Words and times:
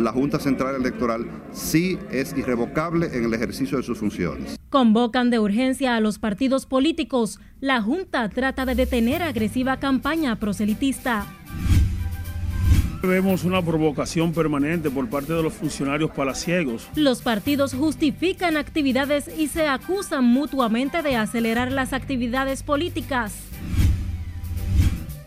la 0.00 0.12
Junta 0.12 0.38
Central 0.38 0.74
Electoral 0.74 1.26
sí 1.52 1.98
es 2.10 2.36
irrevocable 2.36 3.10
en 3.12 3.24
el 3.24 3.34
ejercicio 3.34 3.76
de 3.78 3.84
sus 3.84 3.98
funciones. 3.98 4.58
Convocan 4.70 5.30
de 5.30 5.38
urgencia 5.38 5.96
a 5.96 6.00
los 6.00 6.18
partidos 6.18 6.66
políticos. 6.66 7.40
La 7.60 7.82
Junta 7.82 8.28
trata 8.28 8.64
de 8.64 8.74
detener 8.74 9.22
agresiva 9.22 9.78
campaña 9.78 10.36
proselitista. 10.36 11.26
Vemos 13.02 13.44
una 13.44 13.62
provocación 13.62 14.32
permanente 14.32 14.90
por 14.90 15.08
parte 15.08 15.32
de 15.32 15.42
los 15.42 15.54
funcionarios 15.54 16.10
palaciegos. 16.10 16.86
Los 16.94 17.22
partidos 17.22 17.72
justifican 17.72 18.58
actividades 18.58 19.30
y 19.38 19.48
se 19.48 19.66
acusan 19.66 20.24
mutuamente 20.24 21.00
de 21.00 21.16
acelerar 21.16 21.72
las 21.72 21.94
actividades 21.94 22.62
políticas. 22.62 23.32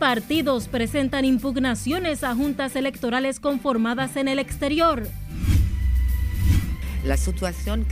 Partidos 0.03 0.67
presentan 0.67 1.23
impugnaciones 1.23 2.25
a 2.25 2.35
juntas 2.35 2.75
electorales 2.75 3.39
conformadas 3.39 4.17
en 4.17 4.27
el 4.27 4.37
exterior. 4.37 5.07
La 7.05 7.15
situación 7.15 7.87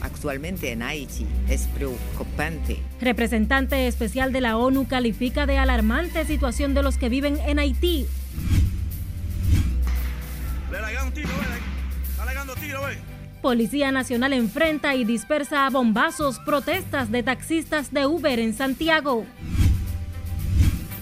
actualmente 0.00 0.72
en 0.72 0.82
Haití 0.82 1.26
es 1.48 1.68
preocupante. 1.68 2.82
Representante 3.00 3.86
especial 3.86 4.32
de 4.32 4.40
la 4.40 4.56
ONU 4.56 4.88
califica 4.88 5.46
de 5.46 5.58
alarmante 5.58 6.24
situación 6.24 6.74
de 6.74 6.82
los 6.82 6.98
que 6.98 7.08
viven 7.08 7.38
en 7.46 7.60
Haití. 7.60 8.08
Policía 13.42 13.92
Nacional 13.92 14.32
enfrenta 14.32 14.96
y 14.96 15.04
dispersa 15.04 15.66
a 15.66 15.70
bombazos 15.70 16.40
protestas 16.40 17.12
de 17.12 17.22
taxistas 17.22 17.92
de 17.92 18.08
Uber 18.08 18.40
en 18.40 18.54
Santiago. 18.54 19.24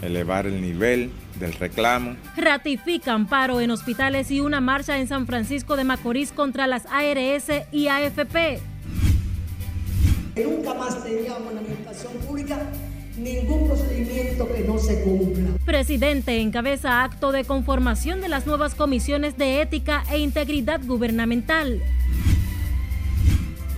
Elevar 0.06 0.46
el 0.46 0.60
nivel 0.60 1.10
del 1.40 1.52
reclamo. 1.52 2.16
Ratifican 2.36 3.26
paro 3.26 3.60
en 3.60 3.70
hospitales 3.70 4.30
y 4.30 4.40
una 4.40 4.60
marcha 4.60 4.98
en 4.98 5.08
San 5.08 5.26
Francisco 5.26 5.76
de 5.76 5.84
Macorís 5.84 6.32
contra 6.32 6.66
las 6.66 6.86
ARS 6.86 7.50
y 7.72 7.88
AFP. 7.88 8.60
Nunca 10.36 10.74
más 10.74 11.02
tenía 11.02 11.36
una 11.36 11.60
manifestación 11.60 12.12
pública 12.26 12.58
ningún 13.16 13.66
procedimiento 13.66 14.46
que 14.52 14.60
no 14.60 14.78
se 14.78 15.02
cumpla. 15.02 15.50
Presidente 15.64 16.40
encabeza 16.40 17.02
acto 17.02 17.32
de 17.32 17.44
conformación 17.44 18.20
de 18.20 18.28
las 18.28 18.46
nuevas 18.46 18.74
comisiones 18.74 19.36
de 19.38 19.62
ética 19.62 20.04
e 20.10 20.18
integridad 20.18 20.80
gubernamental. 20.84 21.80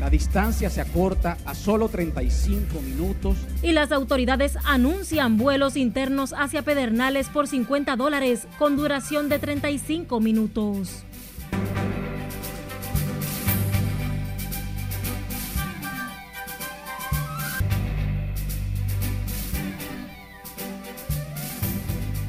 La 0.01 0.11
distancia 0.11 0.71
se 0.71 0.81
acorta 0.81 1.37
a 1.45 1.55
solo 1.55 1.89
35 1.89 2.81
minutos. 2.81 3.37
Y 3.63 3.73
las 3.73 3.91
autoridades 3.91 4.57
anuncian 4.65 5.39
vuelos 5.39 5.77
internos 5.77 6.33
hacia 6.37 6.63
Pedernales 6.63 7.29
por 7.29 7.49
50 7.49 7.97
dólares 7.97 8.47
con 8.59 8.77
duración 8.77 9.29
de 9.29 9.41
35 9.41 10.21
minutos. 10.21 11.05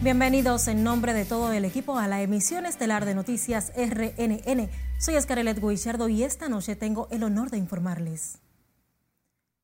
Bienvenidos 0.02 0.69
en 0.69 0.86
nombre 0.86 1.14
de 1.14 1.25
todo 1.25 1.52
el 1.52 1.66
equipo 1.66 2.00
a 2.00 2.08
la 2.08 2.22
emisión 2.22 2.66
estelar 2.66 3.03
de 3.03 3.16
Noticias 3.16 3.73
RNN. 3.75 4.69
Soy 4.97 5.16
Escarelet 5.16 5.59
Guichardo 5.59 6.08
y 6.08 6.23
esta 6.23 6.47
noche 6.47 6.78
tengo 6.78 7.09
el 7.11 7.22
honor 7.22 7.50
de 7.50 7.58
informarles. 7.58 8.38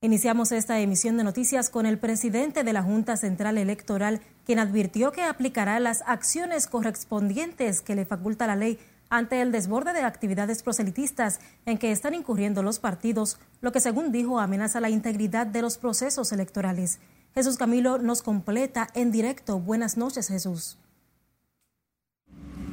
Iniciamos 0.01 0.51
esta 0.51 0.77
emisión 0.81 1.15
de 1.15 1.23
noticias 1.23 1.69
con 1.69 1.85
el 1.85 1.99
presidente 1.99 2.65
de 2.65 2.73
la 2.73 2.83
Junta 2.83 3.15
Central 3.15 3.57
Electoral, 3.57 4.19
quien 4.45 4.59
advirtió 4.59 5.13
que 5.13 5.23
aplicará 5.23 5.79
las 5.79 6.03
acciones 6.05 6.67
correspondientes 6.67 7.79
que 7.79 7.95
le 7.95 8.03
faculta 8.03 8.45
la 8.45 8.57
ley 8.57 8.77
ante 9.09 9.39
el 9.39 9.53
desborde 9.53 9.93
de 9.93 10.01
actividades 10.01 10.63
proselitistas 10.63 11.39
en 11.65 11.77
que 11.77 11.93
están 11.93 12.13
incurriendo 12.13 12.61
los 12.61 12.79
partidos, 12.79 13.37
lo 13.61 13.71
que 13.71 13.79
según 13.79 14.11
dijo 14.11 14.41
amenaza 14.41 14.81
la 14.81 14.89
integridad 14.89 15.47
de 15.47 15.61
los 15.61 15.77
procesos 15.77 16.33
electorales. 16.33 16.99
Jesús 17.37 17.57
Camilo 17.57 17.97
nos 17.97 18.21
completa 18.21 18.87
en 18.93 19.11
directo. 19.11 19.59
Buenas 19.59 19.97
noches, 19.97 20.29
Jesús. 20.29 20.77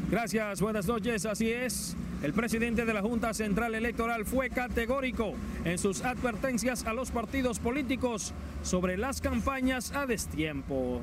Gracias, 0.09 0.61
buenas 0.61 0.87
noches. 0.87 1.27
Así 1.27 1.51
es. 1.51 1.97
El 2.23 2.33
presidente 2.33 2.85
de 2.85 2.95
la 2.95 3.03
Junta 3.03 3.35
Central 3.35 3.75
Electoral 3.75 4.25
fue 4.25 4.51
categórico 4.51 5.33
en 5.65 5.79
sus 5.79 6.05
advertencias 6.05 6.85
a 6.85 6.93
los 6.93 7.11
partidos 7.11 7.59
políticos 7.59 8.33
sobre 8.63 8.97
las 8.97 9.21
campañas 9.21 9.91
a 9.97 10.07
destiempo. 10.07 11.03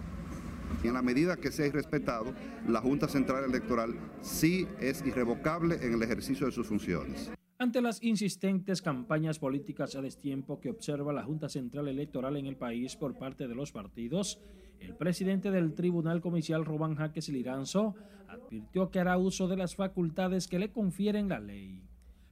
En 0.86 0.94
la 0.94 1.02
medida 1.02 1.36
que 1.36 1.52
sea 1.52 1.68
irrespetado, 1.68 2.34
la 2.66 2.80
Junta 2.80 3.10
Central 3.10 3.44
Electoral 3.44 3.94
sí 4.22 4.70
es 4.80 5.04
irrevocable 5.06 5.80
en 5.82 5.96
el 5.96 6.02
ejercicio 6.02 6.46
de 6.46 6.54
sus 6.54 6.66
funciones. 6.66 7.30
Ante 7.62 7.82
las 7.82 8.02
insistentes 8.02 8.82
campañas 8.82 9.38
políticas 9.38 9.94
a 9.94 10.02
destiempo 10.02 10.62
que 10.62 10.70
observa 10.70 11.12
la 11.12 11.26
Junta 11.26 11.50
Central 11.50 11.90
Electoral 11.90 12.38
en 12.38 12.46
el 12.46 12.56
país 12.56 12.96
por 12.96 13.18
parte 13.18 13.50
de 13.50 13.54
los 13.54 13.74
partidos, 13.74 14.40
el 14.80 14.96
presidente 14.96 15.52
del 15.52 15.76
Tribunal 15.76 16.22
Comicial 16.22 16.64
Robán 16.64 16.96
Jaques 16.96 17.28
Liranzo 17.28 17.96
advirtió 18.30 18.90
que 18.90 19.02
hará 19.02 19.18
uso 19.18 19.50
de 19.50 19.58
las 19.58 19.76
facultades 19.76 20.48
que 20.48 20.58
le 20.58 20.72
confieren 20.72 21.28
la 21.28 21.42
ley. 21.42 21.84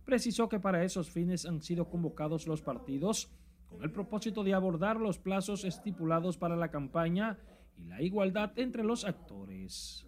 Precisó 0.06 0.48
que 0.48 0.62
para 0.62 0.86
esos 0.86 1.12
fines 1.12 1.46
han 1.46 1.62
sido 1.62 1.90
convocados 1.90 2.48
los 2.48 2.62
partidos 2.62 3.30
con 3.68 3.84
el 3.84 3.92
propósito 3.92 4.46
de 4.46 4.54
abordar 4.54 4.96
los 4.96 5.20
plazos 5.20 5.66
estipulados 5.66 6.38
para 6.38 6.56
la 6.56 6.72
campaña 6.72 7.38
y 7.76 7.84
la 7.84 8.02
igualdad 8.02 8.58
entre 8.58 8.86
los 8.86 9.04
actores 9.04 10.07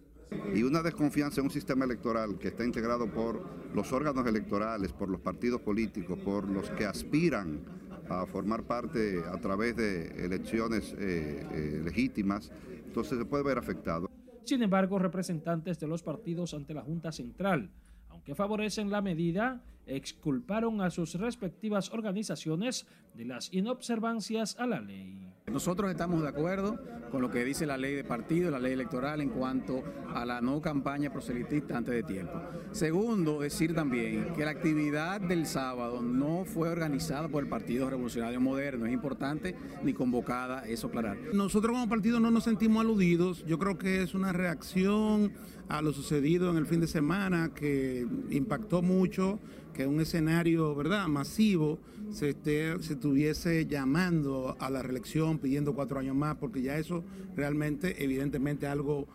y 0.54 0.62
una 0.62 0.82
desconfianza 0.82 1.40
en 1.40 1.46
un 1.46 1.50
sistema 1.50 1.84
electoral 1.84 2.38
que 2.38 2.48
está 2.48 2.64
integrado 2.64 3.06
por 3.10 3.42
los 3.74 3.92
órganos 3.92 4.26
electorales, 4.26 4.92
por 4.92 5.08
los 5.08 5.20
partidos 5.20 5.60
políticos, 5.60 6.18
por 6.18 6.48
los 6.48 6.70
que 6.70 6.84
aspiran 6.84 7.60
a 8.08 8.26
formar 8.26 8.64
parte 8.64 9.22
a 9.24 9.38
través 9.38 9.76
de 9.76 10.24
elecciones 10.24 10.94
eh, 10.98 11.46
eh, 11.52 11.82
legítimas, 11.84 12.50
entonces 12.84 13.18
se 13.18 13.24
puede 13.24 13.44
ver 13.44 13.58
afectado. 13.58 14.10
Sin 14.44 14.62
embargo, 14.62 14.98
representantes 14.98 15.78
de 15.78 15.86
los 15.86 16.02
partidos 16.02 16.54
ante 16.54 16.74
la 16.74 16.82
Junta 16.82 17.12
Central, 17.12 17.70
aunque 18.08 18.34
favorecen 18.34 18.90
la 18.90 19.00
medida, 19.00 19.62
exculparon 19.86 20.80
a 20.80 20.90
sus 20.90 21.14
respectivas 21.14 21.92
organizaciones 21.92 22.86
de 23.14 23.24
las 23.24 23.52
inobservancias 23.52 24.56
a 24.58 24.66
la 24.66 24.80
ley. 24.80 25.30
Nosotros 25.50 25.90
estamos 25.90 26.22
de 26.22 26.28
acuerdo 26.28 26.78
con 27.10 27.20
lo 27.22 27.30
que 27.30 27.44
dice 27.44 27.66
la 27.66 27.76
ley 27.76 27.94
de 27.94 28.04
partido, 28.04 28.52
la 28.52 28.60
ley 28.60 28.72
electoral 28.72 29.20
en 29.20 29.30
cuanto 29.30 29.82
a 30.14 30.24
la 30.24 30.40
no 30.40 30.60
campaña 30.60 31.12
proselitista 31.12 31.76
antes 31.76 31.92
de 31.92 32.04
tiempo. 32.04 32.40
Segundo, 32.70 33.40
decir 33.40 33.74
también 33.74 34.32
que 34.36 34.44
la 34.44 34.52
actividad 34.52 35.20
del 35.20 35.46
sábado 35.46 36.02
no 36.02 36.44
fue 36.44 36.68
organizada 36.68 37.26
por 37.26 37.42
el 37.42 37.48
Partido 37.48 37.90
Revolucionario 37.90 38.40
Moderno, 38.40 38.86
es 38.86 38.92
importante, 38.92 39.56
ni 39.82 39.92
convocada, 39.92 40.68
eso 40.68 40.86
aclarar. 40.86 41.18
Nosotros 41.32 41.72
como 41.72 41.88
partido 41.88 42.20
no 42.20 42.30
nos 42.30 42.44
sentimos 42.44 42.82
aludidos, 42.82 43.44
yo 43.44 43.58
creo 43.58 43.76
que 43.76 44.02
es 44.02 44.14
una 44.14 44.32
reacción 44.32 45.32
a 45.68 45.82
lo 45.82 45.92
sucedido 45.92 46.50
en 46.50 46.58
el 46.58 46.66
fin 46.66 46.80
de 46.80 46.86
semana 46.86 47.52
que 47.54 48.06
impactó 48.30 48.82
mucho 48.82 49.40
que 49.72 49.79
un 49.86 50.00
escenario 50.00 50.74
verdad 50.74 51.06
masivo 51.08 51.78
se, 52.10 52.30
esté, 52.30 52.80
se 52.82 52.94
estuviese 52.94 53.66
llamando 53.66 54.56
a 54.58 54.70
la 54.70 54.82
reelección 54.82 55.38
pidiendo 55.38 55.74
cuatro 55.74 55.98
años 55.98 56.16
más, 56.16 56.36
porque 56.36 56.62
ya 56.62 56.76
eso 56.76 57.04
realmente, 57.36 58.02
evidentemente, 58.02 58.66
algo 58.66 59.06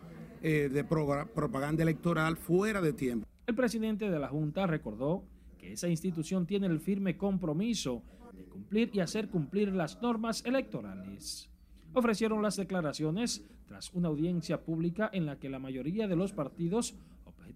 eh, 0.42 0.68
de 0.72 0.84
propaganda 0.84 1.82
electoral 1.82 2.36
fuera 2.36 2.80
de 2.80 2.92
tiempo. 2.92 3.26
El 3.46 3.54
presidente 3.54 4.10
de 4.10 4.18
la 4.18 4.28
Junta 4.28 4.66
recordó 4.66 5.24
que 5.58 5.72
esa 5.72 5.88
institución 5.88 6.46
tiene 6.46 6.66
el 6.66 6.80
firme 6.80 7.16
compromiso 7.16 8.02
de 8.32 8.44
cumplir 8.44 8.90
y 8.92 9.00
hacer 9.00 9.28
cumplir 9.28 9.72
las 9.72 10.00
normas 10.02 10.44
electorales. 10.44 11.48
Ofrecieron 11.94 12.42
las 12.42 12.56
declaraciones 12.56 13.44
tras 13.66 13.92
una 13.94 14.08
audiencia 14.08 14.62
pública 14.62 15.10
en 15.12 15.26
la 15.26 15.38
que 15.38 15.48
la 15.48 15.58
mayoría 15.58 16.06
de 16.06 16.16
los 16.16 16.32
partidos 16.32 16.94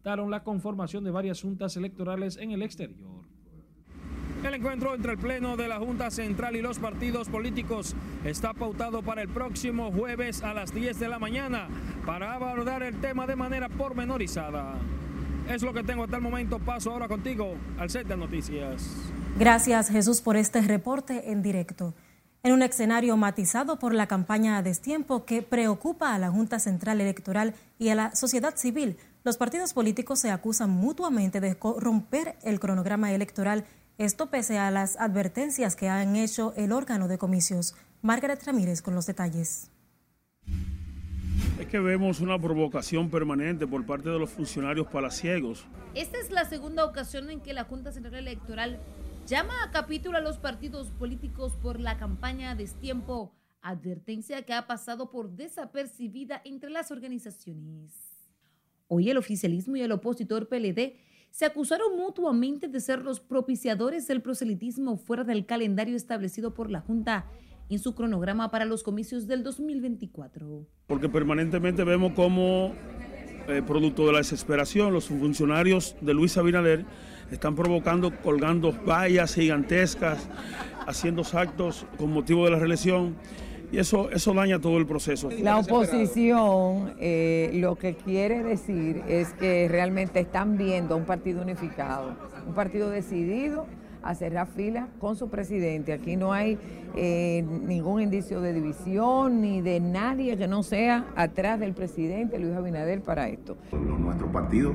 la 0.05 0.43
conformación 0.43 1.05
de 1.05 1.11
varias 1.11 1.43
juntas 1.43 1.77
electorales 1.77 2.37
en 2.37 2.53
el 2.53 2.63
exterior. 2.63 3.25
El 4.45 4.55
encuentro 4.55 4.95
entre 4.95 5.13
el 5.13 5.19
Pleno 5.19 5.57
de 5.59 5.69
la 5.69 5.79
Junta 5.79 6.11
Central 6.11 6.57
y 6.57 6.63
los 6.63 6.79
partidos 6.79 7.29
políticos 7.29 7.95
está 8.25 8.55
pautado 8.55 9.03
para 9.03 9.21
el 9.21 9.29
próximo 9.29 9.93
jueves 9.93 10.43
a 10.43 10.55
las 10.55 10.73
10 10.73 10.99
de 10.99 11.09
la 11.09 11.19
mañana 11.19 11.69
para 12.07 12.33
abordar 12.33 12.83
el 12.83 12.99
tema 13.01 13.27
de 13.27 13.37
manera 13.37 13.69
pormenorizada. 13.69 14.77
Es 15.47 15.63
lo 15.63 15.75
que 15.75 15.83
tengo 15.83 16.05
hasta 16.05 16.17
el 16.17 16.23
momento. 16.23 16.59
Paso 16.59 16.91
ahora 16.91 17.07
contigo 17.07 17.55
al 17.79 17.91
set 17.91 18.07
de 18.07 18.17
noticias. 18.17 18.97
Gracias 19.39 19.91
Jesús 19.91 20.23
por 20.23 20.37
este 20.37 20.63
reporte 20.63 21.31
en 21.31 21.43
directo. 21.43 21.95
En 22.43 22.55
un 22.55 22.63
escenario 22.63 23.19
matizado 23.19 23.79
por 23.79 23.93
la 23.93 24.07
campaña 24.07 24.57
a 24.57 24.63
destiempo 24.63 25.27
que 25.27 25.43
preocupa 25.43 26.15
a 26.15 26.19
la 26.19 26.31
Junta 26.31 26.59
Central 26.59 27.03
Electoral 27.03 27.55
y 27.79 27.91
a 27.91 27.95
la 27.95 28.17
sociedad 28.17 28.57
civil, 28.57 28.97
los 29.23 29.37
partidos 29.37 29.75
políticos 29.75 30.19
se 30.19 30.31
acusan 30.31 30.71
mutuamente 30.71 31.41
de 31.41 31.55
romper 31.55 32.37
el 32.43 32.59
cronograma 32.59 33.13
electoral, 33.13 33.65
esto 33.99 34.31
pese 34.31 34.59
a 34.59 34.71
las 34.71 34.97
advertencias 34.97 35.77
que 35.77 35.89
han 35.89 36.17
hecho 36.17 36.55
el 36.57 36.73
órgano 36.73 37.07
de 37.07 37.19
comicios. 37.19 37.75
Margaret 38.01 38.43
Ramírez 38.45 38.81
con 38.81 38.95
los 38.95 39.07
detalles. 39.07 39.71
que 41.71 41.79
vemos 41.79 42.21
una 42.21 42.37
provocación 42.37 43.11
permanente 43.11 43.67
por 43.67 43.87
parte 43.87 44.09
de 44.09 44.19
los 44.19 44.31
funcionarios 44.31 44.89
palaciegos. 44.89 45.67
Esta 45.95 46.19
es 46.19 46.31
la 46.31 46.45
segunda 46.45 46.85
ocasión 46.85 47.31
en 47.31 47.41
que 47.41 47.53
la 47.53 47.65
Junta 47.65 47.93
Central 47.93 48.15
Electoral 48.15 48.81
llama 49.27 49.53
a 49.63 49.71
capítulo 49.71 50.17
a 50.17 50.21
los 50.21 50.39
partidos 50.39 50.89
políticos 50.89 51.53
por 51.63 51.79
la 51.79 51.97
campaña 51.99 52.51
a 52.51 52.55
destiempo, 52.57 53.33
advertencia 53.61 54.43
que 54.43 54.55
ha 54.55 54.67
pasado 54.67 55.11
por 55.11 55.31
desapercibida 55.31 56.41
entre 56.45 56.71
las 56.71 56.91
organizaciones. 56.91 58.10
Hoy 58.93 59.09
el 59.09 59.19
oficialismo 59.19 59.77
y 59.77 59.83
el 59.83 59.93
opositor 59.93 60.49
PLD 60.49 60.97
se 61.31 61.45
acusaron 61.45 61.97
mutuamente 61.97 62.67
de 62.67 62.81
ser 62.81 63.03
los 63.03 63.21
propiciadores 63.21 64.09
del 64.09 64.21
proselitismo 64.21 64.97
fuera 64.97 65.23
del 65.23 65.47
calendario 65.47 65.95
establecido 65.95 66.55
por 66.55 66.73
la 66.73 66.81
Junta 66.81 67.27
en 67.69 67.79
su 67.79 67.95
cronograma 67.95 68.51
para 68.51 68.65
los 68.65 68.83
comicios 68.83 69.29
del 69.29 69.45
2024. 69.45 70.67
Porque 70.89 71.09
permanentemente 71.09 71.85
vemos 71.85 72.15
como, 72.15 72.75
eh, 73.47 73.63
producto 73.65 74.07
de 74.07 74.13
la 74.13 74.19
desesperación, 74.19 74.93
los 74.93 75.07
funcionarios 75.07 75.95
de 76.01 76.13
Luis 76.13 76.37
Abinader 76.37 76.85
están 77.31 77.55
provocando, 77.55 78.11
colgando 78.23 78.73
vallas 78.73 79.37
gigantescas, 79.37 80.29
haciendo 80.85 81.23
actos 81.33 81.87
con 81.97 82.13
motivo 82.13 82.45
de 82.45 82.51
la 82.51 82.59
reelección. 82.59 83.15
Y 83.73 83.79
eso, 83.79 84.11
eso 84.11 84.35
daña 84.35 84.59
todo 84.59 84.79
el 84.79 84.87
proceso. 84.87 85.29
La 85.43 85.59
oposición 85.59 86.95
eh, 86.99 87.51
lo 87.55 87.77
que 87.77 87.95
quiere 87.95 88.43
decir 88.43 89.03
es 89.09 89.33
que 89.35 89.69
realmente 89.69 90.21
están 90.21 90.57
viendo 90.57 90.97
un 90.97 91.05
partido 91.05 91.43
unificado, 91.43 92.15
un 92.47 92.55
partido 92.55 92.91
decidido 92.91 93.67
a 94.03 94.15
cerrar 94.15 94.49
fila 94.49 94.89
con 94.99 95.17
su 95.17 95.29
presidente. 95.29 95.93
Aquí 95.93 96.17
no 96.17 96.33
hay 96.33 96.59
eh, 96.97 97.45
ningún 97.67 98.01
indicio 98.01 98.41
de 98.41 98.53
división 98.53 99.41
ni 99.41 99.61
de 99.61 99.79
nadie 99.81 100.37
que 100.37 100.49
no 100.49 100.63
sea 100.63 101.07
atrás 101.17 101.61
del 101.61 101.75
presidente 101.75 102.39
Luis 102.39 102.55
Abinader 102.55 103.03
para 103.03 103.29
esto. 103.29 103.57
Nuestro 103.73 104.33
partido 104.33 104.73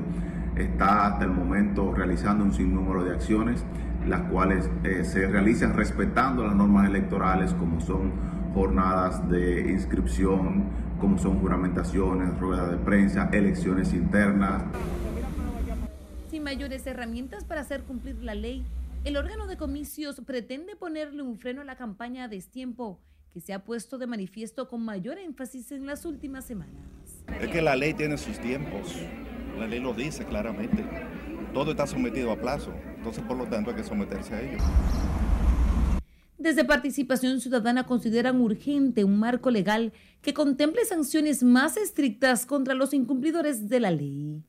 está 0.56 1.06
hasta 1.06 1.24
el 1.24 1.32
momento 1.32 1.92
realizando 1.92 2.44
un 2.44 2.52
sinnúmero 2.52 3.04
de 3.04 3.12
acciones, 3.12 3.64
las 4.06 4.22
cuales 4.22 4.70
eh, 4.84 5.04
se 5.04 5.26
realizan 5.26 5.74
respetando 5.74 6.44
las 6.44 6.54
normas 6.54 6.88
electorales 6.88 7.52
como 7.54 7.80
son 7.80 8.35
jornadas 8.56 9.28
de 9.28 9.70
inscripción, 9.70 10.64
como 10.98 11.18
son 11.18 11.40
juramentaciones, 11.40 12.38
ruedas 12.40 12.70
de 12.70 12.78
prensa, 12.78 13.28
elecciones 13.30 13.92
internas. 13.92 14.62
Sin 16.30 16.42
mayores 16.42 16.86
herramientas 16.86 17.44
para 17.44 17.60
hacer 17.60 17.82
cumplir 17.82 18.16
la 18.24 18.34
ley, 18.34 18.64
el 19.04 19.18
órgano 19.18 19.46
de 19.46 19.58
comicios 19.58 20.22
pretende 20.24 20.74
ponerle 20.74 21.22
un 21.22 21.38
freno 21.38 21.60
a 21.60 21.64
la 21.64 21.76
campaña 21.76 22.24
a 22.24 22.28
destiempo 22.28 22.98
que 23.30 23.42
se 23.42 23.52
ha 23.52 23.62
puesto 23.62 23.98
de 23.98 24.06
manifiesto 24.06 24.70
con 24.70 24.82
mayor 24.82 25.18
énfasis 25.18 25.70
en 25.72 25.84
las 25.84 26.06
últimas 26.06 26.46
semanas. 26.46 26.82
Es 27.38 27.48
que 27.48 27.60
la 27.60 27.76
ley 27.76 27.92
tiene 27.92 28.16
sus 28.16 28.38
tiempos, 28.38 28.96
la 29.58 29.66
ley 29.66 29.80
lo 29.80 29.92
dice 29.92 30.24
claramente. 30.24 30.82
Todo 31.52 31.72
está 31.72 31.86
sometido 31.86 32.32
a 32.32 32.36
plazo, 32.36 32.72
entonces 32.96 33.22
por 33.22 33.36
lo 33.36 33.44
tanto 33.44 33.68
hay 33.68 33.76
que 33.76 33.84
someterse 33.84 34.34
a 34.34 34.40
ello. 34.40 34.64
Desde 36.38 36.66
Participación 36.66 37.40
Ciudadana 37.40 37.86
consideran 37.86 38.42
urgente 38.42 39.04
un 39.04 39.18
marco 39.18 39.50
legal 39.50 39.94
que 40.20 40.34
contemple 40.34 40.84
sanciones 40.84 41.42
más 41.42 41.78
estrictas 41.78 42.44
contra 42.44 42.74
los 42.74 42.92
incumplidores 42.92 43.70
de 43.70 43.80
la 43.80 43.90
ley 43.90 44.42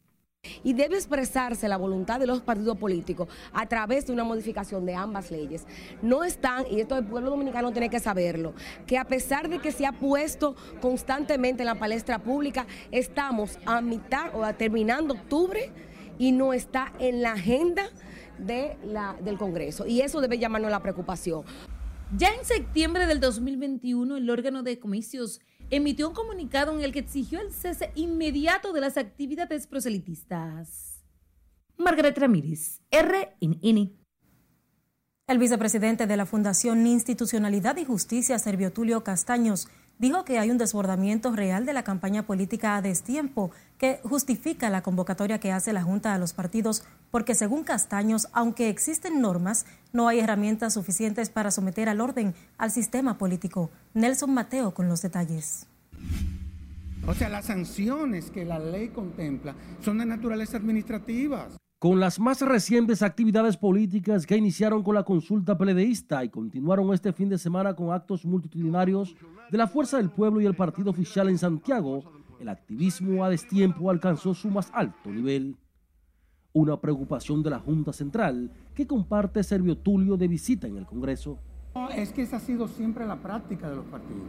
y 0.63 0.73
debe 0.73 0.95
expresarse 0.95 1.69
la 1.69 1.77
voluntad 1.77 2.19
de 2.19 2.27
los 2.27 2.41
partidos 2.41 2.77
políticos 2.77 3.29
a 3.53 3.65
través 3.67 4.05
de 4.05 4.11
una 4.11 4.25
modificación 4.25 4.85
de 4.85 4.95
ambas 4.95 5.31
leyes. 5.31 5.65
No 6.01 6.25
están, 6.25 6.65
y 6.69 6.81
esto 6.81 6.97
el 6.97 7.05
pueblo 7.05 7.29
dominicano 7.29 7.71
tiene 7.71 7.89
que 7.89 8.01
saberlo, 8.01 8.53
que 8.85 8.97
a 8.97 9.05
pesar 9.05 9.47
de 9.47 9.59
que 9.59 9.71
se 9.71 9.85
ha 9.85 9.93
puesto 9.93 10.57
constantemente 10.81 11.63
en 11.63 11.67
la 11.67 11.75
palestra 11.75 12.19
pública, 12.19 12.67
estamos 12.91 13.59
a 13.65 13.79
mitad 13.81 14.35
o 14.35 14.43
a 14.43 14.53
terminando 14.53 15.13
octubre 15.13 15.71
y 16.17 16.33
no 16.33 16.51
está 16.51 16.91
en 16.99 17.21
la 17.21 17.33
agenda 17.33 17.89
de 18.37 18.77
la, 18.83 19.15
del 19.21 19.37
Congreso. 19.37 19.87
Y 19.87 20.01
eso 20.01 20.19
debe 20.19 20.37
llamarnos 20.37 20.69
la 20.69 20.81
preocupación. 20.81 21.43
Ya 22.15 22.29
en 22.29 22.45
septiembre 22.45 23.05
del 23.05 23.19
2021, 23.19 24.15
el 24.15 24.29
órgano 24.29 24.63
de 24.63 24.79
comicios 24.79 25.41
emitió 25.69 26.07
un 26.07 26.15
comunicado 26.15 26.73
en 26.73 26.81
el 26.81 26.93
que 26.93 26.99
exigió 26.99 27.41
el 27.41 27.51
cese 27.51 27.91
inmediato 27.95 28.71
de 28.71 28.79
las 28.79 28.95
actividades 28.95 29.67
proselitistas. 29.67 31.03
Margaret 31.77 32.17
Ramírez, 32.17 32.81
RNN. 32.91 33.91
El 35.27 35.37
vicepresidente 35.37 36.07
de 36.07 36.15
la 36.15 36.25
Fundación 36.25 36.87
Institucionalidad 36.87 37.75
y 37.75 37.83
Justicia, 37.83 38.39
Servio 38.39 38.71
Tulio 38.71 39.03
Castaños, 39.03 39.67
dijo 39.99 40.23
que 40.23 40.39
hay 40.39 40.51
un 40.51 40.57
desbordamiento 40.57 41.31
real 41.31 41.65
de 41.65 41.73
la 41.73 41.83
campaña 41.83 42.23
política 42.23 42.75
a 42.75 42.81
destiempo 42.81 43.51
que 43.77 43.99
justifica 44.03 44.69
la 44.69 44.81
convocatoria 44.81 45.39
que 45.39 45.51
hace 45.51 45.73
la 45.73 45.83
Junta 45.83 46.13
a 46.13 46.17
los 46.17 46.33
partidos 46.33 46.83
porque 47.11 47.35
según 47.35 47.63
Castaños, 47.63 48.27
aunque 48.33 48.69
existen 48.69 49.21
normas, 49.21 49.65
no 49.93 50.07
hay 50.07 50.19
herramientas 50.19 50.73
suficientes 50.73 51.29
para 51.29 51.51
someter 51.51 51.89
al 51.89 52.01
orden 52.01 52.33
al 52.57 52.71
sistema 52.71 53.17
político. 53.17 53.69
Nelson 53.93 54.33
Mateo 54.33 54.73
con 54.73 54.87
los 54.87 55.01
detalles. 55.01 55.67
O 57.05 57.13
sea, 57.13 57.29
las 57.29 57.45
sanciones 57.45 58.29
que 58.31 58.43
la 58.43 58.59
ley 58.59 58.89
contempla 58.89 59.55
son 59.81 59.99
de 59.99 60.05
naturaleza 60.05 60.57
administrativa 60.57 61.47
con 61.79 61.99
las 61.99 62.19
más 62.19 62.41
recientes 62.41 63.03
actividades 63.03 63.55
políticas 63.55 64.25
que 64.25 64.35
iniciaron 64.35 64.81
con 64.81 64.95
la 64.95 65.03
consulta 65.03 65.57
peledeísta 65.57 66.23
y 66.23 66.29
continuaron 66.29 66.91
este 66.91 67.13
fin 67.13 67.29
de 67.29 67.37
semana 67.37 67.75
con 67.75 67.91
actos 67.91 68.25
multitudinarios 68.25 69.15
de 69.51 69.57
la 69.57 69.67
Fuerza 69.67 69.97
del 69.97 70.09
Pueblo 70.09 70.41
y 70.41 70.47
el 70.47 70.55
Partido 70.55 70.89
Oficial 70.89 71.29
en 71.29 71.37
Santiago, 71.37 72.03
el 72.39 72.49
activismo 72.49 73.23
a 73.23 73.29
destiempo 73.29 73.91
alcanzó 73.91 74.33
su 74.33 74.49
más 74.49 74.71
alto 74.73 75.11
nivel. 75.11 75.55
Una 76.51 76.81
preocupación 76.81 77.43
de 77.43 77.51
la 77.51 77.59
Junta 77.59 77.93
Central 77.93 78.51
que 78.73 78.87
comparte 78.87 79.43
Servio 79.43 79.77
Tulio 79.77 80.17
de 80.17 80.27
visita 80.27 80.65
en 80.65 80.77
el 80.77 80.87
Congreso. 80.87 81.37
Es 81.95 82.11
que 82.11 82.23
esa 82.23 82.37
ha 82.37 82.39
sido 82.39 82.67
siempre 82.67 83.05
la 83.05 83.17
práctica 83.17 83.69
de 83.69 83.75
los 83.75 83.85
partidos. 83.85 84.23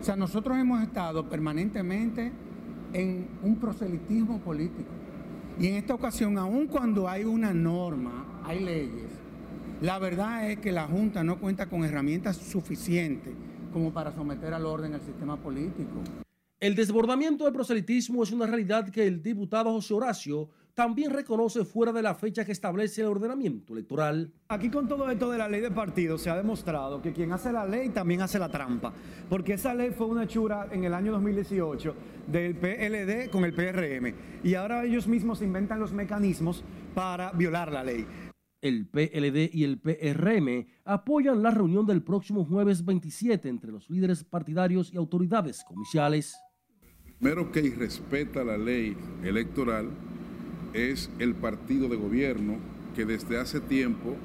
O 0.00 0.02
sea, 0.02 0.16
nosotros 0.16 0.58
hemos 0.58 0.82
estado 0.82 1.28
permanentemente 1.28 2.32
en 2.92 3.28
un 3.44 3.54
proselitismo 3.56 4.40
político 4.40 4.90
y 5.58 5.66
en 5.66 5.74
esta 5.74 5.94
ocasión, 5.94 6.38
aun 6.38 6.66
cuando 6.66 7.08
hay 7.08 7.24
una 7.24 7.52
norma, 7.52 8.42
hay 8.44 8.64
leyes, 8.64 9.10
la 9.80 9.98
verdad 9.98 10.50
es 10.50 10.58
que 10.58 10.72
la 10.72 10.86
Junta 10.86 11.24
no 11.24 11.38
cuenta 11.38 11.68
con 11.68 11.84
herramientas 11.84 12.36
suficientes 12.36 13.34
como 13.72 13.92
para 13.92 14.12
someter 14.12 14.54
al 14.54 14.66
orden 14.66 14.94
al 14.94 15.00
sistema 15.00 15.36
político. 15.36 16.02
El 16.60 16.76
desbordamiento 16.76 17.44
del 17.44 17.52
proselitismo 17.52 18.22
es 18.22 18.30
una 18.30 18.46
realidad 18.46 18.88
que 18.90 19.06
el 19.06 19.22
diputado 19.22 19.72
José 19.72 19.94
Horacio 19.94 20.48
también 20.74 21.10
reconoce 21.10 21.64
fuera 21.64 21.92
de 21.92 22.02
la 22.02 22.14
fecha 22.14 22.44
que 22.44 22.52
establece 22.52 23.02
el 23.02 23.08
ordenamiento 23.08 23.74
electoral. 23.74 24.32
Aquí 24.48 24.70
con 24.70 24.88
todo 24.88 25.10
esto 25.10 25.30
de 25.30 25.38
la 25.38 25.48
ley 25.48 25.60
de 25.60 25.70
partidos 25.70 26.22
se 26.22 26.30
ha 26.30 26.36
demostrado 26.36 27.02
que 27.02 27.12
quien 27.12 27.32
hace 27.32 27.52
la 27.52 27.66
ley 27.66 27.90
también 27.90 28.22
hace 28.22 28.38
la 28.38 28.48
trampa, 28.48 28.92
porque 29.28 29.54
esa 29.54 29.74
ley 29.74 29.90
fue 29.90 30.06
una 30.06 30.24
hechura 30.24 30.68
en 30.70 30.84
el 30.84 30.94
año 30.94 31.12
2018 31.12 31.94
del 32.26 32.56
PLD 32.56 33.30
con 33.30 33.44
el 33.44 33.52
PRM 33.52 34.14
y 34.42 34.54
ahora 34.54 34.84
ellos 34.84 35.06
mismos 35.06 35.42
inventan 35.42 35.78
los 35.78 35.92
mecanismos 35.92 36.64
para 36.94 37.32
violar 37.32 37.72
la 37.72 37.84
ley. 37.84 38.06
El 38.62 38.86
PLD 38.86 39.50
y 39.52 39.64
el 39.64 39.80
PRM 39.80 40.66
apoyan 40.84 41.42
la 41.42 41.50
reunión 41.50 41.84
del 41.84 42.02
próximo 42.02 42.44
jueves 42.44 42.84
27 42.84 43.48
entre 43.48 43.72
los 43.72 43.90
líderes 43.90 44.22
partidarios 44.22 44.92
y 44.92 44.96
autoridades 44.96 45.64
comiciales. 45.64 46.36
Primero 47.18 47.50
que 47.50 47.60
irrespeta 47.60 48.44
la 48.44 48.56
ley 48.56 48.96
electoral 49.24 49.90
es 50.74 51.10
el 51.18 51.34
partido 51.34 51.88
de 51.88 51.96
gobierno 51.96 52.56
que 52.94 53.04
desde 53.04 53.38
hace 53.38 53.60
tiempo 53.60 54.16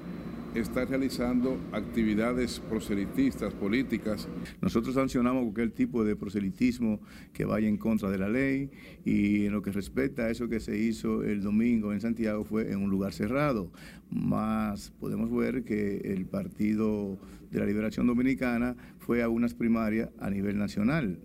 está 0.56 0.86
realizando 0.86 1.58
actividades 1.72 2.60
proselitistas 2.60 3.54
políticas. 3.54 4.27
Nosotros 4.62 4.96
sancionamos 4.96 5.44
cualquier 5.44 5.72
tipo 5.72 6.04
de 6.04 6.16
proselitismo 6.16 7.00
que 7.34 7.46
vaya 7.46 7.68
en 7.68 7.77
contra 7.77 8.10
de 8.10 8.18
la 8.18 8.30
ley 8.30 8.72
y 9.06 9.46
en 9.46 9.51
lo 9.51 9.62
que 9.62 9.72
respecta 9.72 10.24
a 10.24 10.30
eso 10.30 10.48
que 10.48 10.60
se 10.60 10.77
hizo 10.77 11.24
el 11.24 11.42
domingo 11.42 11.94
en 11.94 12.01
Santiago 12.01 12.44
fue 12.44 12.72
en 12.72 12.82
un 12.82 12.89
lugar 12.89 13.13
cerrado. 13.13 13.72
Más 14.10 14.92
podemos 15.00 15.32
ver 15.32 15.63
que 15.63 15.98
el 15.98 16.25
Partido 16.25 17.18
de 17.51 17.60
la 17.60 17.66
Liberación 17.66 18.08
Dominicana 18.08 18.75
fue 19.00 19.22
a 19.22 19.30
unas 19.30 19.54
primarias 19.54 20.10
a 20.20 20.30
nivel 20.30 20.58
nacional 20.58 21.20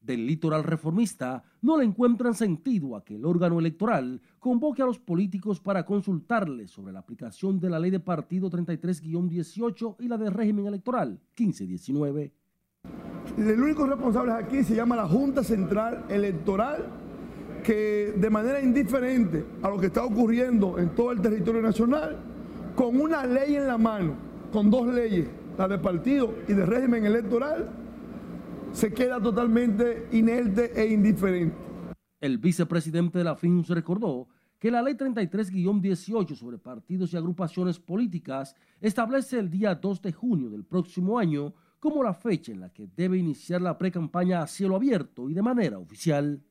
del 0.00 0.26
litoral 0.26 0.64
reformista 0.64 1.42
no 1.62 1.76
le 1.76 1.84
encuentran 1.84 2.34
sentido 2.34 2.96
a 2.96 3.04
que 3.04 3.16
el 3.16 3.24
órgano 3.24 3.58
electoral 3.58 4.20
convoque 4.38 4.82
a 4.82 4.86
los 4.86 4.98
políticos 4.98 5.60
para 5.60 5.84
consultarles 5.84 6.70
sobre 6.70 6.92
la 6.92 7.00
aplicación 7.00 7.60
de 7.60 7.70
la 7.70 7.78
ley 7.78 7.90
de 7.90 8.00
partido 8.00 8.50
33-18 8.50 9.96
y 10.00 10.08
la 10.08 10.16
de 10.16 10.30
régimen 10.30 10.66
electoral 10.66 11.20
15-19. 11.36 12.32
El 13.36 13.60
único 13.60 13.86
responsable 13.86 14.32
aquí 14.32 14.64
se 14.64 14.74
llama 14.74 14.96
la 14.96 15.06
Junta 15.06 15.44
Central 15.44 16.06
Electoral, 16.08 16.86
que 17.62 18.14
de 18.16 18.30
manera 18.30 18.60
indiferente 18.60 19.44
a 19.62 19.68
lo 19.68 19.78
que 19.78 19.86
está 19.86 20.04
ocurriendo 20.04 20.78
en 20.78 20.94
todo 20.94 21.12
el 21.12 21.20
territorio 21.20 21.60
nacional, 21.60 22.16
con 22.74 22.98
una 22.98 23.26
ley 23.26 23.56
en 23.56 23.66
la 23.66 23.76
mano, 23.76 24.14
con 24.50 24.70
dos 24.70 24.86
leyes, 24.86 25.28
la 25.58 25.68
de 25.68 25.78
partido 25.78 26.34
y 26.48 26.54
de 26.54 26.64
régimen 26.64 27.04
electoral, 27.04 27.68
se 28.72 28.92
queda 28.92 29.20
totalmente 29.20 30.08
inerte 30.12 30.72
e 30.80 30.92
indiferente. 30.92 31.56
El 32.20 32.38
vicepresidente 32.38 33.18
de 33.18 33.24
la 33.24 33.36
FINS 33.36 33.68
recordó 33.68 34.28
que 34.58 34.70
la 34.70 34.82
ley 34.82 34.94
33-18 34.94 36.34
sobre 36.36 36.58
partidos 36.58 37.12
y 37.12 37.16
agrupaciones 37.16 37.78
políticas 37.80 38.54
establece 38.80 39.38
el 39.38 39.50
día 39.50 39.74
2 39.74 40.02
de 40.02 40.12
junio 40.12 40.50
del 40.50 40.64
próximo 40.64 41.18
año 41.18 41.54
como 41.78 42.02
la 42.02 42.12
fecha 42.12 42.52
en 42.52 42.60
la 42.60 42.68
que 42.68 42.86
debe 42.94 43.16
iniciar 43.16 43.62
la 43.62 43.78
pre-campaña 43.78 44.42
a 44.42 44.46
cielo 44.46 44.76
abierto 44.76 45.30
y 45.30 45.34
de 45.34 45.42
manera 45.42 45.78
oficial. 45.78 46.42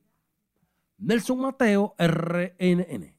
Nelson 0.98 1.40
Mateo, 1.40 1.94
RNN. 1.98 3.14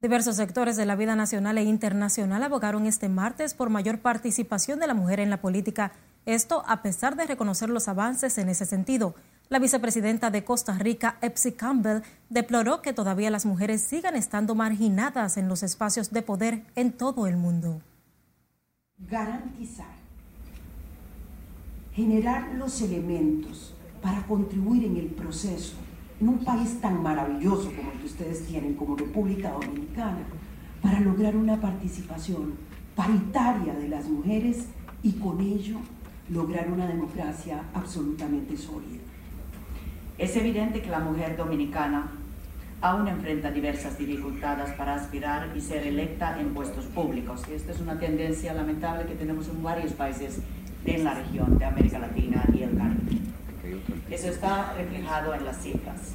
Diversos 0.00 0.36
sectores 0.36 0.76
de 0.76 0.86
la 0.86 0.94
vida 0.94 1.16
nacional 1.16 1.58
e 1.58 1.64
internacional 1.64 2.44
abogaron 2.44 2.86
este 2.86 3.08
martes 3.08 3.54
por 3.54 3.70
mayor 3.70 3.98
participación 4.00 4.78
de 4.78 4.86
la 4.86 4.94
mujer 4.94 5.18
en 5.18 5.30
la 5.30 5.40
política, 5.40 5.92
esto 6.34 6.62
a 6.66 6.82
pesar 6.82 7.16
de 7.16 7.26
reconocer 7.26 7.70
los 7.70 7.88
avances 7.88 8.36
en 8.38 8.48
ese 8.48 8.66
sentido. 8.66 9.14
La 9.48 9.58
vicepresidenta 9.58 10.30
de 10.30 10.44
Costa 10.44 10.76
Rica, 10.76 11.16
Epsi 11.22 11.52
Campbell, 11.52 12.02
deploró 12.28 12.82
que 12.82 12.92
todavía 12.92 13.30
las 13.30 13.46
mujeres 13.46 13.80
sigan 13.80 14.14
estando 14.14 14.54
marginadas 14.54 15.38
en 15.38 15.48
los 15.48 15.62
espacios 15.62 16.10
de 16.10 16.20
poder 16.20 16.64
en 16.74 16.92
todo 16.92 17.26
el 17.26 17.38
mundo. 17.38 17.80
Garantizar, 18.98 19.96
generar 21.94 22.54
los 22.56 22.80
elementos 22.82 23.74
para 24.02 24.22
contribuir 24.26 24.84
en 24.84 24.96
el 24.98 25.06
proceso 25.06 25.76
en 26.20 26.28
un 26.28 26.38
país 26.40 26.80
tan 26.80 27.02
maravilloso 27.02 27.72
como 27.74 27.92
el 27.92 28.00
que 28.00 28.06
ustedes 28.06 28.46
tienen, 28.46 28.74
como 28.74 28.96
República 28.96 29.50
Dominicana, 29.52 30.26
para 30.82 31.00
lograr 31.00 31.36
una 31.36 31.60
participación 31.60 32.54
paritaria 32.94 33.74
de 33.74 33.88
las 33.88 34.08
mujeres 34.08 34.66
y 35.02 35.12
con 35.12 35.40
ello 35.40 35.78
lograr 36.30 36.70
una 36.70 36.86
democracia 36.86 37.62
absolutamente 37.74 38.56
sólida. 38.56 39.02
Es 40.18 40.36
evidente 40.36 40.82
que 40.82 40.90
la 40.90 40.98
mujer 40.98 41.36
dominicana 41.36 42.10
aún 42.80 43.08
enfrenta 43.08 43.50
diversas 43.50 43.98
dificultades 43.98 44.70
para 44.72 44.94
aspirar 44.94 45.50
y 45.56 45.60
ser 45.60 45.86
electa 45.86 46.40
en 46.40 46.54
puestos 46.54 46.84
públicos. 46.86 47.42
Y 47.50 47.54
esta 47.54 47.72
es 47.72 47.80
una 47.80 47.98
tendencia 47.98 48.52
lamentable 48.54 49.06
que 49.06 49.14
tenemos 49.14 49.48
en 49.48 49.62
varios 49.62 49.92
países 49.92 50.40
en 50.84 51.04
la 51.04 51.14
región 51.14 51.58
de 51.58 51.64
América 51.64 51.98
Latina 51.98 52.44
y 52.52 52.62
el 52.62 52.76
Caribe. 52.76 53.18
Eso 54.10 54.28
está 54.28 54.72
reflejado 54.74 55.34
en 55.34 55.44
las 55.44 55.62
cifras. 55.62 56.14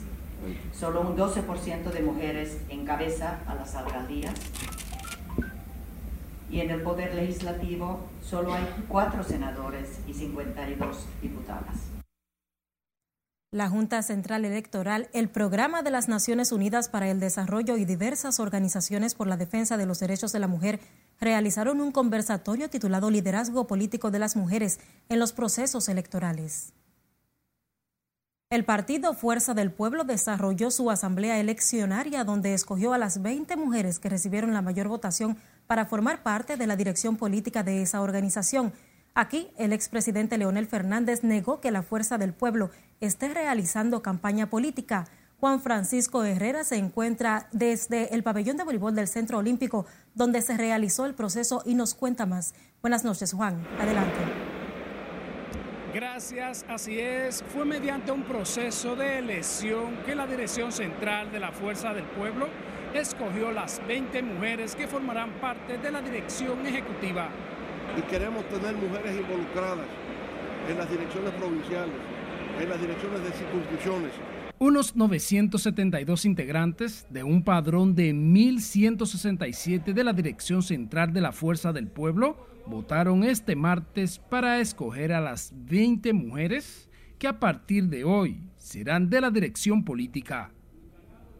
Solo 0.74 1.01
un 1.01 1.15
12% 1.15 1.91
de 1.91 2.01
mujeres 2.01 2.58
encabeza 2.70 3.39
a 3.48 3.55
las 3.55 3.75
alcaldías 3.75 4.34
y 6.54 6.62
en 6.62 6.70
el 6.70 6.84
poder 6.84 7.16
legislativo 7.16 8.00
solo 8.22 8.54
hay 8.54 8.64
cuatro 8.88 9.24
senadores 9.24 9.98
y 10.08 10.14
52 10.14 11.08
diputadas. 11.20 11.78
La 13.50 13.70
Junta 13.70 14.02
Central 14.04 14.46
Electoral, 14.46 15.10
el 15.14 15.30
Programa 15.30 15.82
de 15.82 15.92
las 15.92 16.08
Naciones 16.08 16.52
Unidas 16.52 16.90
para 16.90 17.10
el 17.10 17.20
Desarrollo 17.20 17.78
y 17.78 17.86
diversas 17.86 18.40
organizaciones 18.40 19.16
por 19.16 19.28
la 19.28 19.38
defensa 19.38 19.78
de 19.78 19.88
los 19.88 20.00
derechos 20.00 20.32
de 20.32 20.40
la 20.40 20.48
mujer 20.48 20.80
realizaron 21.20 21.82
un 21.82 21.92
conversatorio 21.92 22.70
titulado 22.70 23.10
Liderazgo 23.10 23.66
Político 23.66 24.12
de 24.12 24.20
las 24.20 24.36
Mujeres 24.36 24.80
en 25.10 25.20
los 25.20 25.34
Procesos 25.34 25.90
Electorales. 25.90 26.74
El 28.54 28.66
partido 28.66 29.16
Fuerza 29.16 29.56
del 29.56 29.72
Pueblo 29.72 30.04
desarrolló 30.04 30.70
su 30.70 30.92
asamblea 30.92 31.40
eleccionaria 31.40 32.24
donde 32.24 32.54
escogió 32.54 32.94
a 32.94 33.00
las 33.00 33.20
20 33.20 33.56
mujeres 33.56 33.98
que 33.98 34.10
recibieron 34.10 34.54
la 34.54 34.62
mayor 34.62 34.90
votación 34.90 35.38
para 35.66 35.88
formar 35.88 36.22
parte 36.22 36.56
de 36.56 36.68
la 36.68 36.76
dirección 36.76 37.18
política 37.18 37.64
de 37.64 37.82
esa 37.82 38.00
organización. 38.02 38.72
Aquí, 39.16 39.50
el 39.58 39.74
expresidente 39.74 40.38
Leonel 40.38 40.68
Fernández 40.68 41.24
negó 41.24 41.62
que 41.62 41.72
la 41.72 41.82
Fuerza 41.82 42.20
del 42.20 42.32
Pueblo 42.32 42.70
esté 43.02 43.28
realizando 43.30 44.04
campaña 44.04 44.52
política. 44.52 45.08
Juan 45.40 45.60
Francisco 45.60 46.24
Herrera 46.24 46.64
se 46.64 46.76
encuentra 46.76 47.48
desde 47.54 48.14
el 48.14 48.22
pabellón 48.22 48.58
de 48.58 48.66
voleibol 48.66 48.94
del 48.94 49.08
Centro 49.08 49.40
Olímpico, 49.40 49.88
donde 50.14 50.44
se 50.44 50.58
realizó 50.58 51.08
el 51.08 51.16
proceso 51.16 51.64
y 51.66 51.74
nos 51.74 51.96
cuenta 51.96 52.28
más. 52.28 52.54
Buenas 52.84 53.04
noches, 53.04 53.34
Juan. 53.34 53.66
Adelante. 53.80 54.53
Gracias, 55.94 56.66
así 56.68 57.00
es. 57.00 57.44
Fue 57.54 57.66
mediante 57.66 58.12
un 58.12 58.24
proceso 58.24 58.96
de 58.96 59.20
elección 59.20 59.98
que 60.04 60.16
la 60.16 60.26
Dirección 60.26 60.72
Central 60.72 61.32
de 61.32 61.40
la 61.40 61.52
Fuerza 61.52 61.94
del 61.94 62.06
Pueblo 62.06 62.48
escogió 62.96 63.52
las 63.52 63.80
20 63.88 64.24
mujeres 64.24 64.76
que 64.76 64.88
formarán 64.88 65.34
parte 65.34 65.78
de 65.78 65.92
la 65.92 66.02
dirección 66.02 66.66
ejecutiva. 66.66 67.30
Y 67.96 68.02
queremos 68.10 68.44
tener 68.46 68.74
mujeres 68.74 69.16
involucradas 69.16 69.86
en 70.68 70.78
las 70.80 70.90
direcciones 70.90 71.32
provinciales, 71.34 71.96
en 72.60 72.70
las 72.70 72.82
direcciones 72.82 73.24
de 73.24 73.32
circunscripciones. 73.32 74.12
Unos 74.65 74.96
972 74.96 76.24
integrantes 76.24 77.05
de 77.10 77.22
un 77.25 77.43
padrón 77.43 77.96
de 77.96 78.13
1.167 78.13 79.91
de 79.91 80.03
la 80.05 80.13
Dirección 80.13 80.63
Central 80.63 81.12
de 81.12 81.20
la 81.20 81.34
Fuerza 81.34 81.74
del 81.74 81.89
Pueblo 81.89 82.48
votaron 82.65 83.25
este 83.25 83.58
martes 83.58 84.20
para 84.20 84.62
escoger 84.62 85.12
a 85.12 85.20
las 85.20 85.51
20 85.53 86.13
mujeres 86.13 86.89
que 87.20 87.27
a 87.27 87.41
partir 87.41 87.89
de 87.89 88.05
hoy 88.05 88.39
serán 88.55 89.10
de 89.10 89.20
la 89.20 89.32
dirección 89.32 89.84
política. 89.84 90.51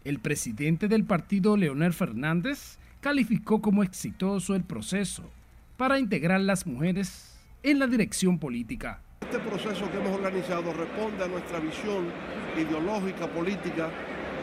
El 0.04 0.20
presidente 0.20 0.90
del 0.90 1.06
partido, 1.06 1.56
Leonel 1.56 1.94
Fernández, 1.94 2.78
calificó 3.00 3.62
como 3.62 3.84
exitoso 3.84 4.54
el 4.54 4.66
proceso 4.66 5.32
para 5.78 5.98
integrar 5.98 6.42
las 6.42 6.68
mujeres 6.68 7.40
en 7.64 7.80
la 7.80 7.88
dirección 7.88 8.38
política. 8.38 9.02
Este 9.22 9.40
proceso 9.40 9.90
que 9.90 9.98
hemos 9.98 10.14
organizado 10.14 10.74
responde 10.74 11.24
a 11.24 11.28
nuestra 11.30 11.62
visión 11.62 12.12
ideológica, 12.58 13.28
política, 13.28 13.90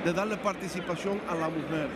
de 0.04 0.12
darle 0.12 0.36
participación 0.36 1.20
a 1.28 1.34
la 1.34 1.48
mujer 1.48 1.88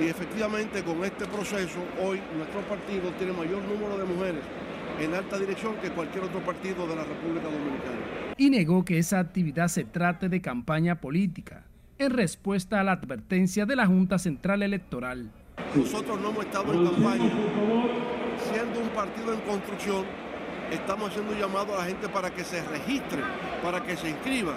y 0.00 0.06
efectivamente 0.06 0.82
con 0.82 1.04
este 1.04 1.26
proceso 1.26 1.78
hoy 2.00 2.20
nuestro 2.36 2.60
partido 2.62 3.10
tiene 3.18 3.32
mayor 3.32 3.62
número 3.62 3.98
de 3.98 4.04
mujeres 4.04 4.42
en 5.00 5.14
alta 5.14 5.38
dirección 5.38 5.76
que 5.76 5.90
cualquier 5.90 6.24
otro 6.24 6.40
partido 6.40 6.86
de 6.86 6.96
la 6.96 7.04
República 7.04 7.44
Dominicana. 7.44 8.34
Y 8.36 8.50
negó 8.50 8.84
que 8.84 8.98
esa 8.98 9.18
actividad 9.18 9.68
se 9.68 9.84
trate 9.84 10.28
de 10.28 10.40
campaña 10.40 11.00
política, 11.00 11.64
en 11.98 12.10
respuesta 12.10 12.80
a 12.80 12.84
la 12.84 12.92
advertencia 12.92 13.66
de 13.66 13.76
la 13.76 13.86
Junta 13.86 14.18
Central 14.18 14.62
Electoral. 14.62 15.30
Nosotros 15.74 16.20
no 16.20 16.30
hemos 16.30 16.44
estado 16.44 16.72
en 16.72 16.84
campaña. 16.84 17.30
Siendo 18.52 18.80
un 18.80 18.88
partido 18.90 19.34
en 19.34 19.40
construcción, 19.40 20.04
estamos 20.70 21.10
haciendo 21.10 21.32
un 21.32 21.38
llamado 21.38 21.74
a 21.74 21.78
la 21.78 21.84
gente 21.84 22.08
para 22.08 22.30
que 22.30 22.44
se 22.44 22.62
registre, 22.64 23.22
para 23.62 23.82
que 23.82 23.96
se 23.96 24.10
inscriba 24.10 24.54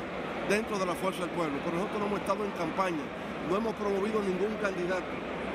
dentro 0.50 0.78
de 0.78 0.86
la 0.86 0.96
Fuerza 0.96 1.22
del 1.22 1.30
Pueblo. 1.32 1.58
Pero 1.64 1.78
nosotros 1.78 2.00
no 2.00 2.06
hemos 2.08 2.20
estado 2.22 2.46
en 2.46 2.52
campaña, 2.52 3.04
no 3.50 3.58
hemos 3.58 3.74
promovido 3.76 4.22
ningún 4.22 4.56
candidato. 4.62 5.12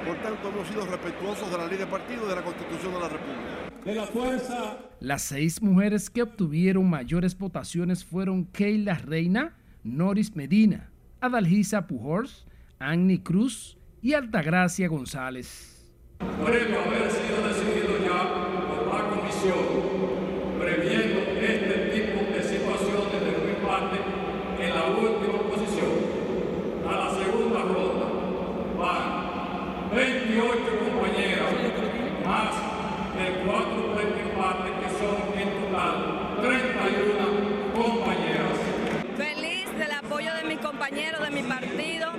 Por 0.06 0.16
tanto, 0.22 0.48
hemos 0.48 0.68
sido 0.68 0.86
respetuosos 0.86 1.50
de 1.50 1.58
la 1.58 1.66
ley 1.66 1.78
de 1.78 1.86
partido 1.86 2.26
y 2.26 2.28
de 2.28 2.36
la 2.36 2.42
Constitución 2.42 2.94
de 2.94 3.00
la 3.00 3.08
República. 3.08 3.66
De 3.84 3.94
la 3.94 4.06
fuerza. 4.06 4.78
Las 5.00 5.22
seis 5.22 5.62
mujeres 5.62 6.10
que 6.10 6.22
obtuvieron 6.22 6.88
mayores 6.88 7.38
votaciones 7.38 8.04
fueron 8.04 8.46
Keila 8.46 8.94
Reina, 8.94 9.56
Noris 9.84 10.34
Medina, 10.34 10.90
Adalgisa 11.20 11.86
Pujols, 11.86 12.46
Annie 12.78 13.22
Cruz 13.22 13.76
y 14.02 14.14
Altagracia 14.14 14.88
González. 14.88 15.86
Previo 16.18 16.80
haber 16.80 17.10
sido 17.10 17.46
decidido 17.46 17.98
ya 18.04 18.66
por 18.66 18.86
la 18.92 19.10
comisión, 19.10 20.58
previendo 20.58 21.20
este 21.40 21.76
tipo 21.92 22.32
de 22.32 22.42
situaciones 22.42 23.20
de 23.20 23.46
mi 23.46 23.66
parte 23.66 24.00
en 24.58 24.74
la 24.74 24.86
última 24.86 25.42
posición, 25.48 25.92
a 26.88 26.92
la 26.92 27.10
segunda 27.14 27.60
ronda 27.62 28.06
van 28.78 29.26
28 29.94 30.78
compañeras, 30.80 31.52
más 32.24 32.76
de 33.16 33.44
4 33.46 33.86
empate 34.36 34.70
que 34.80 34.88
son 34.98 35.38
en 35.38 35.48
total 35.62 36.38
31 36.42 37.74
compañeras. 37.74 38.58
Feliz 39.16 39.78
del 39.78 39.92
apoyo 39.92 40.34
de 40.34 40.44
mis 40.44 40.58
compañeros, 40.58 41.22
de 41.22 41.30
mi 41.30 41.42
partido, 41.42 42.12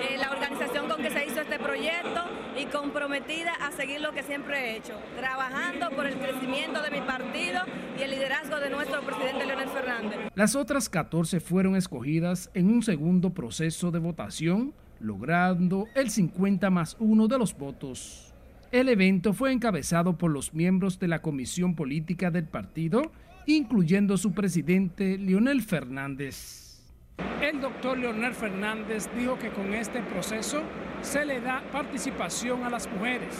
eh, 0.00 0.16
la 0.18 0.30
organización 0.30 0.88
con 0.88 1.02
que 1.02 1.10
se 1.10 1.26
hizo 1.26 1.40
este 1.40 1.58
proyecto 1.58 2.24
y 2.56 2.63
comprometida 2.74 3.52
a 3.60 3.70
seguir 3.70 4.00
lo 4.00 4.12
que 4.12 4.24
siempre 4.24 4.58
he 4.58 4.76
hecho, 4.76 4.94
trabajando 5.16 5.90
por 5.90 6.06
el 6.06 6.14
crecimiento 6.18 6.82
de 6.82 6.90
mi 6.90 7.00
partido 7.00 7.60
y 7.96 8.02
el 8.02 8.10
liderazgo 8.10 8.58
de 8.58 8.68
nuestro 8.68 9.00
presidente 9.02 9.46
Leonel 9.46 9.68
Fernández. 9.68 10.18
Las 10.34 10.56
otras 10.56 10.88
14 10.88 11.38
fueron 11.38 11.76
escogidas 11.76 12.50
en 12.52 12.68
un 12.68 12.82
segundo 12.82 13.30
proceso 13.30 13.92
de 13.92 14.00
votación 14.00 14.74
logrando 14.98 15.86
el 15.94 16.10
50 16.10 16.68
más 16.70 16.96
1 16.98 17.28
de 17.28 17.38
los 17.38 17.56
votos. 17.56 18.32
El 18.72 18.88
evento 18.88 19.32
fue 19.32 19.52
encabezado 19.52 20.18
por 20.18 20.32
los 20.32 20.52
miembros 20.52 20.98
de 20.98 21.06
la 21.06 21.22
comisión 21.22 21.76
política 21.76 22.32
del 22.32 22.48
partido, 22.48 23.12
incluyendo 23.46 24.16
su 24.16 24.32
presidente 24.32 25.16
Leonel 25.16 25.62
Fernández. 25.62 26.63
El 27.40 27.60
doctor 27.60 27.98
Leonel 27.98 28.34
Fernández 28.34 29.08
dijo 29.14 29.38
que 29.38 29.50
con 29.50 29.74
este 29.74 30.00
proceso 30.00 30.62
se 31.02 31.24
le 31.24 31.40
da 31.40 31.62
participación 31.70 32.64
a 32.64 32.70
las 32.70 32.90
mujeres 32.90 33.34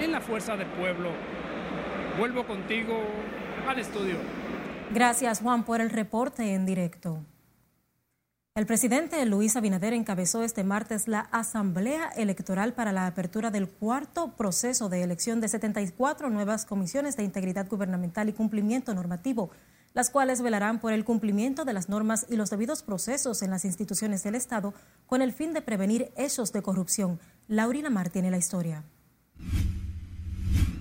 en 0.00 0.12
la 0.12 0.20
fuerza 0.20 0.56
del 0.56 0.66
pueblo. 0.68 1.10
Vuelvo 2.18 2.46
contigo 2.46 3.02
al 3.68 3.78
estudio. 3.78 4.16
Gracias 4.92 5.40
Juan 5.40 5.64
por 5.64 5.80
el 5.80 5.90
reporte 5.90 6.54
en 6.54 6.64
directo. 6.64 7.20
El 8.56 8.66
presidente 8.66 9.24
Luis 9.26 9.56
Abinader 9.56 9.92
encabezó 9.92 10.42
este 10.42 10.64
martes 10.64 11.06
la 11.06 11.20
Asamblea 11.20 12.08
Electoral 12.16 12.72
para 12.72 12.92
la 12.92 13.06
apertura 13.06 13.50
del 13.50 13.68
cuarto 13.68 14.34
proceso 14.36 14.88
de 14.88 15.02
elección 15.02 15.40
de 15.40 15.48
74 15.48 16.30
nuevas 16.30 16.66
comisiones 16.66 17.16
de 17.16 17.22
integridad 17.22 17.68
gubernamental 17.68 18.28
y 18.28 18.32
cumplimiento 18.32 18.92
normativo, 18.92 19.50
las 19.92 20.10
cuales 20.10 20.42
velarán 20.42 20.80
por 20.80 20.92
el 20.92 21.04
cumplimiento 21.04 21.64
de 21.64 21.72
las 21.72 21.88
normas 21.88 22.26
y 22.28 22.36
los 22.36 22.50
debidos 22.50 22.82
procesos 22.82 23.42
en 23.42 23.50
las 23.50 23.64
instituciones 23.64 24.22
del 24.22 24.34
Estado 24.34 24.74
con 25.06 25.22
el 25.22 25.32
fin 25.32 25.52
de 25.52 25.62
prevenir 25.62 26.10
hechos 26.16 26.52
de 26.52 26.62
corrupción. 26.62 27.18
Laurina 27.48 27.90
Mar 27.90 28.10
tiene 28.10 28.30
la 28.30 28.38
historia. 28.38 28.84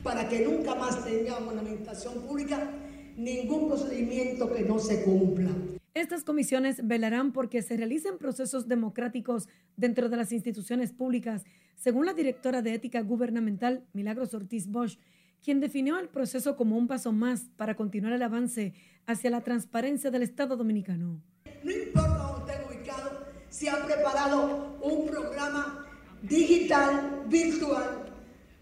Para 0.03 0.29
que 0.29 0.45
nunca 0.45 0.75
más 0.75 1.03
tenga 1.03 1.37
una 1.39 1.61
administración 1.61 2.21
pública 2.21 2.69
ningún 3.17 3.67
procedimiento 3.67 4.51
que 4.51 4.63
no 4.63 4.79
se 4.79 5.03
cumpla. 5.03 5.51
Estas 5.93 6.23
comisiones 6.23 6.87
velarán 6.87 7.33
porque 7.33 7.61
se 7.61 7.75
realicen 7.75 8.17
procesos 8.17 8.67
democráticos 8.67 9.49
dentro 9.75 10.07
de 10.07 10.17
las 10.17 10.31
instituciones 10.31 10.93
públicas, 10.93 11.43
según 11.75 12.05
la 12.05 12.13
directora 12.13 12.61
de 12.61 12.73
Ética 12.73 13.01
Gubernamental, 13.01 13.83
Milagros 13.93 14.33
Ortiz 14.33 14.67
Bosch, 14.67 14.97
quien 15.43 15.59
definió 15.59 15.99
el 15.99 16.09
proceso 16.09 16.55
como 16.55 16.77
un 16.77 16.87
paso 16.87 17.11
más 17.11 17.49
para 17.57 17.75
continuar 17.75 18.13
el 18.13 18.21
avance 18.21 18.73
hacia 19.09 19.31
la 19.31 19.41
transparencia 19.41 20.11
del 20.11 20.21
Estado 20.21 20.55
dominicano. 20.55 21.19
No 21.63 21.71
importa 21.71 22.37
dónde 22.37 22.53
esté 22.53 22.65
ubicado, 22.67 23.25
se 23.49 23.67
ha 23.67 23.83
preparado 23.83 24.77
un 24.83 25.07
programa 25.07 25.87
digital, 26.21 27.23
virtual, 27.27 28.05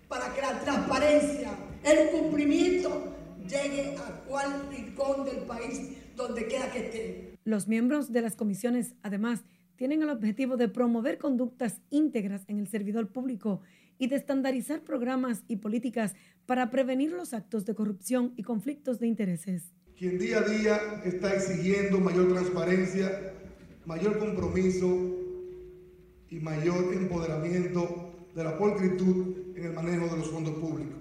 para 0.08 0.34
que 0.34 0.42
la 0.42 0.58
transparencia, 0.62 1.51
el 1.84 2.12
cumplimiento 2.12 3.13
llegue 3.42 3.98
a 3.98 4.22
cual 4.22 4.70
rincón 4.72 5.25
del 5.25 5.39
país 5.39 5.98
donde 6.16 6.48
quiera 6.48 6.72
que 6.72 6.86
esté. 6.86 7.38
Los 7.44 7.68
miembros 7.68 8.13
de 8.13 8.22
las 8.22 8.38
comisiones, 8.38 8.96
además, 9.04 9.44
tienen 9.75 10.01
el 10.01 10.10
objetivo 10.10 10.56
de 10.56 10.70
promover 10.70 11.18
conductas 11.18 11.82
íntegras 11.89 12.46
en 12.48 12.60
el 12.60 12.68
servidor 12.70 13.10
público 13.10 13.60
y 14.00 14.08
de 14.08 14.16
estandarizar 14.16 14.82
programas 14.82 15.44
y 15.50 15.58
políticas 15.58 16.16
para 16.46 16.72
prevenir 16.72 17.12
los 17.12 17.34
actos 17.34 17.66
de 17.66 17.75
corrupción 17.75 18.32
y 18.38 18.44
conflictos 18.44 19.00
de 19.00 19.08
intereses. 19.08 19.74
Quien 19.98 20.20
día 20.20 20.38
a 20.38 20.42
día 20.42 21.01
está 21.06 21.34
exigiendo 21.34 22.00
mayor 22.00 22.32
transparencia, 22.32 23.34
mayor 23.88 24.20
compromiso 24.20 24.86
y 26.30 26.39
mayor 26.39 26.94
empoderamiento 26.94 28.13
de 28.36 28.44
la 28.44 28.56
pulcritud 28.60 29.56
en 29.56 29.66
el 29.66 29.74
manejo 29.74 30.06
de 30.06 30.18
los 30.18 30.30
fondos 30.30 30.54
públicos. 30.54 31.00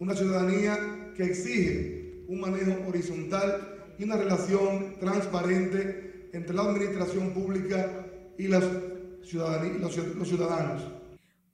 Una 0.00 0.16
ciudadanía 0.16 1.12
que 1.16 1.26
exige 1.26 2.24
un 2.26 2.40
manejo 2.40 2.88
horizontal 2.88 3.76
y 4.00 4.02
una 4.02 4.16
relación 4.16 4.96
transparente 4.98 6.28
entre 6.32 6.56
la 6.56 6.62
administración 6.62 7.30
pública 7.30 8.04
y 8.36 8.48
los, 8.48 8.64
ciudadanos. 9.22 10.97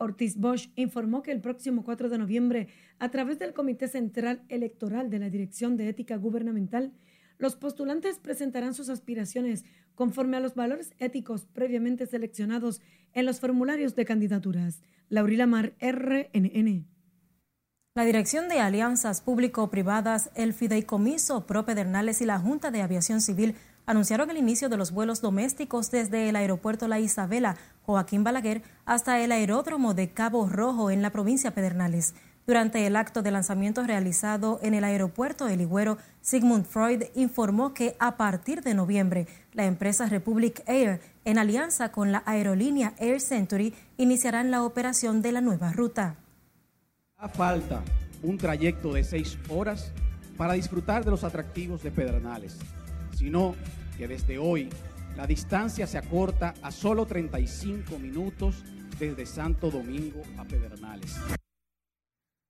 Ortiz 0.05 0.37
Bosch 0.37 0.69
informó 0.77 1.23
que 1.23 1.33
el 1.33 1.41
próximo 1.41 1.83
4 1.83 2.09
de 2.09 2.19
noviembre, 2.19 2.69
a 2.99 3.11
través 3.11 3.39
del 3.39 3.53
Comité 3.53 3.89
Central 3.89 4.43
Electoral 4.49 5.11
de 5.11 5.19
la 5.19 5.31
Dirección 5.31 5.77
de 5.77 5.89
Ética 5.89 6.17
Gubernamental, 6.17 6.93
los 7.39 7.57
postulantes 7.57 8.19
presentarán 8.19 8.75
sus 8.75 8.89
aspiraciones 8.89 9.65
conforme 9.95 10.37
a 10.37 10.41
los 10.41 10.55
valores 10.55 10.93
éticos 10.99 11.47
previamente 11.47 12.07
seleccionados 12.07 12.81
en 13.13 13.27
los 13.27 13.41
formularios 13.41 13.95
de 13.97 14.05
candidaturas. 14.05 14.83
Laurila 15.09 15.47
Mar, 15.47 15.75
RNN. 15.81 16.87
La 17.97 18.05
Dirección 18.05 18.49
de 18.49 18.59
Alianzas 18.59 19.21
Público-Privadas, 19.21 20.31
el 20.35 20.53
Fideicomiso 20.53 21.47
Pro 21.47 21.65
Pedernales 21.65 22.21
y 22.21 22.27
la 22.27 22.41
Junta 22.41 22.71
de 22.73 22.83
Aviación 22.83 23.21
Civil 23.21 23.55
anunciaron 23.87 24.31
el 24.31 24.37
inicio 24.37 24.69
de 24.69 24.77
los 24.77 24.93
vuelos 24.93 25.21
domésticos 25.21 25.91
desde 25.91 26.29
el 26.29 26.37
aeropuerto 26.37 26.89
La 26.89 27.01
Isabela 27.01 27.57
Joaquín 27.83 28.25
Balaguer 28.25 28.63
hasta 28.85 29.21
el 29.21 29.33
aeródromo 29.33 29.95
de 29.95 30.11
Cabo 30.11 30.49
Rojo 30.49 30.91
en 30.91 31.03
la 31.03 31.11
provincia 31.11 31.53
Pedernales. 31.53 32.15
Durante 32.47 32.87
el 32.87 32.97
acto 32.97 33.23
de 33.23 33.31
lanzamiento 33.31 33.83
realizado 33.85 34.59
en 34.63 34.75
el 34.75 34.85
aeropuerto 34.85 35.47
de 35.47 35.57
Ligüero, 35.57 35.99
Sigmund 36.21 36.67
Freud 36.67 37.05
informó 37.15 37.73
que 37.73 37.97
a 37.99 38.17
partir 38.17 38.63
de 38.63 38.75
noviembre, 38.75 39.27
la 39.53 39.65
empresa 39.65 40.07
Republic 40.07 40.63
Air, 40.67 41.01
en 41.25 41.39
alianza 41.39 41.91
con 41.91 42.13
la 42.13 42.23
aerolínea 42.27 42.95
Air 42.99 43.21
Century, 43.21 43.75
iniciarán 43.97 44.51
la 44.51 44.63
operación 44.63 45.23
de 45.23 45.33
la 45.33 45.41
nueva 45.41 45.73
ruta 45.73 46.17
falta 47.29 47.83
un 48.23 48.39
trayecto 48.39 48.93
de 48.93 49.05
seis 49.05 49.39
horas 49.49 49.93
para 50.37 50.55
disfrutar 50.55 51.05
de 51.05 51.11
los 51.11 51.25
atractivos 51.25 51.83
de 51.83 51.91
Pedernales, 51.91 52.59
sino 53.17 53.55
que 53.97 54.09
desde 54.09 54.39
hoy 54.39 54.69
la 55.17 55.27
distancia 55.27 55.87
se 55.87 55.99
acorta 55.99 56.55
a 56.63 56.71
solo 56.71 57.07
35 57.07 57.99
minutos 57.99 58.65
desde 58.99 59.27
Santo 59.27 59.71
Domingo 59.71 60.23
a 60.39 60.45
Pedernales. 60.45 61.15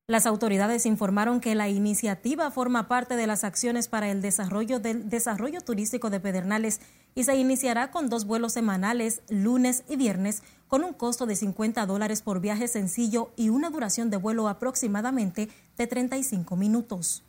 Las 0.07 0.27
autoridades 0.27 0.85
informaron 0.85 1.41
que 1.41 1.55
la 1.55 1.71
iniciativa 1.71 2.51
forma 2.51 2.89
parte 2.89 3.17
de 3.17 3.27
las 3.27 3.43
acciones 3.43 3.89
para 3.89 4.11
el 4.11 4.21
desarrollo 4.21 4.79
del 4.79 5.09
desarrollo 5.09 5.63
turístico 5.63 6.11
de 6.11 6.21
Pedernales 6.21 6.81
y 7.15 7.25
se 7.25 7.37
iniciará 7.37 7.91
con 7.91 8.11
dos 8.11 8.27
vuelos 8.27 8.53
semanales, 8.53 9.23
lunes 9.31 9.83
y 9.89 9.97
viernes, 9.97 10.43
con 10.69 10.85
un 10.85 10.93
costo 10.93 11.25
de 11.25 11.37
50 11.37 11.87
dólares 11.87 12.21
por 12.21 12.41
viaje 12.41 12.69
sencillo 12.69 13.31
y 13.37 13.49
una 13.49 13.71
duración 13.71 14.11
de 14.11 14.19
vuelo 14.19 14.49
aproximadamente 14.49 15.49
de 15.79 15.87
35 15.87 16.55
minutos. 16.55 17.23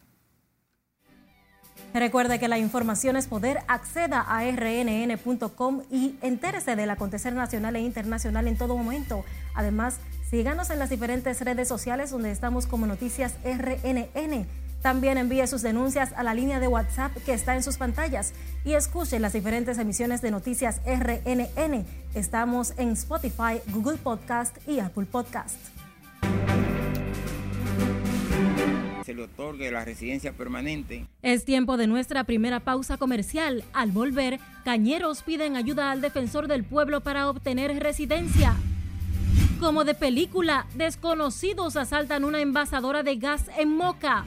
Recuerde 1.95 2.39
que 2.39 2.49
la 2.49 2.57
información 2.57 3.15
es 3.15 3.27
poder. 3.27 3.59
Acceda 3.69 4.19
a 4.27 4.43
rnn.com 4.43 5.81
y 5.89 6.17
entérese 6.21 6.75
del 6.75 6.89
acontecer 6.89 7.31
nacional 7.31 7.77
e 7.77 7.79
internacional 7.79 8.49
en 8.49 8.57
todo 8.57 8.75
momento. 8.75 9.23
Además, 9.53 9.99
síganos 10.29 10.69
en 10.71 10.79
las 10.79 10.89
diferentes 10.89 11.39
redes 11.39 11.69
sociales 11.69 12.11
donde 12.11 12.31
estamos 12.31 12.67
como 12.67 12.85
Noticias 12.85 13.35
RNN. 13.45 14.45
También 14.81 15.17
envíe 15.17 15.47
sus 15.47 15.61
denuncias 15.61 16.11
a 16.17 16.23
la 16.23 16.33
línea 16.33 16.59
de 16.59 16.67
WhatsApp 16.67 17.13
que 17.25 17.31
está 17.31 17.55
en 17.55 17.63
sus 17.63 17.77
pantallas 17.77 18.33
y 18.65 18.73
escuche 18.73 19.17
las 19.19 19.31
diferentes 19.31 19.77
emisiones 19.77 20.21
de 20.21 20.31
Noticias 20.31 20.81
RNN. 20.85 21.85
Estamos 22.13 22.73
en 22.75 22.89
Spotify, 22.89 23.61
Google 23.67 23.99
Podcast 23.99 24.57
y 24.67 24.79
Apple 24.79 25.05
Podcast 25.05 25.74
se 29.05 29.13
le 29.13 29.23
otorgue 29.23 29.71
la 29.71 29.85
residencia 29.85 30.33
permanente. 30.33 31.05
Es 31.21 31.45
tiempo 31.45 31.77
de 31.77 31.85
nuestra 31.85 32.23
primera 32.23 32.59
pausa 32.59 32.97
comercial. 32.97 33.63
Al 33.71 33.91
volver, 33.91 34.39
cañeros 34.63 35.21
piden 35.21 35.55
ayuda 35.55 35.91
al 35.91 36.01
defensor 36.01 36.47
del 36.47 36.63
pueblo 36.63 37.01
para 37.01 37.29
obtener 37.29 37.79
residencia. 37.81 38.55
Como 39.59 39.83
de 39.85 39.93
película, 39.93 40.65
desconocidos 40.73 41.75
asaltan 41.75 42.23
una 42.23 42.41
envasadora 42.41 43.03
de 43.03 43.15
gas 43.17 43.45
en 43.57 43.75
Moca. 43.75 44.25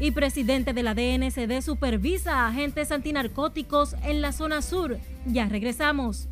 Y 0.00 0.12
presidente 0.12 0.72
de 0.72 0.82
la 0.82 0.94
DNCD 0.94 1.60
supervisa 1.60 2.40
a 2.40 2.48
agentes 2.48 2.90
antinarcóticos 2.90 3.96
en 4.02 4.22
la 4.22 4.32
zona 4.32 4.62
sur. 4.62 4.96
Ya 5.26 5.46
regresamos. 5.46 6.26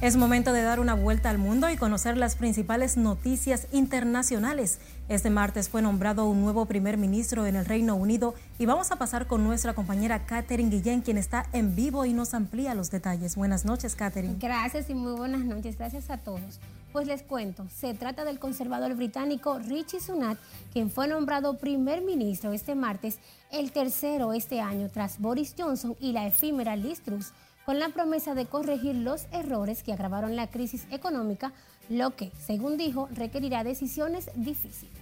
Es 0.00 0.16
momento 0.16 0.54
de 0.54 0.62
dar 0.62 0.80
una 0.80 0.94
vuelta 0.94 1.28
al 1.28 1.36
mundo 1.36 1.68
y 1.68 1.76
conocer 1.76 2.16
las 2.16 2.34
principales 2.34 2.96
noticias 2.96 3.66
internacionales. 3.70 4.78
Este 5.10 5.28
martes 5.28 5.68
fue 5.68 5.82
nombrado 5.82 6.26
un 6.26 6.40
nuevo 6.40 6.64
primer 6.64 6.96
ministro 6.96 7.44
en 7.44 7.54
el 7.54 7.66
Reino 7.66 7.96
Unido 7.96 8.34
y 8.58 8.64
vamos 8.64 8.92
a 8.92 8.96
pasar 8.96 9.26
con 9.26 9.44
nuestra 9.44 9.74
compañera 9.74 10.24
Catherine 10.24 10.70
Guillén, 10.70 11.02
quien 11.02 11.18
está 11.18 11.44
en 11.52 11.76
vivo 11.76 12.06
y 12.06 12.14
nos 12.14 12.32
amplía 12.32 12.74
los 12.74 12.90
detalles. 12.90 13.36
Buenas 13.36 13.66
noches, 13.66 13.94
Catherine. 13.94 14.36
Gracias 14.38 14.88
y 14.88 14.94
muy 14.94 15.12
buenas 15.12 15.44
noches. 15.44 15.76
Gracias 15.76 16.08
a 16.08 16.16
todos. 16.16 16.60
Pues 16.92 17.06
les 17.06 17.22
cuento, 17.22 17.66
se 17.68 17.92
trata 17.92 18.24
del 18.24 18.38
conservador 18.38 18.94
británico 18.94 19.58
Richie 19.58 20.00
Sunak, 20.00 20.38
quien 20.72 20.90
fue 20.90 21.08
nombrado 21.08 21.58
primer 21.58 22.00
ministro 22.00 22.54
este 22.54 22.74
martes, 22.74 23.18
el 23.52 23.70
tercero 23.70 24.32
este 24.32 24.62
año 24.62 24.88
tras 24.88 25.20
Boris 25.20 25.54
Johnson 25.58 25.94
y 26.00 26.12
la 26.12 26.26
efímera 26.26 26.74
Liz 26.74 27.02
Truss 27.02 27.34
con 27.70 27.78
la 27.78 27.90
promesa 27.90 28.34
de 28.34 28.46
corregir 28.46 28.96
los 28.96 29.26
errores 29.32 29.84
que 29.84 29.92
agravaron 29.92 30.34
la 30.34 30.48
crisis 30.48 30.88
económica, 30.90 31.52
lo 31.88 32.16
que, 32.16 32.32
según 32.44 32.76
dijo, 32.76 33.08
requerirá 33.14 33.62
decisiones 33.62 34.28
difíciles. 34.34 34.92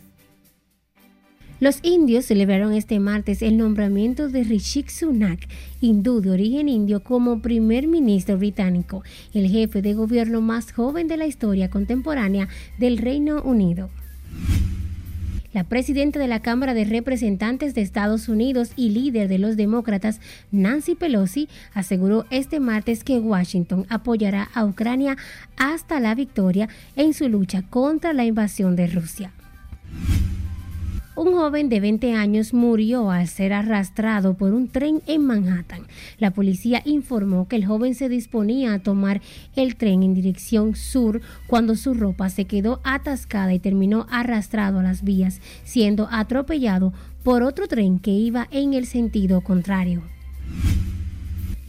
Los 1.60 1.78
indios 1.82 2.26
celebraron 2.26 2.74
este 2.74 3.00
martes 3.00 3.40
el 3.40 3.56
nombramiento 3.56 4.28
de 4.28 4.44
Rishi 4.44 4.82
Sunak, 4.86 5.48
hindú 5.80 6.20
de 6.20 6.30
origen 6.30 6.68
indio, 6.68 7.02
como 7.02 7.40
primer 7.40 7.86
ministro 7.86 8.36
británico, 8.36 9.02
el 9.32 9.48
jefe 9.48 9.80
de 9.80 9.94
gobierno 9.94 10.42
más 10.42 10.70
joven 10.70 11.08
de 11.08 11.16
la 11.16 11.26
historia 11.26 11.70
contemporánea 11.70 12.50
del 12.78 12.98
Reino 12.98 13.40
Unido. 13.44 13.88
La 15.52 15.64
presidenta 15.64 16.18
de 16.18 16.28
la 16.28 16.40
Cámara 16.40 16.74
de 16.74 16.84
Representantes 16.84 17.74
de 17.74 17.80
Estados 17.80 18.28
Unidos 18.28 18.72
y 18.76 18.90
líder 18.90 19.28
de 19.28 19.38
los 19.38 19.56
demócratas, 19.56 20.20
Nancy 20.50 20.94
Pelosi, 20.94 21.48
aseguró 21.72 22.26
este 22.30 22.60
martes 22.60 23.02
que 23.02 23.18
Washington 23.18 23.86
apoyará 23.88 24.50
a 24.52 24.66
Ucrania 24.66 25.16
hasta 25.56 26.00
la 26.00 26.14
victoria 26.14 26.68
en 26.96 27.14
su 27.14 27.28
lucha 27.30 27.62
contra 27.62 28.12
la 28.12 28.26
invasión 28.26 28.76
de 28.76 28.88
Rusia. 28.88 29.32
Un 31.18 31.32
joven 31.32 31.68
de 31.68 31.80
20 31.80 32.12
años 32.12 32.54
murió 32.54 33.10
al 33.10 33.26
ser 33.26 33.52
arrastrado 33.52 34.34
por 34.34 34.54
un 34.54 34.68
tren 34.68 35.02
en 35.08 35.26
Manhattan. 35.26 35.88
La 36.18 36.30
policía 36.30 36.80
informó 36.84 37.48
que 37.48 37.56
el 37.56 37.66
joven 37.66 37.96
se 37.96 38.08
disponía 38.08 38.72
a 38.72 38.78
tomar 38.78 39.20
el 39.56 39.74
tren 39.74 40.04
en 40.04 40.14
dirección 40.14 40.76
sur 40.76 41.20
cuando 41.48 41.74
su 41.74 41.94
ropa 41.94 42.30
se 42.30 42.44
quedó 42.44 42.80
atascada 42.84 43.52
y 43.52 43.58
terminó 43.58 44.06
arrastrado 44.12 44.78
a 44.78 44.84
las 44.84 45.02
vías, 45.02 45.40
siendo 45.64 46.06
atropellado 46.08 46.92
por 47.24 47.42
otro 47.42 47.66
tren 47.66 47.98
que 47.98 48.12
iba 48.12 48.46
en 48.52 48.74
el 48.74 48.86
sentido 48.86 49.40
contrario. 49.40 50.04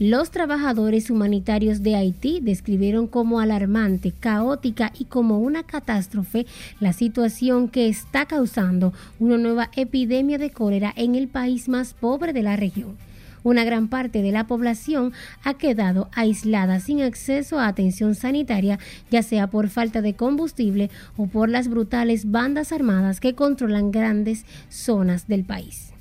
Los 0.00 0.30
trabajadores 0.30 1.10
humanitarios 1.10 1.82
de 1.82 1.94
Haití 1.94 2.40
describieron 2.40 3.06
como 3.06 3.38
alarmante, 3.38 4.14
caótica 4.18 4.94
y 4.98 5.04
como 5.04 5.40
una 5.40 5.62
catástrofe 5.62 6.46
la 6.80 6.94
situación 6.94 7.68
que 7.68 7.86
está 7.86 8.24
causando 8.24 8.94
una 9.18 9.36
nueva 9.36 9.70
epidemia 9.76 10.38
de 10.38 10.48
cólera 10.48 10.90
en 10.96 11.16
el 11.16 11.28
país 11.28 11.68
más 11.68 11.92
pobre 11.92 12.32
de 12.32 12.42
la 12.42 12.56
región. 12.56 12.96
Una 13.42 13.62
gran 13.62 13.88
parte 13.88 14.22
de 14.22 14.32
la 14.32 14.46
población 14.46 15.12
ha 15.44 15.52
quedado 15.58 16.08
aislada 16.14 16.80
sin 16.80 17.02
acceso 17.02 17.58
a 17.58 17.68
atención 17.68 18.14
sanitaria, 18.14 18.78
ya 19.10 19.22
sea 19.22 19.48
por 19.48 19.68
falta 19.68 20.00
de 20.00 20.14
combustible 20.14 20.88
o 21.18 21.26
por 21.26 21.50
las 21.50 21.68
brutales 21.68 22.30
bandas 22.30 22.72
armadas 22.72 23.20
que 23.20 23.34
controlan 23.34 23.90
grandes 23.90 24.46
zonas 24.70 25.28
del 25.28 25.44
país. 25.44 25.92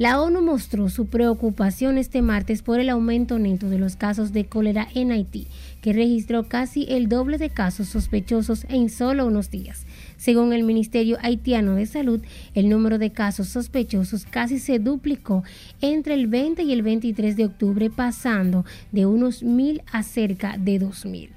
La 0.00 0.18
ONU 0.18 0.40
mostró 0.40 0.88
su 0.88 1.08
preocupación 1.08 1.98
este 1.98 2.22
martes 2.22 2.62
por 2.62 2.80
el 2.80 2.88
aumento 2.88 3.38
neto 3.38 3.68
de 3.68 3.78
los 3.78 3.96
casos 3.96 4.32
de 4.32 4.46
cólera 4.46 4.88
en 4.94 5.12
Haití, 5.12 5.46
que 5.82 5.92
registró 5.92 6.48
casi 6.48 6.86
el 6.88 7.06
doble 7.06 7.36
de 7.36 7.50
casos 7.50 7.88
sospechosos 7.88 8.64
en 8.70 8.88
solo 8.88 9.26
unos 9.26 9.50
días. 9.50 9.84
Según 10.16 10.54
el 10.54 10.62
Ministerio 10.62 11.18
Haitiano 11.20 11.74
de 11.74 11.84
Salud, 11.84 12.22
el 12.54 12.70
número 12.70 12.96
de 12.96 13.10
casos 13.10 13.48
sospechosos 13.48 14.24
casi 14.24 14.58
se 14.58 14.78
duplicó 14.78 15.44
entre 15.82 16.14
el 16.14 16.28
20 16.28 16.62
y 16.62 16.72
el 16.72 16.80
23 16.80 17.36
de 17.36 17.44
octubre, 17.44 17.90
pasando 17.90 18.64
de 18.92 19.04
unos 19.04 19.42
mil 19.42 19.82
a 19.92 20.02
cerca 20.02 20.56
de 20.56 20.78
dos 20.78 21.04
mil. 21.04 21.28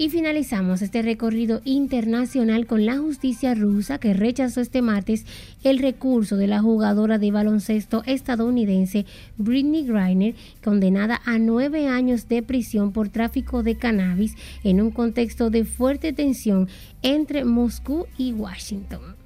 Y 0.00 0.10
finalizamos 0.10 0.80
este 0.80 1.02
recorrido 1.02 1.60
internacional 1.64 2.68
con 2.68 2.86
la 2.86 2.96
justicia 2.98 3.56
rusa 3.56 3.98
que 3.98 4.14
rechazó 4.14 4.60
este 4.60 4.80
martes 4.80 5.26
el 5.64 5.80
recurso 5.80 6.36
de 6.36 6.46
la 6.46 6.62
jugadora 6.62 7.18
de 7.18 7.32
baloncesto 7.32 8.04
estadounidense 8.06 9.06
Britney 9.38 9.84
Griner, 9.84 10.36
condenada 10.62 11.20
a 11.24 11.38
nueve 11.38 11.88
años 11.88 12.28
de 12.28 12.44
prisión 12.44 12.92
por 12.92 13.08
tráfico 13.08 13.64
de 13.64 13.76
cannabis 13.76 14.36
en 14.62 14.80
un 14.80 14.92
contexto 14.92 15.50
de 15.50 15.64
fuerte 15.64 16.12
tensión 16.12 16.68
entre 17.02 17.44
Moscú 17.44 18.06
y 18.16 18.32
Washington. 18.32 19.16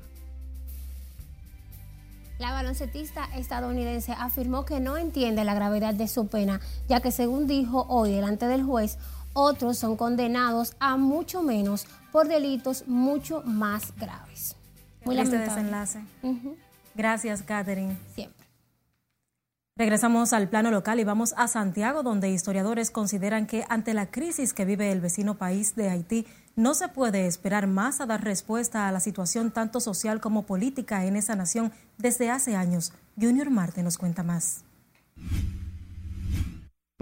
La 2.38 2.50
baloncetista 2.50 3.28
estadounidense 3.36 4.14
afirmó 4.18 4.64
que 4.64 4.80
no 4.80 4.96
entiende 4.96 5.44
la 5.44 5.54
gravedad 5.54 5.94
de 5.94 6.08
su 6.08 6.26
pena, 6.26 6.60
ya 6.88 7.00
que 7.00 7.12
según 7.12 7.46
dijo 7.46 7.86
hoy 7.88 8.10
delante 8.10 8.46
del 8.46 8.64
juez, 8.64 8.98
otros 9.32 9.78
son 9.78 9.96
condenados 9.96 10.74
a 10.78 10.96
mucho 10.96 11.42
menos 11.42 11.86
por 12.10 12.28
delitos 12.28 12.86
mucho 12.86 13.42
más 13.44 13.94
graves. 13.96 14.56
Muy 15.04 15.18
este 15.18 15.38
desenlace. 15.38 16.00
Gracias, 16.94 17.42
Catherine. 17.42 17.96
Siempre. 18.14 18.42
Regresamos 19.74 20.34
al 20.34 20.50
plano 20.50 20.70
local 20.70 21.00
y 21.00 21.04
vamos 21.04 21.32
a 21.38 21.48
Santiago, 21.48 22.02
donde 22.02 22.30
historiadores 22.30 22.90
consideran 22.90 23.46
que 23.46 23.64
ante 23.70 23.94
la 23.94 24.10
crisis 24.10 24.52
que 24.52 24.66
vive 24.66 24.92
el 24.92 25.00
vecino 25.00 25.38
país 25.38 25.74
de 25.74 25.88
Haití, 25.88 26.26
no 26.56 26.74
se 26.74 26.88
puede 26.88 27.26
esperar 27.26 27.66
más 27.66 28.02
a 28.02 28.06
dar 28.06 28.22
respuesta 28.22 28.86
a 28.86 28.92
la 28.92 29.00
situación 29.00 29.50
tanto 29.50 29.80
social 29.80 30.20
como 30.20 30.42
política 30.42 31.06
en 31.06 31.16
esa 31.16 31.36
nación 31.36 31.72
desde 31.96 32.30
hace 32.30 32.54
años. 32.54 32.92
Junior 33.18 33.48
Marte 33.48 33.82
nos 33.82 33.96
cuenta 33.96 34.22
más 34.22 34.64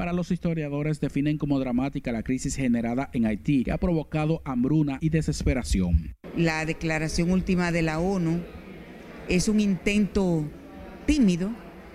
para 0.00 0.14
los 0.14 0.30
historiadores 0.30 0.98
definen 0.98 1.36
como 1.36 1.60
dramática 1.60 2.10
la 2.10 2.22
crisis 2.22 2.56
generada 2.56 3.10
en 3.12 3.26
Haití, 3.26 3.64
que 3.64 3.70
ha 3.70 3.76
provocado 3.76 4.40
hambruna 4.46 4.96
y 5.02 5.10
desesperación. 5.10 6.16
La 6.38 6.64
declaración 6.64 7.30
última 7.30 7.70
de 7.70 7.82
la 7.82 7.98
ONU 8.00 8.40
es 9.28 9.46
un 9.46 9.60
intento 9.60 10.48
tímido 11.04 11.50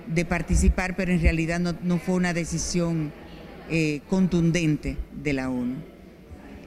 de 0.05 0.23
participar, 0.23 0.95
pero 0.95 1.13
en 1.13 1.19
realidad 1.19 1.59
no, 1.59 1.97
fue 1.97 2.13
una 2.13 2.35
decisión 2.35 3.11
eh, 3.71 4.01
contundente 4.07 4.97
de 5.23 5.33
la 5.33 5.49
ONU. 5.49 5.77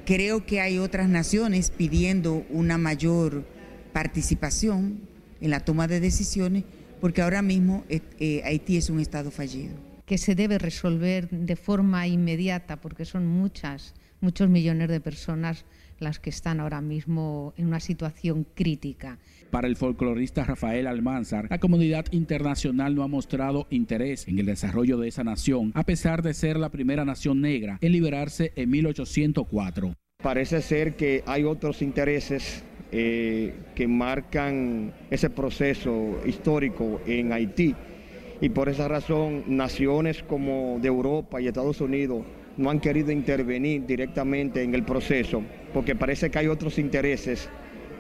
Creo 0.07 0.45
que 0.45 0.61
hay 0.61 0.79
otras 0.79 1.09
naciones 1.09 1.71
pidiendo 1.71 2.45
una 2.51 2.79
mayor 2.79 3.47
participación 3.93 5.03
en 5.41 5.51
la 5.51 5.61
toma 5.61 5.87
de 5.87 6.01
decisiones, 6.01 6.65
porque 7.01 7.23
ahora 7.23 7.43
mismo 7.43 7.85
eh, 7.89 8.01
eh, 8.19 8.43
Haití 8.45 8.77
es 8.77 8.91
un 8.91 8.99
Estado 8.99 9.31
fallido 9.31 9.88
que 10.09 10.17
se 10.17 10.35
debe 10.35 10.59
resolver 10.59 11.29
de 11.29 11.55
forma 11.55 12.07
inmediata 12.07 12.81
porque 12.81 13.05
son 13.05 13.27
muchas, 13.27 13.95
muchos 14.23 14.49
millones 14.49 14.89
de 14.89 15.01
personas 15.01 15.67
las 15.99 16.19
que 16.19 16.31
están 16.31 16.61
ahora 16.61 16.81
mismo 16.81 17.53
en 17.59 17.67
una 17.67 17.79
situación 17.79 18.47
crítica. 18.55 19.19
Para 19.51 19.69
el 19.69 19.77
folclorista 19.77 20.45
Rafael 20.45 20.87
Almanzar, 20.87 21.49
la 21.51 21.59
comunidad 21.59 22.07
internacional 22.11 22.95
no 22.95 23.03
ha 23.03 23.09
mostrado 23.09 23.67
interés 23.69 24.27
en 24.29 24.39
el 24.39 24.47
desarrollo 24.47 24.97
de 24.97 25.09
esa 25.09 25.25
nación, 25.25 25.73
a 25.75 25.85
pesar 25.85 26.23
de 26.23 26.33
ser 26.33 26.57
la 26.57 26.71
primera 26.71 27.05
nación 27.05 27.43
negra 27.43 27.77
en 27.83 27.93
liberarse 27.93 28.53
en 28.57 28.71
1804. 28.71 29.93
Parece 30.23 30.63
ser 30.63 30.97
que 30.97 31.23
hay 31.27 31.45
otros 31.45 31.83
intereses 31.83 32.65
eh, 32.93 33.55
que 33.75 33.87
marcan 33.87 34.95
ese 35.11 35.29
proceso 35.29 36.19
histórico 36.25 37.03
en 37.07 37.33
Haití 37.35 37.75
y 38.41 38.49
por 38.51 38.69
esa 38.69 38.89
razón 38.89 39.45
naciones 39.47 40.23
como 40.23 40.79
de 40.81 40.89
Europa 40.89 41.41
y 41.41 41.49
Estados 41.49 41.81
Unidos 41.81 42.25
no 42.57 42.71
han 42.71 42.81
querido 42.81 43.11
intervenir 43.11 43.87
directamente 43.87 44.63
en 44.63 44.75
el 44.75 44.85
proceso 44.85 45.43
porque 45.73 45.95
parece 45.95 46.31
que 46.31 46.39
hay 46.39 46.47
otros 46.47 46.79
intereses 46.79 47.49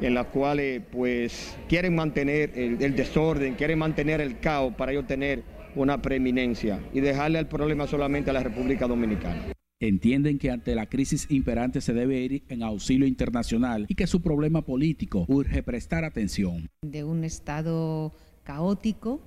en 0.01 0.14
los 0.14 0.27
cuales 0.27 0.83
pues 0.92 1.57
quieren 1.68 1.94
mantener 1.94 2.53
el, 2.55 2.81
el 2.81 2.94
desorden, 2.94 3.55
quieren 3.55 3.79
mantener 3.79 4.20
el 4.20 4.38
caos 4.38 4.74
para 4.74 4.92
ellos 4.92 5.07
tener 5.07 5.42
una 5.74 6.01
preeminencia 6.01 6.81
y 6.92 7.01
dejarle 7.01 7.38
el 7.38 7.46
problema 7.46 7.87
solamente 7.87 8.31
a 8.31 8.33
la 8.33 8.42
República 8.42 8.87
Dominicana. 8.87 9.53
Entienden 9.81 10.38
que 10.38 10.51
ante 10.51 10.74
la 10.74 10.87
crisis 10.87 11.31
imperante 11.31 11.81
se 11.81 11.92
debe 11.92 12.18
ir 12.20 12.42
en 12.48 12.64
auxilio 12.64 13.07
internacional 13.07 13.87
y 13.88 13.94
que 13.94 14.09
su 14.09 14.20
problema 14.20 14.62
político 14.62 15.24
urge 15.29 15.62
prestar 15.62 16.05
atención. 16.05 16.68
De 16.83 17.05
un 17.05 17.22
estado 17.22 18.12
caótico, 18.42 19.20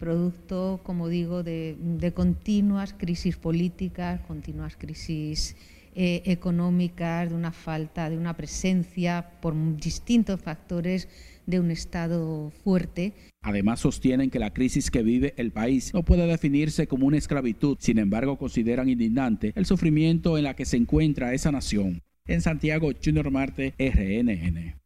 producto, 0.00 0.80
como 0.82 1.08
digo, 1.08 1.44
de, 1.44 1.76
continuas 2.14 2.94
crisis 2.94 3.36
políticas, 3.36 4.20
continuas 4.22 4.76
crisis 4.76 5.54
eh, 5.94 6.22
económicas, 6.24 7.28
de 7.28 7.36
una 7.36 7.52
falta, 7.52 8.10
de 8.10 8.16
una 8.16 8.36
presencia 8.36 9.38
por 9.40 9.54
distintos 9.76 10.40
factores 10.40 11.08
de 11.46 11.60
un 11.60 11.70
Estado 11.70 12.50
fuerte. 12.64 13.12
Además 13.42 13.80
sostienen 13.80 14.30
que 14.30 14.38
la 14.38 14.52
crisis 14.52 14.90
que 14.90 15.02
vive 15.02 15.34
el 15.36 15.52
país 15.52 15.92
no 15.94 16.02
puede 16.02 16.26
definirse 16.26 16.86
como 16.86 17.06
una 17.06 17.18
esclavitud, 17.18 17.76
sin 17.78 17.98
embargo 17.98 18.38
consideran 18.38 18.88
indignante 18.88 19.52
el 19.54 19.66
sufrimiento 19.66 20.38
en 20.38 20.44
la 20.44 20.56
que 20.56 20.64
se 20.64 20.78
encuentra 20.78 21.34
esa 21.34 21.52
nación. 21.52 22.02
En 22.26 22.40
Santiago, 22.40 22.90
Junior 23.02 23.30
Marte, 23.30 23.74
RNN. 23.78 24.79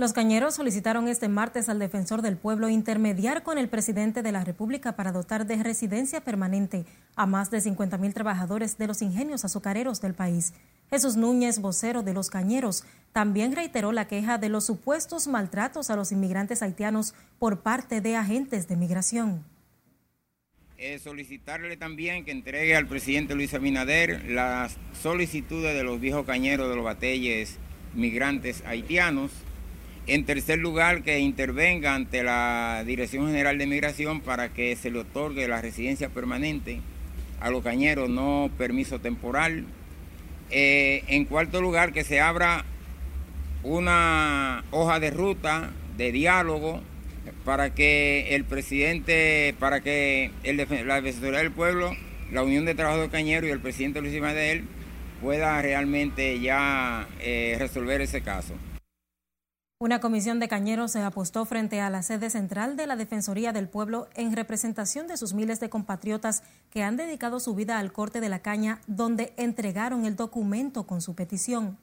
Los 0.00 0.12
cañeros 0.12 0.54
solicitaron 0.54 1.08
este 1.08 1.26
martes 1.28 1.68
al 1.68 1.80
defensor 1.80 2.22
del 2.22 2.36
pueblo 2.36 2.68
intermediar 2.68 3.42
con 3.42 3.58
el 3.58 3.68
presidente 3.68 4.22
de 4.22 4.30
la 4.30 4.44
República 4.44 4.94
para 4.94 5.10
dotar 5.10 5.44
de 5.44 5.60
residencia 5.60 6.20
permanente 6.20 6.84
a 7.16 7.26
más 7.26 7.50
de 7.50 7.60
50 7.60 7.98
mil 7.98 8.14
trabajadores 8.14 8.78
de 8.78 8.86
los 8.86 9.02
ingenios 9.02 9.44
azucareros 9.44 10.00
del 10.00 10.14
país. 10.14 10.54
Jesús 10.88 11.16
Núñez, 11.16 11.58
vocero 11.58 12.04
de 12.04 12.14
los 12.14 12.30
cañeros, 12.30 12.84
también 13.12 13.56
reiteró 13.56 13.90
la 13.90 14.06
queja 14.06 14.38
de 14.38 14.48
los 14.48 14.66
supuestos 14.66 15.26
maltratos 15.26 15.90
a 15.90 15.96
los 15.96 16.12
inmigrantes 16.12 16.62
haitianos 16.62 17.12
por 17.40 17.62
parte 17.62 18.00
de 18.00 18.14
agentes 18.14 18.68
de 18.68 18.76
migración. 18.76 19.44
solicitarle 21.02 21.76
también 21.76 22.24
que 22.24 22.30
entregue 22.30 22.76
al 22.76 22.86
presidente 22.86 23.34
Luis 23.34 23.52
Abinader 23.52 24.30
las 24.30 24.76
solicitudes 25.02 25.74
de 25.74 25.82
los 25.82 25.98
viejos 25.98 26.24
cañeros 26.24 26.70
de 26.70 26.76
los 26.76 26.84
batelles 26.84 27.58
migrantes 27.94 28.62
haitianos 28.64 29.32
en 30.08 30.24
tercer 30.24 30.58
lugar, 30.58 31.02
que 31.02 31.18
intervenga 31.18 31.94
ante 31.94 32.22
la 32.22 32.82
Dirección 32.86 33.26
General 33.26 33.58
de 33.58 33.66
Migración 33.66 34.22
para 34.22 34.48
que 34.48 34.74
se 34.74 34.90
le 34.90 35.00
otorgue 35.00 35.46
la 35.46 35.60
residencia 35.60 36.08
permanente 36.08 36.80
a 37.40 37.50
los 37.50 37.62
cañeros, 37.62 38.08
no 38.08 38.50
permiso 38.56 39.00
temporal. 39.00 39.66
Eh, 40.50 41.04
en 41.08 41.26
cuarto 41.26 41.60
lugar, 41.60 41.92
que 41.92 42.04
se 42.04 42.20
abra 42.20 42.64
una 43.62 44.64
hoja 44.70 44.98
de 44.98 45.10
ruta 45.10 45.72
de 45.98 46.10
diálogo 46.10 46.80
para 47.44 47.74
que 47.74 48.34
el 48.34 48.44
presidente, 48.44 49.54
para 49.58 49.80
que 49.80 50.30
el, 50.42 50.56
la 50.56 51.00
Defensoría 51.02 51.40
del 51.40 51.52
Pueblo, 51.52 51.94
la 52.32 52.42
Unión 52.42 52.64
de 52.64 52.74
Trabajadores 52.74 53.12
Cañeros 53.12 53.48
y 53.48 53.52
el 53.52 53.60
presidente 53.60 54.00
Luis 54.00 54.18
Madel 54.20 54.64
pueda 55.20 55.60
realmente 55.60 56.40
ya 56.40 57.06
eh, 57.20 57.56
resolver 57.58 58.00
ese 58.00 58.22
caso. 58.22 58.54
Una 59.80 60.00
comisión 60.00 60.40
de 60.40 60.48
cañeros 60.48 60.90
se 60.90 61.02
apostó 61.02 61.44
frente 61.44 61.80
a 61.80 61.88
la 61.88 62.02
sede 62.02 62.30
central 62.30 62.76
de 62.76 62.88
la 62.88 62.96
Defensoría 62.96 63.52
del 63.52 63.68
Pueblo 63.68 64.08
en 64.16 64.34
representación 64.34 65.06
de 65.06 65.16
sus 65.16 65.34
miles 65.34 65.60
de 65.60 65.70
compatriotas 65.70 66.42
que 66.70 66.82
han 66.82 66.96
dedicado 66.96 67.38
su 67.38 67.54
vida 67.54 67.78
al 67.78 67.92
corte 67.92 68.20
de 68.20 68.28
la 68.28 68.40
caña, 68.40 68.80
donde 68.88 69.32
entregaron 69.36 70.04
el 70.04 70.16
documento 70.16 70.84
con 70.84 71.00
su 71.00 71.14
petición. 71.14 71.78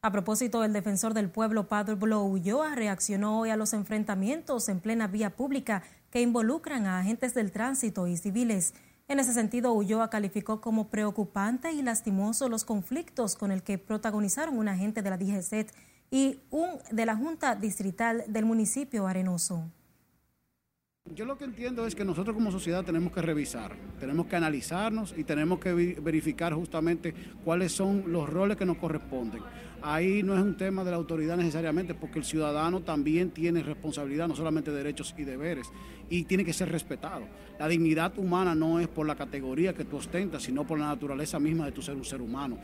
A 0.00 0.10
propósito, 0.10 0.64
el 0.64 0.72
defensor 0.72 1.12
del 1.12 1.28
pueblo, 1.28 1.68
Pablo 1.68 2.24
Ulloa, 2.24 2.74
reaccionó 2.74 3.40
hoy 3.40 3.50
a 3.50 3.56
los 3.56 3.74
enfrentamientos 3.74 4.70
en 4.70 4.80
plena 4.80 5.08
vía 5.08 5.36
pública 5.36 5.82
que 6.10 6.22
involucran 6.22 6.86
a 6.86 7.00
agentes 7.00 7.34
del 7.34 7.52
tránsito 7.52 8.06
y 8.06 8.16
civiles. 8.16 8.72
En 9.08 9.20
ese 9.20 9.34
sentido, 9.34 9.74
Ulloa 9.74 10.08
calificó 10.08 10.62
como 10.62 10.88
preocupante 10.88 11.72
y 11.72 11.82
lastimoso 11.82 12.48
los 12.48 12.64
conflictos 12.64 13.36
con 13.36 13.52
el 13.52 13.62
que 13.62 13.76
protagonizaron 13.76 14.56
un 14.56 14.68
agente 14.68 15.02
de 15.02 15.10
la 15.10 15.18
DGCET 15.18 15.70
y 16.10 16.38
un 16.50 16.68
de 16.90 17.06
la 17.06 17.16
Junta 17.16 17.54
Distrital 17.54 18.24
del 18.26 18.44
municipio 18.44 19.06
Arenoso. 19.06 19.70
Yo 21.14 21.24
lo 21.24 21.36
que 21.36 21.44
entiendo 21.44 21.86
es 21.86 21.94
que 21.94 22.04
nosotros 22.04 22.34
como 22.34 22.52
sociedad 22.52 22.84
tenemos 22.84 23.12
que 23.12 23.22
revisar, 23.22 23.74
tenemos 23.98 24.26
que 24.26 24.36
analizarnos 24.36 25.14
y 25.16 25.24
tenemos 25.24 25.58
que 25.58 25.72
verificar 25.72 26.52
justamente 26.52 27.14
cuáles 27.44 27.72
son 27.72 28.04
los 28.12 28.28
roles 28.28 28.56
que 28.56 28.66
nos 28.66 28.76
corresponden. 28.76 29.42
Ahí 29.82 30.22
no 30.22 30.34
es 30.34 30.40
un 30.40 30.56
tema 30.56 30.84
de 30.84 30.90
la 30.90 30.98
autoridad 30.98 31.36
necesariamente, 31.36 31.94
porque 31.94 32.18
el 32.18 32.24
ciudadano 32.24 32.82
también 32.82 33.30
tiene 33.30 33.62
responsabilidad, 33.62 34.28
no 34.28 34.36
solamente 34.36 34.70
derechos 34.70 35.14
y 35.16 35.24
deberes, 35.24 35.72
y 36.10 36.24
tiene 36.24 36.44
que 36.44 36.52
ser 36.52 36.70
respetado. 36.70 37.22
La 37.58 37.66
dignidad 37.66 38.16
humana 38.18 38.54
no 38.54 38.78
es 38.78 38.86
por 38.86 39.06
la 39.06 39.16
categoría 39.16 39.74
que 39.74 39.86
tú 39.86 39.96
ostentas, 39.96 40.42
sino 40.42 40.66
por 40.66 40.78
la 40.78 40.86
naturaleza 40.86 41.40
misma 41.40 41.64
de 41.64 41.72
tu 41.72 41.82
ser 41.82 41.96
un 41.96 42.04
ser 42.04 42.20
humano. 42.20 42.58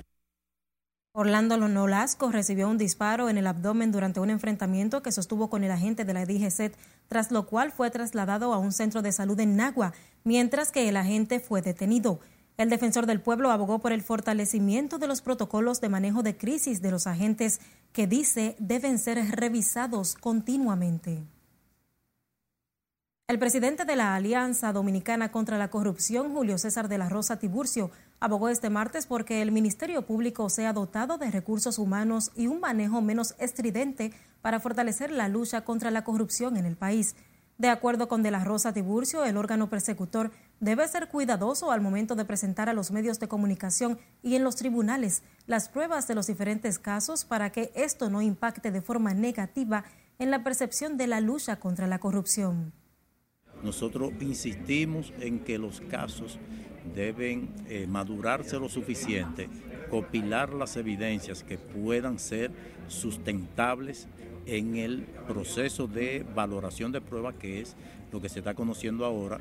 Orlando 1.18 1.57
Nolasco 1.57 2.31
recibió 2.31 2.68
un 2.68 2.76
disparo 2.76 3.31
en 3.31 3.38
el 3.38 3.46
abdomen 3.46 3.90
durante 3.90 4.20
un 4.20 4.29
enfrentamiento 4.29 5.02
que 5.02 5.12
sostuvo 5.12 5.48
con 5.48 5.64
el 5.64 5.70
agente 5.70 6.05
de 6.05 6.12
la 6.12 6.26
DGCET, 6.26 6.76
tras 7.09 7.31
lo 7.31 7.46
cual 7.46 7.72
fue 7.72 7.90
trasladado 7.90 8.52
a 8.52 8.59
un 8.59 8.70
centro 8.70 9.00
de 9.00 9.12
salud 9.12 9.40
en 9.40 9.57
Nagua, 9.57 9.94
mientras 10.24 10.70
que 10.70 10.90
el 10.90 10.96
agente 10.98 11.40
fue 11.40 11.62
detenido. 11.62 12.20
El 12.59 12.68
defensor 12.68 13.07
del 13.07 13.22
pueblo 13.22 13.50
abogó 13.50 13.79
por 13.79 13.92
el 13.92 14.02
fortalecimiento 14.02 14.98
de 14.98 15.07
los 15.07 15.22
protocolos 15.22 15.81
de 15.81 15.88
manejo 15.88 16.22
de 16.22 16.37
crisis 16.37 16.83
de 16.83 16.90
los 16.90 17.07
agentes 17.07 17.61
que 17.94 18.07
dice 18.07 18.55
deben 18.59 18.98
ser 18.98 19.16
revisados 19.31 20.16
continuamente. 20.16 21.24
El 23.28 23.40
presidente 23.40 23.84
de 23.84 23.96
la 23.96 24.14
Alianza 24.14 24.72
Dominicana 24.72 25.32
contra 25.32 25.58
la 25.58 25.68
Corrupción, 25.68 26.32
Julio 26.32 26.58
César 26.58 26.88
de 26.88 26.96
la 26.96 27.08
Rosa 27.08 27.40
Tiburcio, 27.40 27.90
abogó 28.20 28.48
este 28.48 28.70
martes 28.70 29.08
porque 29.08 29.42
el 29.42 29.50
Ministerio 29.50 30.02
Público 30.02 30.48
sea 30.48 30.72
dotado 30.72 31.18
de 31.18 31.32
recursos 31.32 31.80
humanos 31.80 32.30
y 32.36 32.46
un 32.46 32.60
manejo 32.60 33.00
menos 33.02 33.34
estridente 33.40 34.12
para 34.42 34.60
fortalecer 34.60 35.10
la 35.10 35.26
lucha 35.26 35.62
contra 35.62 35.90
la 35.90 36.04
corrupción 36.04 36.56
en 36.56 36.66
el 36.66 36.76
país. 36.76 37.16
De 37.58 37.68
acuerdo 37.68 38.06
con 38.06 38.22
De 38.22 38.30
la 38.30 38.44
Rosa 38.44 38.72
Tiburcio, 38.72 39.24
el 39.24 39.36
órgano 39.36 39.68
persecutor 39.68 40.30
debe 40.60 40.86
ser 40.86 41.08
cuidadoso 41.08 41.72
al 41.72 41.80
momento 41.80 42.14
de 42.14 42.26
presentar 42.26 42.68
a 42.68 42.74
los 42.74 42.92
medios 42.92 43.18
de 43.18 43.26
comunicación 43.26 43.98
y 44.22 44.36
en 44.36 44.44
los 44.44 44.54
tribunales 44.54 45.24
las 45.48 45.68
pruebas 45.68 46.06
de 46.06 46.14
los 46.14 46.28
diferentes 46.28 46.78
casos 46.78 47.24
para 47.24 47.50
que 47.50 47.72
esto 47.74 48.08
no 48.08 48.22
impacte 48.22 48.70
de 48.70 48.82
forma 48.82 49.14
negativa 49.14 49.82
en 50.20 50.30
la 50.30 50.44
percepción 50.44 50.96
de 50.96 51.08
la 51.08 51.20
lucha 51.20 51.56
contra 51.56 51.88
la 51.88 51.98
corrupción. 51.98 52.72
Nosotros 53.62 54.12
insistimos 54.20 55.12
en 55.20 55.40
que 55.40 55.58
los 55.58 55.80
casos 55.80 56.38
deben 56.94 57.48
eh, 57.68 57.86
madurarse 57.88 58.58
lo 58.58 58.68
suficiente, 58.68 59.48
copilar 59.90 60.52
las 60.52 60.76
evidencias 60.76 61.42
que 61.42 61.58
puedan 61.58 62.18
ser 62.18 62.50
sustentables 62.88 64.08
en 64.46 64.76
el 64.76 65.02
proceso 65.26 65.88
de 65.88 66.24
valoración 66.34 66.92
de 66.92 67.00
prueba 67.00 67.32
que 67.32 67.60
es 67.60 67.76
lo 68.12 68.20
que 68.20 68.28
se 68.28 68.38
está 68.38 68.54
conociendo 68.54 69.04
ahora 69.04 69.40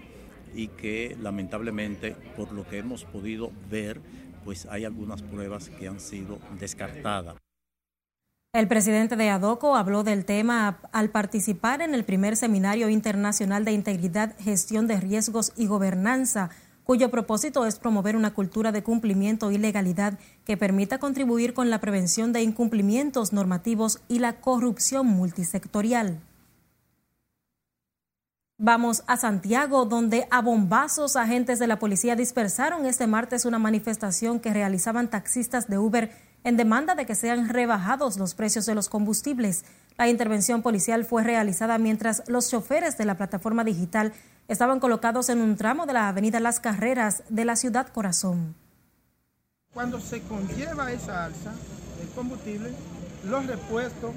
y 0.55 0.69
que 0.69 1.15
lamentablemente 1.21 2.15
por 2.35 2.51
lo 2.51 2.67
que 2.67 2.79
hemos 2.79 3.03
podido 3.03 3.51
ver 3.69 4.01
pues 4.43 4.65
hay 4.67 4.85
algunas 4.85 5.21
pruebas 5.21 5.69
que 5.69 5.87
han 5.87 5.99
sido 5.99 6.39
descartadas. 6.59 7.44
El 8.55 8.69
presidente 8.69 9.17
de 9.17 9.29
ADOCO 9.29 9.75
habló 9.75 10.05
del 10.05 10.23
tema 10.23 10.79
al 10.93 11.09
participar 11.09 11.81
en 11.81 11.93
el 11.93 12.05
primer 12.05 12.37
Seminario 12.37 12.87
Internacional 12.87 13.65
de 13.65 13.73
Integridad, 13.73 14.33
Gestión 14.39 14.87
de 14.87 14.97
Riesgos 14.97 15.51
y 15.57 15.67
Gobernanza, 15.67 16.51
cuyo 16.85 17.11
propósito 17.11 17.65
es 17.65 17.79
promover 17.79 18.15
una 18.15 18.33
cultura 18.33 18.71
de 18.71 18.81
cumplimiento 18.81 19.51
y 19.51 19.57
legalidad 19.57 20.17
que 20.45 20.55
permita 20.55 20.99
contribuir 20.99 21.53
con 21.53 21.69
la 21.69 21.81
prevención 21.81 22.31
de 22.31 22.43
incumplimientos 22.43 23.33
normativos 23.33 23.99
y 24.07 24.19
la 24.19 24.39
corrupción 24.39 25.05
multisectorial. 25.05 26.21
Vamos 28.57 29.03
a 29.07 29.17
Santiago, 29.17 29.83
donde 29.83 30.29
a 30.31 30.41
bombazos 30.41 31.17
agentes 31.17 31.59
de 31.59 31.67
la 31.67 31.77
policía 31.77 32.15
dispersaron 32.15 32.85
este 32.85 33.05
martes 33.05 33.43
una 33.43 33.59
manifestación 33.59 34.39
que 34.39 34.53
realizaban 34.53 35.09
taxistas 35.09 35.67
de 35.67 35.77
Uber 35.77 36.09
en 36.45 36.57
demanda 36.57 36.93
de 36.93 37.07
que 37.07 37.15
sean 37.15 37.49
rebajados 37.49 38.17
los 38.17 38.35
precios 38.35 38.67
de 38.67 38.75
los 38.75 38.87
combustibles. 38.87 39.65
La 39.97 40.07
intervención 40.07 40.61
policial 40.61 41.03
fue 41.03 41.23
realizada 41.23 41.79
mientras 41.79 42.21
los 42.27 42.51
choferes 42.51 42.99
de 42.99 43.05
la 43.05 43.17
plataforma 43.17 43.63
digital 43.63 44.13
estaban 44.47 44.79
colocados 44.79 45.29
en 45.29 45.41
un 45.41 45.57
tramo 45.57 45.87
de 45.87 45.93
la 45.93 46.07
avenida 46.07 46.39
Las 46.39 46.59
Carreras 46.59 47.23
de 47.29 47.45
la 47.45 47.55
ciudad 47.55 47.87
Corazón. 47.87 48.53
Cuando 49.73 49.99
se 49.99 50.21
conlleva 50.21 50.91
esa 50.91 51.25
alza 51.25 51.51
del 51.97 52.09
combustible, 52.09 52.71
los 53.27 53.47
repuestos, 53.47 54.13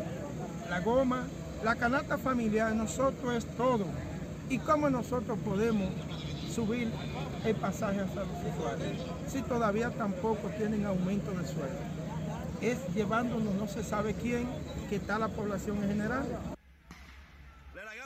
la 0.69 0.81
goma, 0.81 1.25
la 1.65 1.77
canasta 1.77 2.19
familiar, 2.19 2.75
nosotros 2.75 3.37
es 3.37 3.47
todo. 3.57 3.87
¿Y 4.51 4.59
cómo 4.59 4.91
nosotros 4.91 5.39
podemos 5.43 5.91
subir 6.55 6.93
el 7.47 7.57
pasaje 7.57 8.01
hacia 8.01 8.21
los 8.21 8.55
usuarios 8.55 9.07
si 9.29 9.41
todavía 9.41 9.89
tampoco 9.91 10.49
tienen 10.59 10.85
aumento 10.85 11.31
de 11.31 11.47
sueldo? 11.47 11.98
Es 12.61 12.79
llevándonos 12.95 13.55
no 13.55 13.69
se 13.69 13.85
sabe 13.85 14.15
quién, 14.15 14.49
que 14.89 14.97
está 14.97 15.19
la 15.19 15.29
población 15.29 15.83
en 15.83 15.89
general. 15.89 16.27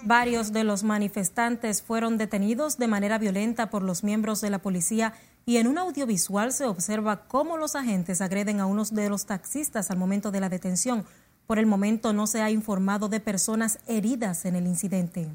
Varios 0.04 0.52
de 0.52 0.64
los 0.64 0.82
manifestantes 0.82 1.80
fueron 1.80 2.18
detenidos 2.18 2.76
de 2.76 2.88
manera 2.88 3.18
violenta 3.18 3.70
por 3.70 3.82
los 3.82 4.02
miembros 4.02 4.40
de 4.40 4.50
la 4.50 4.58
policía 4.58 5.14
y 5.46 5.58
en 5.58 5.68
un 5.68 5.78
audiovisual 5.78 6.52
se 6.52 6.64
observa 6.64 7.24
cómo 7.28 7.56
los 7.56 7.76
agentes 7.76 8.20
agreden 8.20 8.58
a 8.58 8.66
unos 8.66 8.94
de 8.94 9.08
los 9.08 9.26
taxistas 9.26 9.90
al 9.90 9.98
momento 9.98 10.32
de 10.32 10.40
la 10.40 10.48
detención. 10.48 11.04
Por 11.46 11.58
el 11.58 11.66
momento 11.66 12.12
no 12.12 12.26
se 12.26 12.42
ha 12.42 12.50
informado 12.50 13.08
de 13.08 13.20
personas 13.20 13.78
heridas 13.86 14.44
en 14.44 14.56
el 14.56 14.66
incidente. 14.66 15.28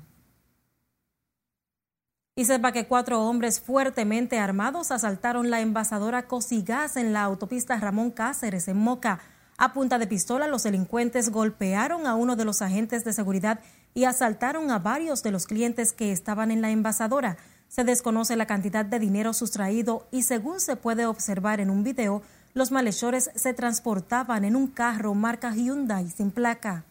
Y 2.37 2.45
sepa 2.45 2.71
que 2.71 2.85
cuatro 2.85 3.23
hombres 3.23 3.59
fuertemente 3.59 4.37
armados 4.37 4.91
asaltaron 4.91 5.49
la 5.49 5.59
envasadora 5.59 6.27
Cosigas 6.27 6.95
en 6.95 7.11
la 7.11 7.23
autopista 7.23 7.77
Ramón 7.77 8.11
Cáceres, 8.11 8.67
en 8.67 8.77
Moca. 8.77 9.21
A 9.57 9.73
punta 9.73 9.97
de 9.97 10.05
pistola, 10.05 10.45
los 10.45 10.61
delincuentes 10.61 11.31
golpearon 11.31 12.05
a 12.05 12.13
uno 12.13 12.35
de 12.35 12.45
los 12.45 12.61
agentes 12.61 13.03
de 13.03 13.11
seguridad 13.11 13.59
y 13.95 14.03
asaltaron 14.03 14.69
a 14.69 14.77
varios 14.77 15.23
de 15.23 15.31
los 15.31 15.47
clientes 15.47 15.93
que 15.93 16.11
estaban 16.11 16.51
en 16.51 16.61
la 16.61 16.69
envasadora. 16.69 17.37
Se 17.69 17.83
desconoce 17.83 18.35
la 18.35 18.45
cantidad 18.45 18.85
de 18.85 18.99
dinero 18.99 19.33
sustraído 19.33 20.07
y 20.11 20.21
según 20.21 20.59
se 20.59 20.75
puede 20.75 21.07
observar 21.07 21.59
en 21.59 21.71
un 21.71 21.83
video, 21.83 22.21
los 22.53 22.71
malhechores 22.71 23.31
se 23.33 23.55
transportaban 23.55 24.45
en 24.45 24.55
un 24.55 24.67
carro 24.67 25.15
marca 25.15 25.55
Hyundai 25.55 26.07
sin 26.11 26.29
placa. 26.29 26.85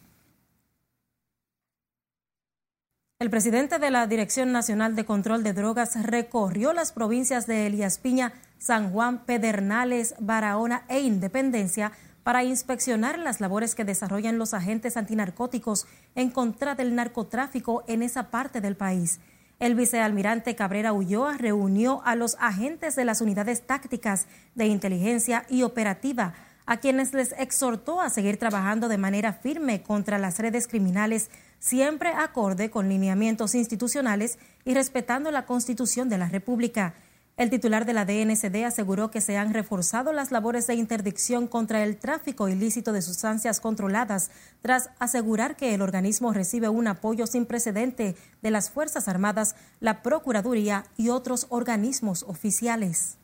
El 3.18 3.30
presidente 3.30 3.78
de 3.78 3.90
la 3.90 4.06
Dirección 4.06 4.52
Nacional 4.52 4.94
de 4.94 5.06
Control 5.06 5.42
de 5.42 5.54
Drogas 5.54 5.96
recorrió 6.02 6.74
las 6.74 6.92
provincias 6.92 7.46
de 7.46 7.66
Elías 7.66 7.98
Piña, 7.98 8.34
San 8.58 8.90
Juan, 8.90 9.24
Pedernales, 9.24 10.14
Barahona 10.18 10.84
e 10.90 11.00
Independencia 11.00 11.92
para 12.24 12.44
inspeccionar 12.44 13.18
las 13.18 13.40
labores 13.40 13.74
que 13.74 13.86
desarrollan 13.86 14.36
los 14.36 14.52
agentes 14.52 14.98
antinarcóticos 14.98 15.86
en 16.14 16.28
contra 16.28 16.74
del 16.74 16.94
narcotráfico 16.94 17.84
en 17.86 18.02
esa 18.02 18.30
parte 18.30 18.60
del 18.60 18.76
país. 18.76 19.18
El 19.60 19.76
vicealmirante 19.76 20.54
Cabrera 20.54 20.92
Ulloa 20.92 21.38
reunió 21.38 22.02
a 22.04 22.16
los 22.16 22.36
agentes 22.38 22.96
de 22.96 23.06
las 23.06 23.22
unidades 23.22 23.66
tácticas 23.66 24.26
de 24.54 24.66
inteligencia 24.66 25.46
y 25.48 25.62
operativa, 25.62 26.34
a 26.66 26.76
quienes 26.78 27.14
les 27.14 27.32
exhortó 27.38 28.02
a 28.02 28.10
seguir 28.10 28.38
trabajando 28.38 28.88
de 28.88 28.98
manera 28.98 29.32
firme 29.32 29.82
contra 29.82 30.18
las 30.18 30.38
redes 30.38 30.68
criminales 30.68 31.30
siempre 31.66 32.10
acorde 32.10 32.70
con 32.70 32.88
lineamientos 32.88 33.56
institucionales 33.56 34.38
y 34.64 34.74
respetando 34.74 35.32
la 35.32 35.46
Constitución 35.46 36.08
de 36.08 36.16
la 36.16 36.28
República. 36.28 36.94
El 37.36 37.50
titular 37.50 37.84
de 37.84 37.92
la 37.92 38.04
DNCD 38.04 38.64
aseguró 38.64 39.10
que 39.10 39.20
se 39.20 39.36
han 39.36 39.52
reforzado 39.52 40.12
las 40.12 40.30
labores 40.30 40.68
de 40.68 40.74
interdicción 40.74 41.48
contra 41.48 41.82
el 41.82 41.96
tráfico 41.96 42.48
ilícito 42.48 42.92
de 42.92 43.02
sustancias 43.02 43.58
controladas, 43.58 44.30
tras 44.62 44.90
asegurar 45.00 45.56
que 45.56 45.74
el 45.74 45.82
organismo 45.82 46.32
recibe 46.32 46.68
un 46.68 46.86
apoyo 46.86 47.26
sin 47.26 47.46
precedente 47.46 48.14
de 48.42 48.50
las 48.52 48.70
Fuerzas 48.70 49.08
Armadas, 49.08 49.56
la 49.80 50.02
Procuraduría 50.02 50.84
y 50.96 51.08
otros 51.08 51.46
organismos 51.48 52.22
oficiales. 52.28 53.18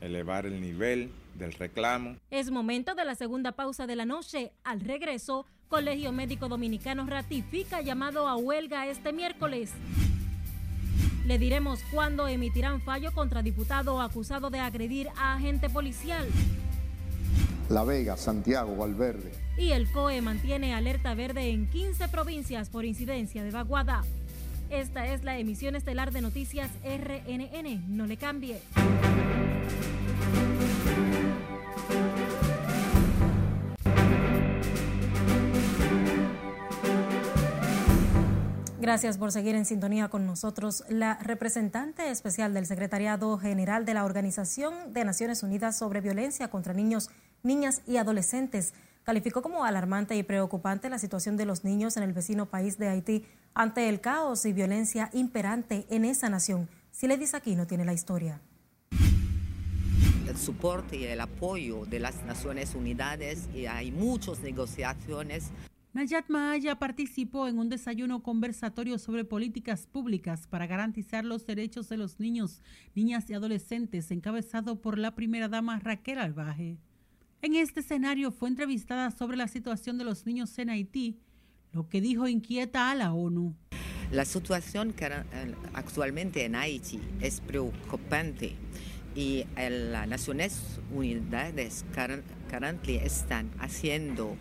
Elevar 0.00 0.46
el 0.46 0.62
nivel 0.62 1.12
del 1.38 1.52
reclamo. 1.52 2.16
Es 2.30 2.50
momento 2.50 2.94
de 2.94 3.04
la 3.04 3.14
segunda 3.14 3.52
pausa 3.52 3.86
de 3.86 3.96
la 3.96 4.04
noche. 4.04 4.52
Al 4.64 4.80
regreso, 4.80 5.46
Colegio 5.68 6.12
Médico 6.12 6.48
Dominicano 6.48 7.06
ratifica 7.06 7.80
llamado 7.80 8.28
a 8.28 8.36
huelga 8.36 8.86
este 8.86 9.12
miércoles. 9.12 9.72
Le 11.26 11.38
diremos 11.38 11.80
cuándo 11.92 12.26
emitirán 12.26 12.80
fallo 12.80 13.12
contra 13.12 13.42
diputado 13.42 14.00
acusado 14.00 14.50
de 14.50 14.60
agredir 14.60 15.08
a 15.16 15.34
agente 15.34 15.68
policial. 15.68 16.26
La 17.68 17.84
Vega, 17.84 18.16
Santiago, 18.16 18.76
Valverde. 18.76 19.30
Y 19.58 19.72
el 19.72 19.90
COE 19.92 20.22
mantiene 20.22 20.72
alerta 20.72 21.14
verde 21.14 21.50
en 21.50 21.68
15 21.68 22.08
provincias 22.08 22.70
por 22.70 22.86
incidencia 22.86 23.44
de 23.44 23.50
vaguada. 23.50 24.04
Esta 24.70 25.06
es 25.06 25.24
la 25.24 25.38
emisión 25.38 25.76
estelar 25.76 26.12
de 26.12 26.20
noticias 26.20 26.70
RNN. 26.84 27.96
No 27.96 28.06
le 28.06 28.18
cambie. 28.18 28.60
Gracias 38.78 39.18
por 39.18 39.32
seguir 39.32 39.54
en 39.54 39.64
sintonía 39.64 40.08
con 40.08 40.26
nosotros. 40.26 40.84
La 40.88 41.18
representante 41.18 42.10
especial 42.10 42.54
del 42.54 42.64
Secretariado 42.64 43.36
General 43.36 43.84
de 43.84 43.94
la 43.94 44.04
Organización 44.04 44.92
de 44.92 45.04
Naciones 45.04 45.42
Unidas 45.42 45.76
sobre 45.76 46.00
Violencia 46.00 46.48
contra 46.48 46.72
Niños, 46.72 47.10
Niñas 47.42 47.82
y 47.86 47.96
Adolescentes 47.96 48.72
calificó 49.08 49.40
como 49.40 49.64
alarmante 49.64 50.18
y 50.18 50.22
preocupante 50.22 50.90
la 50.90 50.98
situación 50.98 51.38
de 51.38 51.46
los 51.46 51.64
niños 51.64 51.96
en 51.96 52.02
el 52.02 52.12
vecino 52.12 52.44
país 52.44 52.76
de 52.76 52.88
Haití 52.88 53.24
ante 53.54 53.88
el 53.88 54.02
caos 54.02 54.44
y 54.44 54.52
violencia 54.52 55.08
imperante 55.14 55.86
en 55.88 56.04
esa 56.04 56.28
nación. 56.28 56.68
aquí 57.32 57.56
no 57.56 57.66
tiene 57.66 57.86
la 57.86 57.94
historia. 57.94 58.42
El 60.28 60.36
soporte 60.36 60.98
y 60.98 61.04
el 61.04 61.22
apoyo 61.22 61.86
de 61.86 62.00
las 62.00 62.22
Naciones 62.24 62.74
Unidas 62.74 63.48
y 63.54 63.64
hay 63.64 63.90
muchas 63.92 64.40
negociaciones 64.40 65.52
Nayat 65.94 66.28
Maaya 66.28 66.78
participó 66.78 67.48
en 67.48 67.58
un 67.58 67.70
desayuno 67.70 68.22
conversatorio 68.22 68.98
sobre 68.98 69.24
políticas 69.24 69.86
públicas 69.86 70.46
para 70.46 70.66
garantizar 70.66 71.24
los 71.24 71.46
derechos 71.46 71.88
de 71.88 71.96
los 71.96 72.20
niños, 72.20 72.60
niñas 72.94 73.30
y 73.30 73.34
adolescentes, 73.34 74.10
encabezado 74.10 74.82
por 74.82 74.98
la 74.98 75.14
primera 75.14 75.48
dama 75.48 75.78
Raquel 75.78 76.18
Albaje. 76.18 76.76
En 77.40 77.54
este 77.54 77.80
escenario 77.80 78.32
fue 78.32 78.48
entrevistada 78.48 79.12
sobre 79.12 79.36
la 79.36 79.46
situación 79.46 79.96
de 79.96 80.02
los 80.02 80.26
niños 80.26 80.58
en 80.58 80.70
Haití, 80.70 81.20
lo 81.72 81.88
que 81.88 82.00
dijo 82.00 82.26
inquieta 82.26 82.90
a 82.90 82.96
la 82.96 83.12
ONU. 83.12 83.54
La 84.10 84.24
situación 84.24 84.92
actualmente 85.72 86.44
en 86.44 86.56
Haití 86.56 87.00
es 87.20 87.40
preocupante 87.40 88.56
y 89.14 89.44
las 89.56 90.08
Naciones 90.08 90.80
Unidas 90.92 91.52
están 93.04 93.50
haciendo 93.60 94.36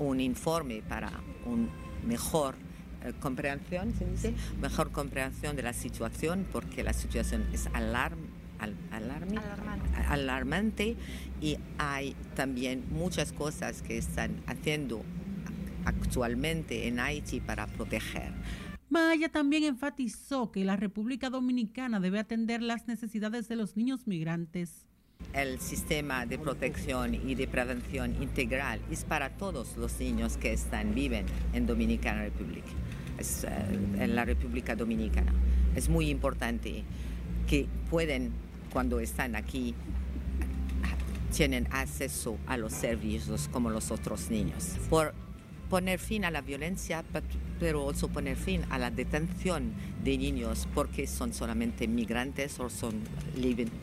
un 0.00 0.20
informe 0.20 0.82
para 0.82 1.12
un 1.46 1.70
mejor 2.04 2.56
eh, 3.04 3.12
comprensión, 3.20 3.94
Mejor 4.60 4.90
comprensión 4.90 5.54
de 5.54 5.62
la 5.62 5.72
situación 5.72 6.44
porque 6.50 6.82
la 6.82 6.92
situación 6.92 7.46
es 7.52 7.68
alarm, 7.72 8.18
alarmante. 8.90 9.96
alarmante 10.08 10.96
y 11.42 11.58
hay 11.76 12.14
también 12.36 12.84
muchas 12.90 13.32
cosas 13.32 13.82
que 13.82 13.98
están 13.98 14.40
haciendo 14.46 15.02
actualmente 15.84 16.86
en 16.86 17.00
Haití 17.00 17.40
para 17.40 17.66
proteger. 17.66 18.32
Maya 18.88 19.28
también 19.28 19.64
enfatizó 19.64 20.52
que 20.52 20.64
la 20.64 20.76
República 20.76 21.30
Dominicana 21.30 21.98
debe 21.98 22.20
atender 22.20 22.62
las 22.62 22.86
necesidades 22.86 23.48
de 23.48 23.56
los 23.56 23.76
niños 23.76 24.06
migrantes. 24.06 24.86
El 25.32 25.58
sistema 25.60 26.26
de 26.26 26.38
protección 26.38 27.14
y 27.14 27.34
de 27.34 27.48
prevención 27.48 28.22
integral 28.22 28.80
es 28.90 29.04
para 29.04 29.30
todos 29.30 29.76
los 29.76 29.98
niños 29.98 30.36
que 30.36 30.52
están, 30.52 30.94
viven 30.94 31.26
en 31.54 31.66
Dominicana 31.66 32.22
Republic, 32.22 32.64
es, 33.18 33.44
eh, 33.44 33.48
en 33.98 34.14
la 34.14 34.24
República 34.24 34.76
Dominicana. 34.76 35.32
Es 35.74 35.88
muy 35.88 36.10
importante 36.10 36.84
que 37.48 37.66
pueden, 37.88 38.30
cuando 38.72 39.00
están 39.00 39.36
aquí, 39.36 39.74
tienen 41.32 41.66
acceso 41.72 42.38
a 42.46 42.56
los 42.56 42.72
servicios 42.72 43.48
como 43.48 43.70
los 43.70 43.90
otros 43.90 44.30
niños. 44.30 44.76
Por 44.88 45.14
poner 45.70 45.98
fin 45.98 46.24
a 46.24 46.30
la 46.30 46.42
violencia, 46.42 47.02
pero 47.58 47.88
also 47.88 48.08
poner 48.08 48.36
fin 48.36 48.62
a 48.68 48.78
la 48.78 48.90
detención 48.90 49.72
de 50.04 50.18
niños 50.18 50.68
porque 50.74 51.06
son 51.06 51.32
solamente 51.32 51.88
migrantes 51.88 52.60
o 52.60 52.68
son, 52.68 53.00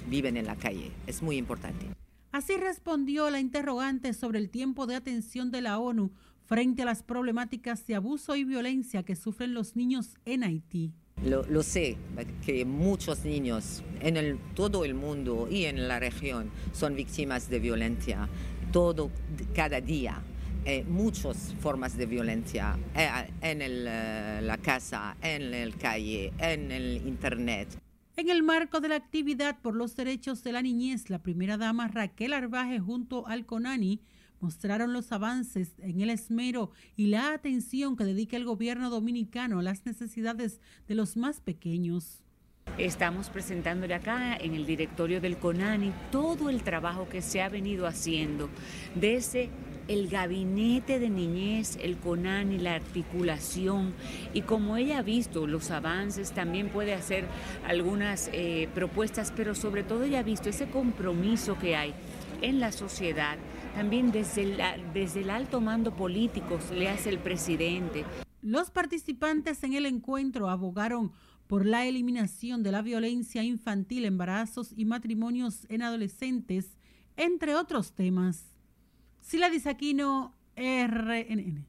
viven 0.08 0.38
en 0.38 0.46
la 0.46 0.56
calle. 0.56 0.92
Es 1.08 1.24
muy 1.24 1.38
importante. 1.38 1.88
Así 2.32 2.58
respondió 2.58 3.32
la 3.32 3.40
interrogante 3.40 4.14
sobre 4.14 4.38
el 4.38 4.52
tiempo 4.52 4.86
de 4.86 4.96
atención 4.96 5.50
de 5.50 5.62
la 5.62 5.80
ONU 5.80 6.12
frente 6.46 6.84
a 6.84 6.86
las 6.86 7.02
problemáticas 7.02 7.86
de 7.88 7.96
abuso 7.96 8.36
y 8.36 8.44
violencia 8.44 9.04
que 9.04 9.16
sufren 9.16 9.56
los 9.56 9.76
niños 9.76 10.16
en 10.26 10.44
Haití. 10.44 10.94
Lo, 11.26 11.64
sé, 11.64 11.98
que 12.46 12.64
muchos 12.64 13.26
niños 13.26 13.84
en 14.00 14.16
el, 14.16 14.40
todo 14.56 14.86
el 14.86 14.94
mundo 14.94 15.50
y 15.52 15.66
en 15.66 15.88
la 15.90 16.00
región 16.00 16.50
son 16.72 16.96
víctimas 16.96 17.50
de 17.50 17.60
violencia 17.60 18.30
todo, 18.72 19.12
cada 19.54 19.82
día. 19.82 20.22
Eh, 20.66 20.84
muchas 20.88 21.56
formas 21.62 21.98
de 21.98 22.06
violencia 22.06 22.78
eh, 22.96 23.10
en 23.42 23.62
eh, 23.62 24.40
la 24.42 24.58
casa, 24.58 25.16
en 25.22 25.52
la 25.52 25.78
calle, 25.78 26.34
en 26.38 26.72
el 26.72 26.98
Internet. 27.08 27.80
En 28.18 28.30
el 28.30 28.44
marco 28.44 28.82
de 28.82 28.90
la 28.90 28.96
actividad 28.96 29.58
por 29.62 29.76
los 29.76 29.96
derechos 29.96 30.44
de 30.44 30.52
la 30.52 30.62
niñez, 30.62 31.10
la 31.10 31.20
primera 31.20 31.58
dama 31.58 31.88
Raquel 31.88 32.34
Arbaje 32.34 32.80
junto 32.80 33.26
al 33.28 33.46
CONANI 33.46 34.02
mostraron 34.40 34.94
los 34.94 35.12
avances 35.12 35.74
en 35.80 36.02
el 36.02 36.10
esmero 36.10 36.72
y 36.96 37.08
la 37.08 37.34
atención 37.34 37.96
que 37.96 38.06
dedica 38.06 38.38
el 38.38 38.46
gobierno 38.46 38.90
dominicano 38.90 39.60
a 39.60 39.64
las 39.64 39.86
necesidades 39.86 40.60
de 40.88 40.96
los 40.96 41.18
más 41.18 41.42
pequeños. 41.42 42.24
Estamos 42.78 43.30
presentándole 43.30 43.94
acá 43.94 44.38
en 44.38 44.54
el 44.54 44.66
directorio 44.66 45.20
del 45.20 45.38
CONANI 45.38 45.92
todo 46.12 46.50
el 46.50 46.64
trabajo 46.64 47.10
que 47.10 47.22
se 47.22 47.42
ha 47.42 47.50
venido 47.50 47.88
haciendo 47.88 48.50
desde 48.96 49.50
el 49.90 50.08
gabinete 50.08 51.00
de 51.00 51.10
niñez, 51.10 51.78
el 51.82 51.98
CONANI, 51.98 52.60
la 52.60 52.76
articulación 52.76 53.94
y 54.34 54.44
como 54.44 54.78
ella 54.78 55.00
ha 55.00 55.02
visto 55.02 55.48
los 55.48 55.72
avances, 55.72 56.32
también 56.32 56.70
puede 56.70 56.94
hacer 56.94 57.26
algunas 57.68 58.30
eh, 58.32 58.70
propuestas, 58.76 59.34
pero 59.36 59.56
sobre 59.56 59.84
todo 59.84 60.04
ella 60.04 60.20
ha 60.20 60.24
visto 60.24 60.48
ese 60.48 60.70
compromiso 60.70 61.58
que 61.58 61.76
hay 61.76 61.94
en 62.42 62.60
la 62.60 62.72
sociedad, 62.72 63.38
también 63.80 64.12
desde, 64.12 64.58
desde 64.94 65.22
el 65.22 65.30
alto 65.30 65.62
mando 65.62 65.96
político 65.96 66.60
le 66.74 66.90
hace 66.90 67.08
el 67.08 67.18
presidente. 67.18 68.04
Los 68.42 68.72
participantes 68.72 69.64
en 69.64 69.74
el 69.74 69.86
encuentro 69.86 70.50
abogaron 70.50 71.14
por 71.48 71.66
la 71.66 71.86
eliminación 71.86 72.62
de 72.62 72.74
la 72.74 72.82
violencia 72.82 73.42
infantil, 73.42 74.04
embarazos 74.04 74.74
y 74.76 74.84
matrimonios 74.84 75.66
en 75.70 75.82
adolescentes, 75.82 76.76
entre 77.16 77.56
otros 77.56 77.94
temas. 77.94 78.44
Sila 79.22 79.50
Disaquino, 79.50 80.36
RNN. 80.58 81.66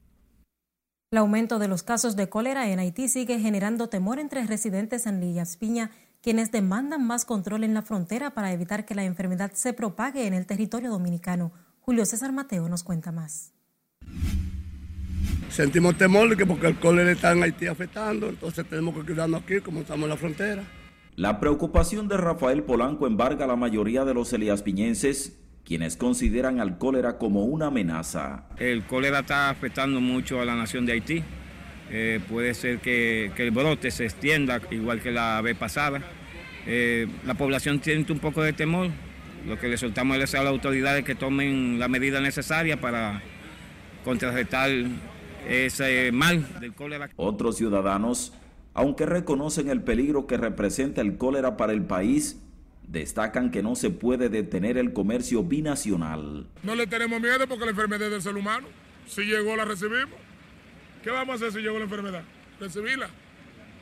El 1.13 1.17
aumento 1.17 1.59
de 1.59 1.69
los 1.69 1.81
casos 1.81 2.17
de 2.17 2.27
cólera 2.27 2.69
en 2.69 2.79
Haití 2.79 3.07
sigue 3.07 3.39
generando 3.39 3.87
temor 3.87 4.19
entre 4.19 4.45
residentes 4.45 5.05
en 5.05 5.21
Lillas 5.21 5.55
Piña, 5.55 5.91
quienes 6.21 6.51
demandan 6.51 7.07
más 7.07 7.23
control 7.23 7.63
en 7.63 7.73
la 7.73 7.83
frontera 7.83 8.31
para 8.31 8.51
evitar 8.51 8.83
que 8.83 8.95
la 8.95 9.05
enfermedad 9.05 9.53
se 9.53 9.71
propague 9.71 10.27
en 10.27 10.33
el 10.33 10.45
territorio 10.45 10.89
dominicano. 10.89 11.53
Julio 11.81 12.05
César 12.05 12.31
Mateo 12.31 12.69
nos 12.69 12.83
cuenta 12.83 13.11
más. 13.11 13.53
Sentimos 15.49 15.97
temor 15.97 16.29
de 16.29 16.37
que 16.37 16.45
porque 16.45 16.67
el 16.67 16.79
cólera 16.79 17.11
está 17.11 17.33
en 17.33 17.43
Haití 17.43 17.67
afectando, 17.67 18.29
entonces 18.29 18.65
tenemos 18.65 18.95
que 18.95 19.01
cuidarnos 19.01 19.41
aquí 19.41 19.59
como 19.59 19.81
estamos 19.81 20.03
en 20.03 20.09
la 20.09 20.17
frontera. 20.17 20.63
La 21.15 21.39
preocupación 21.39 22.07
de 22.07 22.17
Rafael 22.17 22.63
Polanco 22.63 23.05
embarga 23.07 23.45
a 23.45 23.47
la 23.47 23.57
mayoría 23.57 24.05
de 24.05 24.13
los 24.13 24.31
eliaspiñenses 24.31 25.39
quienes 25.65 25.97
consideran 25.97 26.59
al 26.59 26.77
cólera 26.77 27.17
como 27.17 27.45
una 27.45 27.67
amenaza. 27.67 28.45
El 28.57 28.83
cólera 28.83 29.19
está 29.19 29.49
afectando 29.49 29.99
mucho 29.99 30.39
a 30.39 30.45
la 30.45 30.55
nación 30.55 30.85
de 30.85 30.93
Haití. 30.93 31.23
Eh, 31.89 32.19
puede 32.29 32.53
ser 32.53 32.79
que, 32.79 33.31
el 33.35 33.51
brote 33.51 33.91
se 33.91 34.05
extienda 34.05 34.61
igual 34.71 35.01
que 35.01 35.11
la 35.11 35.41
vez 35.41 35.57
pasada. 35.57 36.01
Eh, 36.65 37.07
la 37.25 37.33
población 37.33 37.79
tiene 37.79 38.05
un 38.09 38.19
poco 38.19 38.41
de 38.41 38.53
temor. 38.53 38.89
Lo 39.47 39.57
que 39.57 39.67
le 39.67 39.77
soltamos 39.77 40.17
es 40.17 40.35
a 40.35 40.43
las 40.43 40.51
autoridades 40.51 41.03
que 41.03 41.15
tomen 41.15 41.79
la 41.79 41.87
medida 41.87 42.21
necesaria 42.21 42.79
para 42.79 43.21
contrarrestar 44.03 44.69
ese 45.47 46.11
mal 46.11 46.45
del 46.59 46.73
cólera. 46.73 47.09
Otros 47.15 47.57
ciudadanos 47.57 48.33
Aunque 48.73 49.05
reconocen 49.05 49.69
el 49.69 49.81
peligro 49.81 50.27
que 50.27 50.37
representa 50.37 51.01
el 51.01 51.17
cólera 51.17 51.57
para 51.57 51.73
el 51.73 51.83
país, 51.83 52.39
destacan 52.87 53.51
que 53.51 53.61
no 53.61 53.75
se 53.75 53.89
puede 53.89 54.29
detener 54.29 54.77
el 54.77 54.93
comercio 54.93 55.43
binacional. 55.43 56.47
No 56.63 56.75
le 56.75 56.87
tenemos 56.87 57.19
miedo 57.19 57.47
porque 57.47 57.65
la 57.65 57.71
enfermedad 57.71 58.03
es 58.07 58.11
del 58.11 58.21
ser 58.21 58.37
humano. 58.37 58.67
Si 59.07 59.23
llegó, 59.23 59.55
la 59.57 59.65
recibimos. 59.65 60.15
¿Qué 61.03 61.09
vamos 61.09 61.33
a 61.33 61.35
hacer 61.35 61.51
si 61.51 61.59
llegó 61.59 61.77
la 61.79 61.85
enfermedad? 61.85 62.23
Recibirla. 62.59 63.09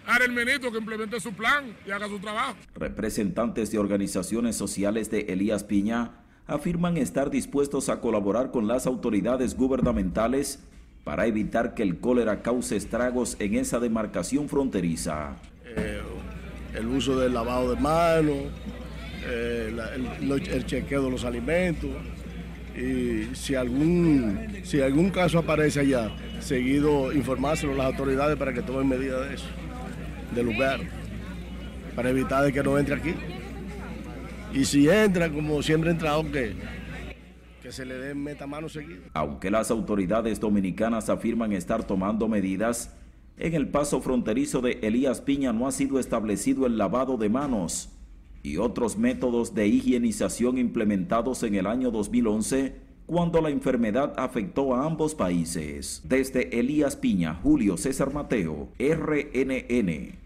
Ahora 0.06 0.26
el 0.26 0.32
ministro 0.32 0.72
que 0.72 0.78
implemente 0.80 1.20
su 1.20 1.34
plan 1.34 1.76
y 1.86 1.92
haga 1.92 2.08
su 2.08 2.20
trabajo. 2.20 2.56
Representantes 2.76 3.72
de 3.72 3.80
organizaciones 3.80 4.56
sociales 4.56 5.12
de 5.12 5.22
Elías 5.30 5.64
Piña 5.64 6.12
afirman 6.48 6.98
estar 6.98 7.30
dispuestos 7.30 7.90
a 7.90 8.02
colaborar 8.02 8.52
con 8.52 8.68
las 8.68 8.88
autoridades 8.88 9.56
gubernamentales 9.56 10.60
para 11.04 11.28
evitar 11.28 11.74
que 11.74 11.84
el 11.84 12.00
cólera 12.00 12.42
cause 12.42 12.76
estragos 12.76 13.36
en 13.40 13.56
esa 13.56 13.80
demarcación 13.80 14.50
fronteriza. 14.50 15.38
Eh, 15.66 16.02
el 16.76 16.88
uso 16.88 17.20
del 17.20 17.34
lavado 17.34 17.74
de 17.74 17.82
manos, 17.82 18.38
eh, 19.26 19.76
el, 20.22 20.66
chequeo 20.66 21.04
de 21.04 21.12
los 21.12 21.26
alimentos 21.26 21.90
y 22.76 23.36
si 23.36 23.56
algún, 23.56 24.60
si 24.64 24.82
algún 24.82 25.10
caso 25.10 25.40
aparece 25.40 25.82
allá, 25.82 26.12
seguido 26.40 27.12
informárselo 27.12 27.74
a 27.74 27.78
las 27.78 27.86
autoridades 27.88 28.38
para 28.38 28.54
que 28.54 28.62
tomen 28.62 28.88
medidas 28.88 29.28
de 29.28 29.36
eso, 29.36 29.46
del 30.34 30.46
lugar, 30.46 30.82
para 31.96 32.10
evitar 32.10 32.44
de 32.44 32.54
que 32.54 32.64
no 32.64 32.78
entre 32.78 32.96
aquí. 32.96 33.14
Y 34.54 34.66
si 34.66 34.90
entra, 34.90 35.30
como 35.30 35.62
siempre 35.62 35.90
ha 35.90 35.94
entrado, 35.94 36.24
que, 36.32 36.56
que 37.62 37.72
se 37.72 37.86
le 37.86 37.96
dé 37.96 38.16
mano 38.16 38.70
seguido. 38.70 39.04
Aunque 39.14 39.52
las 39.52 39.70
autoridades 39.72 40.40
dominicanas 40.40 41.10
afirman 41.10 41.54
estar 41.54 41.86
tomando 41.86 42.28
medidas, 42.28 42.96
en 43.38 43.54
el 43.54 43.70
paso 43.70 44.02
fronterizo 44.02 44.62
de 44.62 44.80
Elías 44.82 45.22
Piña 45.22 45.54
no 45.54 45.68
ha 45.68 45.72
sido 45.72 46.00
establecido 46.00 46.66
el 46.66 46.78
lavado 46.78 47.18
de 47.18 47.30
manos 47.30 47.90
y 48.44 48.58
otros 48.58 48.98
métodos 48.98 49.54
de 49.54 49.68
higienización 49.68 50.58
implementados 50.58 51.44
en 51.44 51.56
el 51.56 51.68
año 51.68 51.92
2011 51.92 52.89
cuando 53.10 53.42
la 53.42 53.50
enfermedad 53.50 54.14
afectó 54.18 54.76
a 54.76 54.86
ambos 54.86 55.16
países. 55.16 56.04
Desde 56.06 56.60
Elías 56.60 56.96
Piña, 56.96 57.34
Julio 57.42 57.76
César 57.76 58.14
Mateo, 58.14 58.70
RNN. 58.78 60.20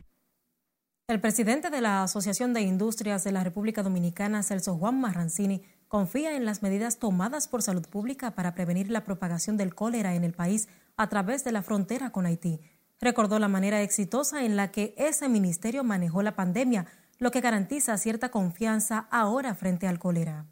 El 1.07 1.21
presidente 1.21 1.69
de 1.69 1.79
la 1.79 2.03
Asociación 2.03 2.53
de 2.53 2.59
Industrias 2.59 3.23
de 3.23 3.31
la 3.31 3.45
República 3.45 3.83
Dominicana, 3.83 4.43
Celso 4.43 4.75
Juan 4.75 4.99
Marrancini, 4.99 5.63
confía 5.87 6.35
en 6.35 6.43
las 6.43 6.61
medidas 6.61 6.99
tomadas 6.99 7.47
por 7.47 7.61
salud 7.61 7.87
pública 7.87 8.31
para 8.31 8.53
prevenir 8.53 8.89
la 8.89 9.05
propagación 9.05 9.55
del 9.55 9.75
cólera 9.75 10.15
en 10.15 10.25
el 10.25 10.33
país 10.33 10.67
a 10.97 11.07
través 11.07 11.45
de 11.45 11.53
la 11.53 11.63
frontera 11.63 12.09
con 12.09 12.25
Haití. 12.25 12.59
Recordó 12.99 13.39
la 13.39 13.47
manera 13.47 13.81
exitosa 13.81 14.43
en 14.43 14.57
la 14.57 14.71
que 14.71 14.93
ese 14.97 15.29
ministerio 15.29 15.85
manejó 15.85 16.21
la 16.21 16.35
pandemia 16.35 16.87
lo 17.17 17.31
que 17.31 17.39
garantiza 17.39 17.97
cierta 17.97 18.29
confianza 18.29 19.07
ahora 19.09 19.55
frente 19.55 19.87
al 19.87 19.99
cólera. 19.99 20.47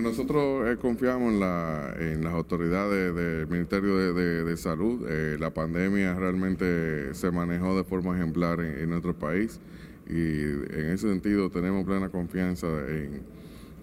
Nosotros 0.00 0.66
eh, 0.68 0.76
confiamos 0.80 1.34
en, 1.34 2.24
las 2.24 2.32
autoridades 2.32 3.14
del 3.14 3.46
Ministerio 3.48 4.14
de, 4.14 4.56
Salud. 4.56 5.04
Eh, 5.08 5.36
la 5.38 5.52
pandemia 5.52 6.14
realmente 6.14 7.12
se 7.14 7.30
manejó 7.30 7.76
de 7.76 7.84
forma 7.84 8.16
ejemplar 8.16 8.60
en, 8.60 8.88
nuestro 8.88 9.12
país 9.14 9.60
y 10.08 10.40
en 10.42 10.90
ese 10.92 11.08
sentido 11.08 11.50
tenemos 11.50 11.84
plena 11.84 12.08
confianza 12.08 12.68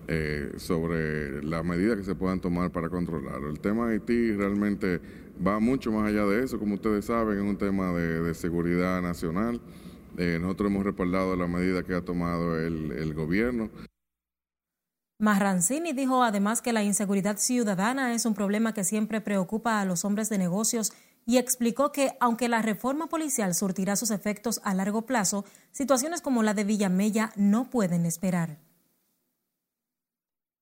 eh, 0.08 0.52
sobre 0.58 1.44
las 1.44 1.64
medidas 1.64 1.98
que 1.98 2.04
se 2.04 2.16
puedan 2.16 2.40
tomar 2.40 2.72
para 2.72 2.90
controlarlo. 2.90 3.50
El 3.50 3.60
tema 3.60 3.88
de 3.88 3.96
Haití 3.96 4.32
realmente 4.32 5.00
va 5.46 5.60
mucho 5.60 5.92
más 5.92 6.08
allá 6.08 6.26
de 6.26 6.44
eso, 6.44 6.58
como 6.58 6.76
ustedes 6.76 7.06
saben, 7.06 7.38
es 7.38 7.44
un 7.44 7.58
tema 7.58 7.94
de 7.94 8.34
seguridad 8.34 9.02
nacional. 9.02 9.62
Nosotros 10.18 10.72
hemos 10.72 10.86
respaldado 10.86 11.36
la 11.36 11.48
medida 11.48 11.84
que 11.84 11.94
ha 11.94 12.02
tomado 12.02 12.60
el, 12.60 13.14
gobierno. 13.14 13.70
Marrancini 15.20 15.94
dijo 15.94 16.24
además 16.24 16.62
que 16.62 16.74
la 16.74 16.82
inseguridad 16.82 17.38
ciudadana 17.38 18.14
es 18.14 18.26
un 18.26 18.34
problema 18.34 18.74
que 18.74 18.84
siempre 18.84 19.22
preocupa 19.22 19.80
a 19.80 19.86
los 19.86 20.06
hombres 20.06 20.30
de 20.30 20.38
negocios 20.38 20.94
y 21.26 21.38
explicó 21.38 21.92
que, 21.92 22.18
aunque 22.20 22.50
la 22.50 22.62
reforma 22.62 23.08
policial 23.08 23.54
surtirá 23.54 23.96
sus 23.96 24.10
efectos 24.10 24.62
a 24.64 24.74
largo 24.74 25.06
plazo, 25.06 25.46
situaciones 25.72 26.22
como 26.22 26.42
la 26.42 26.54
de 26.54 26.64
Villamella 26.64 27.32
no 27.36 27.70
pueden 27.70 28.06
esperar. 28.06 28.58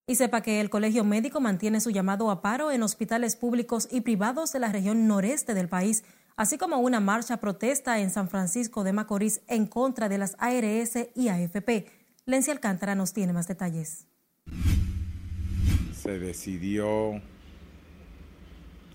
Y 0.07 0.15
sepa 0.15 0.41
que 0.41 0.59
el 0.59 0.69
Colegio 0.69 1.03
Médico 1.03 1.39
mantiene 1.39 1.79
su 1.79 1.91
llamado 1.91 2.31
a 2.31 2.41
paro 2.41 2.71
en 2.71 2.83
hospitales 2.83 3.35
públicos 3.35 3.87
y 3.91 4.01
privados 4.01 4.51
de 4.51 4.59
la 4.59 4.71
región 4.71 5.07
noreste 5.07 5.53
del 5.53 5.69
país 5.69 6.03
así 6.37 6.57
como 6.57 6.77
una 6.77 7.01
marcha 7.01 7.37
protesta 7.37 7.99
en 7.99 8.11
San 8.11 8.29
Francisco 8.29 8.83
de 8.83 8.93
Macorís 8.93 9.41
en 9.47 9.65
contra 9.65 10.07
de 10.07 10.19
las 10.19 10.37
ARS 10.39 11.09
y 11.15 11.27
AFP. 11.27 11.87
Lencia 12.25 12.53
Alcántara 12.53 12.95
nos 12.95 13.11
tiene 13.11 13.33
más 13.33 13.47
detalles. 13.47 14.05
Se 15.93 16.19
decidió 16.19 17.21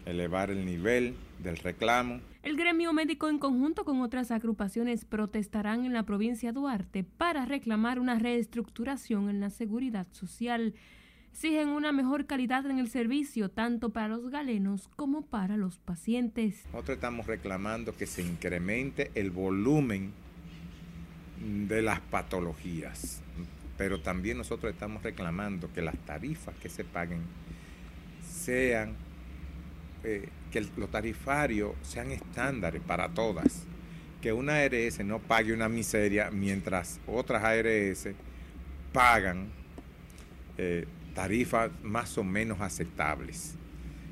elevar 0.07 0.51
el 0.51 0.65
nivel 0.65 1.15
del 1.43 1.57
reclamo. 1.59 2.21
El 2.43 2.57
gremio 2.57 2.93
médico 2.93 3.29
en 3.29 3.39
conjunto 3.39 3.85
con 3.85 4.01
otras 4.01 4.31
agrupaciones 4.31 5.05
protestarán 5.05 5.85
en 5.85 5.93
la 5.93 6.05
provincia 6.05 6.51
de 6.51 6.61
Duarte 6.61 7.05
para 7.05 7.45
reclamar 7.47 7.99
una 8.01 8.19
reestructuración 8.19 9.29
en 9.29 9.41
la 9.41 9.51
seguridad 9.51 10.07
social 10.13 10.75
exigen 11.33 11.69
una 11.69 11.93
mejor 11.93 12.27
calidad 12.27 12.67
en 12.67 12.79
el 12.79 12.89
servicio 12.91 13.49
tanto 13.51 13.91
para 13.91 14.09
los 14.09 14.29
galenos 14.31 14.89
como 14.97 15.23
para 15.23 15.57
los 15.57 15.79
pacientes. 15.79 16.65
Nosotros 16.67 16.97
estamos 16.97 17.27
reclamando 17.27 17.97
que 17.97 18.07
se 18.07 18.23
incremente 18.23 19.11
el 19.15 19.31
volumen 19.31 20.13
de 21.67 21.83
las 21.83 22.01
patologías, 22.01 23.23
pero 23.83 23.99
también 23.99 24.39
nosotros 24.39 24.73
estamos 24.73 25.03
reclamando 25.03 25.69
que 25.73 25.83
las 25.83 25.99
tarifas 26.07 26.55
que 26.63 26.69
se 26.69 26.85
paguen 26.85 27.23
sean, 28.25 28.95
eh, 30.05 30.29
que 30.53 30.65
los 30.77 30.89
tarifarios 30.89 31.73
sean 31.83 32.13
estándares 32.13 32.81
para 32.81 33.09
todas, 33.09 33.65
que 34.21 34.33
una 34.33 34.59
ARS 34.59 35.01
no 35.05 35.19
pague 35.19 35.53
una 35.53 35.69
miseria 35.69 36.31
mientras 36.31 37.01
otras 37.09 37.43
ARS 37.43 38.07
pagan 38.93 39.49
eh, 40.59 40.87
tarifas 41.13 41.73
más 41.83 42.17
o 42.19 42.23
menos 42.23 42.61
aceptables, 42.61 43.57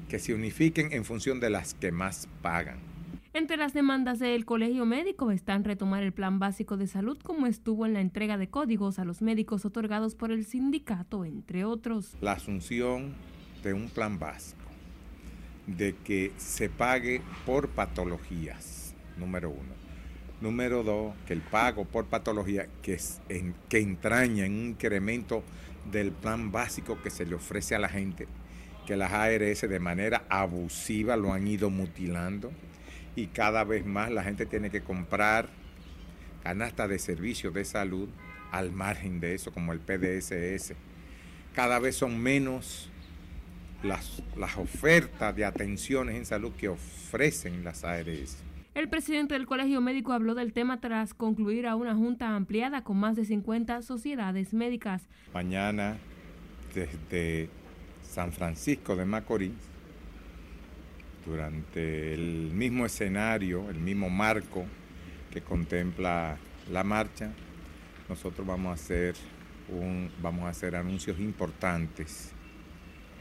que 0.08 0.18
se 0.18 0.34
unifiquen 0.34 0.92
en 0.92 1.04
función 1.04 1.38
de 1.38 1.50
las 1.50 1.74
que 1.74 1.92
más 1.92 2.26
pagan. 2.42 2.89
Entre 3.32 3.56
las 3.56 3.72
demandas 3.72 4.18
del 4.18 4.44
Colegio 4.44 4.84
Médico 4.86 5.30
están 5.30 5.62
retomar 5.62 6.02
el 6.02 6.12
Plan 6.12 6.40
Básico 6.40 6.76
de 6.76 6.88
Salud 6.88 7.16
como 7.22 7.46
estuvo 7.46 7.86
en 7.86 7.94
la 7.94 8.00
entrega 8.00 8.36
de 8.36 8.50
códigos 8.50 8.98
a 8.98 9.04
los 9.04 9.22
médicos 9.22 9.64
otorgados 9.64 10.16
por 10.16 10.32
el 10.32 10.44
sindicato, 10.44 11.24
entre 11.24 11.64
otros. 11.64 12.16
La 12.20 12.32
asunción 12.32 13.14
de 13.62 13.72
un 13.72 13.88
plan 13.88 14.18
básico, 14.18 14.64
de 15.68 15.94
que 16.02 16.32
se 16.38 16.68
pague 16.68 17.22
por 17.46 17.68
patologías, 17.68 18.96
número 19.16 19.50
uno. 19.50 19.78
Número 20.40 20.82
dos, 20.82 21.14
que 21.24 21.32
el 21.32 21.40
pago 21.40 21.84
por 21.84 22.06
patología 22.06 22.66
que, 22.82 22.98
que 23.68 23.78
entraña 23.78 24.44
en 24.44 24.54
un 24.54 24.66
incremento 24.70 25.44
del 25.92 26.10
plan 26.10 26.50
básico 26.50 27.00
que 27.00 27.10
se 27.10 27.26
le 27.26 27.36
ofrece 27.36 27.76
a 27.76 27.78
la 27.78 27.88
gente, 27.88 28.26
que 28.86 28.96
las 28.96 29.12
ARS 29.12 29.60
de 29.60 29.78
manera 29.78 30.24
abusiva 30.28 31.16
lo 31.16 31.32
han 31.32 31.46
ido 31.46 31.70
mutilando 31.70 32.50
y 33.16 33.26
cada 33.28 33.64
vez 33.64 33.84
más 33.84 34.10
la 34.10 34.22
gente 34.22 34.46
tiene 34.46 34.70
que 34.70 34.82
comprar 34.82 35.48
canastas 36.42 36.88
de 36.88 36.98
servicios 36.98 37.52
de 37.54 37.64
salud 37.64 38.08
al 38.50 38.72
margen 38.72 39.20
de 39.20 39.34
eso, 39.34 39.52
como 39.52 39.72
el 39.72 39.80
PDSS. 39.80 40.74
Cada 41.54 41.78
vez 41.78 41.96
son 41.96 42.20
menos 42.20 42.90
las, 43.82 44.22
las 44.36 44.56
ofertas 44.56 45.34
de 45.34 45.44
atenciones 45.44 46.16
en 46.16 46.26
salud 46.26 46.52
que 46.52 46.68
ofrecen 46.68 47.64
las 47.64 47.84
ARS. 47.84 48.42
El 48.74 48.88
presidente 48.88 49.34
del 49.34 49.46
Colegio 49.46 49.80
Médico 49.80 50.12
habló 50.12 50.34
del 50.34 50.52
tema 50.52 50.80
tras 50.80 51.12
concluir 51.12 51.66
a 51.66 51.74
una 51.74 51.94
junta 51.94 52.34
ampliada 52.36 52.84
con 52.84 52.98
más 52.98 53.16
de 53.16 53.24
50 53.24 53.82
sociedades 53.82 54.54
médicas. 54.54 55.02
Mañana, 55.34 55.96
desde 56.74 57.48
San 58.02 58.32
Francisco 58.32 58.94
de 58.94 59.04
Macorís, 59.04 59.69
durante 61.30 62.12
el 62.12 62.50
mismo 62.52 62.84
escenario, 62.84 63.70
el 63.70 63.78
mismo 63.78 64.10
marco 64.10 64.64
que 65.30 65.42
contempla 65.42 66.36
la 66.70 66.84
marcha, 66.84 67.32
nosotros 68.08 68.46
vamos 68.46 68.70
a 68.70 68.74
hacer, 68.74 69.14
un, 69.68 70.10
vamos 70.20 70.44
a 70.44 70.48
hacer 70.48 70.74
anuncios 70.74 71.20
importantes 71.20 72.32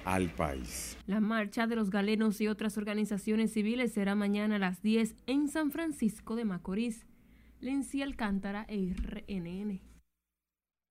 al 0.06 0.30
país. 0.30 0.98
La 1.06 1.20
marcha 1.20 1.68
de 1.68 1.76
los 1.76 1.92
galenos 1.92 2.42
y 2.42 2.48
otras 2.48 2.78
organizaciones 2.78 3.54
civiles 3.54 3.94
será 3.94 4.16
mañana 4.16 4.56
a 4.56 4.60
las 4.60 4.82
10 4.82 5.16
en 5.28 5.48
San 5.48 5.72
Francisco 5.72 6.36
de 6.36 6.46
Macorís. 6.46 7.06
Lencia 7.60 8.06
Alcántara, 8.06 8.66
RNN. 8.70 9.82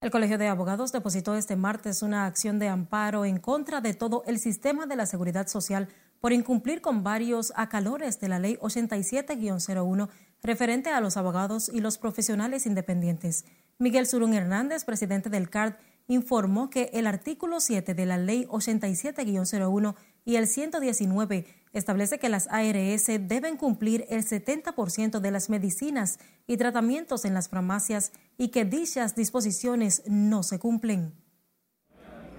El 0.00 0.10
Colegio 0.12 0.38
de 0.38 0.46
Abogados 0.46 0.92
depositó 0.92 1.34
este 1.34 1.56
martes 1.56 2.02
una 2.02 2.26
acción 2.26 2.60
de 2.60 2.68
amparo 2.68 3.24
en 3.24 3.38
contra 3.38 3.80
de 3.80 3.94
todo 3.94 4.22
el 4.26 4.38
sistema 4.38 4.86
de 4.86 4.94
la 4.94 5.06
seguridad 5.06 5.48
social 5.48 5.88
por 6.20 6.32
incumplir 6.32 6.80
con 6.80 7.02
varios 7.02 7.52
acalores 7.56 8.20
de 8.20 8.28
la 8.28 8.38
Ley 8.38 8.56
87-01 8.56 10.08
referente 10.42 10.90
a 10.90 11.00
los 11.00 11.16
abogados 11.16 11.70
y 11.72 11.80
los 11.80 11.98
profesionales 11.98 12.66
independientes. 12.66 13.44
Miguel 13.78 14.06
Surún 14.06 14.34
Hernández, 14.34 14.84
presidente 14.84 15.30
del 15.30 15.50
CARD, 15.50 15.76
informó 16.08 16.70
que 16.70 16.90
el 16.94 17.06
artículo 17.06 17.60
7 17.60 17.94
de 17.94 18.06
la 18.06 18.16
Ley 18.16 18.46
87-01 18.46 19.94
y 20.24 20.36
el 20.36 20.46
119 20.46 21.46
establece 21.72 22.18
que 22.18 22.28
las 22.28 22.48
ARS 22.48 23.06
deben 23.06 23.56
cumplir 23.56 24.06
el 24.08 24.24
70% 24.24 25.20
de 25.20 25.30
las 25.30 25.50
medicinas 25.50 26.18
y 26.46 26.56
tratamientos 26.56 27.24
en 27.24 27.34
las 27.34 27.48
farmacias 27.48 28.12
y 28.38 28.48
que 28.48 28.64
dichas 28.64 29.14
disposiciones 29.14 30.02
no 30.06 30.42
se 30.42 30.58
cumplen. 30.58 31.12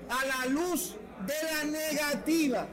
A 0.09 0.25
la 0.25 0.45
luz 0.47 0.95
de 1.27 1.33
la 1.53 1.63
negativa 1.71 2.67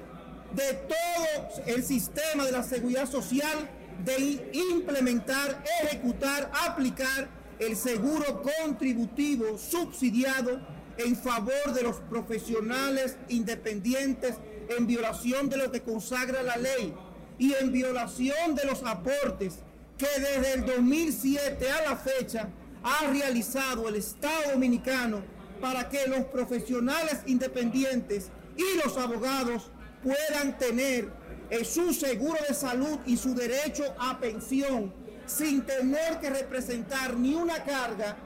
de 0.57 0.73
todo 0.89 1.65
el 1.67 1.85
sistema 1.85 2.45
de 2.45 2.53
la 2.53 2.63
seguridad 2.63 3.09
social 3.09 3.69
de 4.05 4.51
implementar, 4.73 5.63
ejecutar, 5.83 6.51
aplicar 6.67 7.29
el 7.59 7.77
seguro 7.77 8.43
contributivo 8.43 9.59
subsidiado 9.59 10.61
en 10.99 11.15
favor 11.17 11.73
de 11.75 11.83
los 11.83 11.97
profesionales 11.97 13.17
independientes 13.29 14.35
en 14.77 14.87
violación 14.87 15.49
de 15.49 15.59
lo 15.59 15.71
que 15.71 15.83
consagra 15.83 16.43
la 16.43 16.57
ley 16.57 16.95
y 17.39 17.55
en 17.55 17.71
violación 17.71 18.55
de 18.55 18.65
los 18.65 18.83
aportes 18.83 19.59
que 19.99 20.09
desde 20.19 20.55
el 20.55 20.67
2007 20.67 21.71
a 21.71 21.91
la 21.91 21.97
fecha 21.97 22.49
ha 22.83 23.07
realizado 23.09 23.89
el 23.89 23.97
Estado 23.97 24.53
Dominicano 24.53 25.23
para 25.61 25.89
que 25.89 26.07
los 26.07 26.25
profesionales 26.27 27.21
independientes 27.27 28.31
y 28.57 28.85
los 28.85 28.97
abogados 28.97 29.71
puedan 30.07 30.57
tener 30.57 31.11
eh, 31.51 31.65
su 31.65 31.93
seguro 31.93 32.39
de 32.49 32.55
salud 32.55 33.01
y 33.07 33.17
su 33.17 33.35
derecho 33.35 33.83
a 33.99 34.21
pensión 34.21 34.95
sin 35.27 35.67
tener 35.67 36.21
que 36.21 36.31
representar 36.31 37.19
ni 37.19 37.35
una 37.35 37.65
carga. 37.65 38.17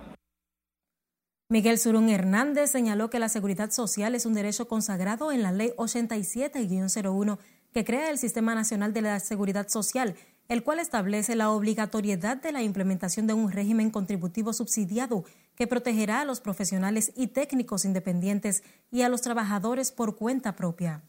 Miguel 1.49 1.79
Surún 1.79 2.11
Hernández 2.11 2.71
señaló 2.71 3.09
que 3.09 3.19
la 3.19 3.31
seguridad 3.31 3.71
social 3.71 4.15
es 4.15 4.27
un 4.27 4.35
derecho 4.35 4.69
consagrado 4.69 5.33
en 5.33 5.43
la 5.43 5.53
Ley 5.53 5.73
87-01 5.79 7.39
que 7.73 7.85
crea 7.85 8.11
el 8.11 8.19
Sistema 8.19 8.55
Nacional 8.55 8.93
de 8.93 9.01
la 9.01 9.19
Seguridad 9.19 9.69
Social, 9.69 10.17
el 10.49 10.63
cual 10.63 10.81
establece 10.81 11.35
la 11.35 11.51
obligatoriedad 11.51 12.37
de 12.37 12.53
la 12.53 12.63
implementación 12.63 13.27
de 13.27 13.33
un 13.33 13.51
régimen 13.51 13.91
contributivo 13.91 14.53
subsidiado 14.53 15.25
que 15.57 15.67
protegerá 15.67 16.21
a 16.21 16.25
los 16.27 16.41
profesionales 16.41 17.11
y 17.17 17.29
técnicos 17.29 17.87
independientes 17.87 18.63
y 18.91 19.01
a 19.01 19.09
los 19.09 19.23
trabajadores 19.23 19.93
por 19.93 20.17
cuenta 20.17 20.57
propia. 20.57 21.03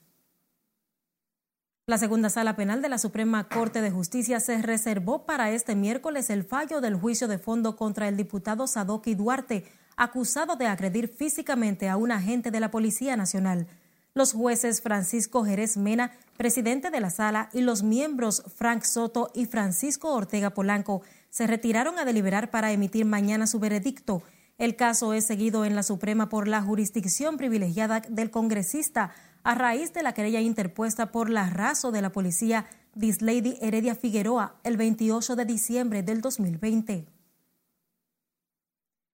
La 1.92 1.98
segunda 1.98 2.30
sala 2.30 2.56
penal 2.56 2.82
de 2.82 2.88
la 2.88 2.98
Suprema 2.98 3.50
Corte 3.50 3.82
de 3.82 3.92
Justicia 3.92 4.40
se 4.40 4.62
reservó 4.62 5.26
para 5.26 5.52
este 5.52 5.76
miércoles 5.76 6.30
el 6.30 6.46
fallo 6.46 6.80
del 6.80 6.96
juicio 6.96 7.28
de 7.28 7.38
fondo 7.38 7.76
contra 7.76 8.08
el 8.08 8.16
diputado 8.16 8.66
Sadoki 8.66 9.14
Duarte, 9.14 9.66
acusado 9.98 10.56
de 10.56 10.68
agredir 10.68 11.10
físicamente 11.10 11.90
a 11.90 11.98
un 11.98 12.14
agente 12.14 12.50
de 12.50 12.62
la 12.62 12.72
Policía 12.72 13.18
Nacional. 13.18 13.68
Los 14.14 14.32
jueces 14.32 14.82
Francisco 14.82 15.44
Jerez 15.44 15.76
Mena, 15.76 16.14
presidente 16.38 16.92
de 16.92 17.02
la 17.02 17.10
sala, 17.10 17.50
y 17.52 17.60
los 17.60 17.84
miembros 17.84 18.44
Frank 18.56 18.84
Soto 18.84 19.30
y 19.36 19.46
Francisco 19.46 20.14
Ortega 20.14 20.52
Polanco 20.52 21.02
se 21.30 21.46
retiraron 21.46 22.00
a 22.00 22.06
deliberar 22.06 22.52
para 22.52 22.72
emitir 22.72 23.04
mañana 23.04 23.48
su 23.48 23.60
veredicto. 23.60 24.24
El 24.58 24.78
caso 24.78 25.12
es 25.12 25.26
seguido 25.26 25.66
en 25.66 25.76
la 25.76 25.84
Suprema 25.84 26.30
por 26.30 26.48
la 26.48 26.62
jurisdicción 26.62 27.36
privilegiada 27.36 28.00
del 28.08 28.32
congresista 28.32 29.12
a 29.44 29.56
raíz 29.56 29.94
de 29.94 30.04
la 30.04 30.14
querella 30.14 30.42
interpuesta 30.42 31.12
por 31.12 31.30
la 31.30 31.50
raso 31.50 31.92
de 31.92 32.02
la 32.02 32.12
policía 32.12 32.66
Dislady 32.96 33.58
Heredia 33.62 33.96
Figueroa 33.96 34.56
el 34.64 34.78
28 34.78 35.36
de 35.36 35.46
diciembre 35.46 36.04
del 36.04 36.22
2020. 36.22 37.06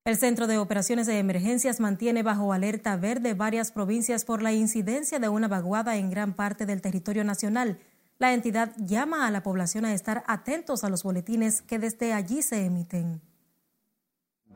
El 0.03 0.17
Centro 0.17 0.47
de 0.47 0.57
Operaciones 0.57 1.05
de 1.05 1.19
Emergencias 1.19 1.79
mantiene 1.79 2.23
bajo 2.23 2.53
alerta 2.53 2.95
verde 2.95 3.33
varias 3.33 3.71
provincias 3.71 4.23
por 4.23 4.41
la 4.41 4.53
incidencia 4.53 5.19
de 5.19 5.27
una 5.27 5.49
vaguada 5.49 5.97
en 5.97 6.09
gran 6.09 6.33
parte 6.33 6.65
del 6.65 6.81
territorio 6.81 7.23
nacional. 7.25 7.77
La 8.17 8.33
entidad 8.33 8.73
llama 8.77 9.27
a 9.27 9.31
la 9.31 9.43
población 9.43 9.83
a 9.85 9.93
estar 9.93 10.23
atentos 10.27 10.83
a 10.83 10.89
los 10.89 11.03
boletines 11.03 11.61
que 11.61 11.77
desde 11.77 12.13
allí 12.13 12.41
se 12.41 12.65
emiten. 12.65 13.21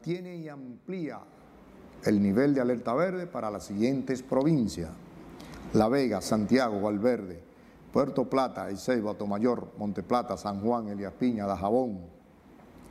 Tiene 0.02 0.38
y 0.38 0.48
amplía 0.48 1.20
el 2.06 2.24
nivel 2.24 2.56
de 2.56 2.62
alerta 2.62 2.94
verde 2.94 3.28
para 3.28 3.52
las 3.52 3.66
siguientes 3.66 4.24
provincias. 4.24 4.90
La 5.74 5.88
Vega, 5.88 6.22
Santiago, 6.22 6.82
Valverde, 6.82 7.42
Puerto 7.94 8.30
Plata, 8.30 8.70
Monte 8.70 9.26
Monte 9.26 9.68
Monteplata, 9.78 10.36
San 10.36 10.62
Juan, 10.62 10.90
Elías 10.90 11.14
Piña, 11.14 11.46
Dajabón, 11.46 12.10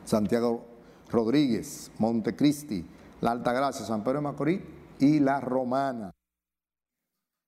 Santiago 0.05 0.67
Rodríguez, 1.11 1.91
Montecristi, 1.99 2.87
La 3.21 3.33
Altagracia, 3.33 3.85
San 3.85 4.03
Pedro 4.03 4.19
de 4.19 4.23
Macorís 4.23 4.61
y 4.99 5.21
La 5.21 5.41
Romana. 5.41 6.11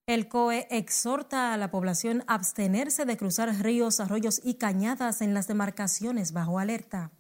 El 0.07 0.29
COE 0.29 0.67
exhorta 0.71 1.55
a 1.55 1.57
la 1.57 1.71
población 1.71 2.25
a 2.27 2.35
abstenerse 2.35 3.07
de 3.07 3.17
cruzar 3.17 3.49
ríos, 3.63 4.01
arroyos 4.01 4.41
y 4.45 4.55
cañadas 4.55 5.23
en 5.23 5.33
las 5.33 5.47
demarcaciones 5.47 6.33
bajo 6.33 6.59
alerta. 6.59 7.13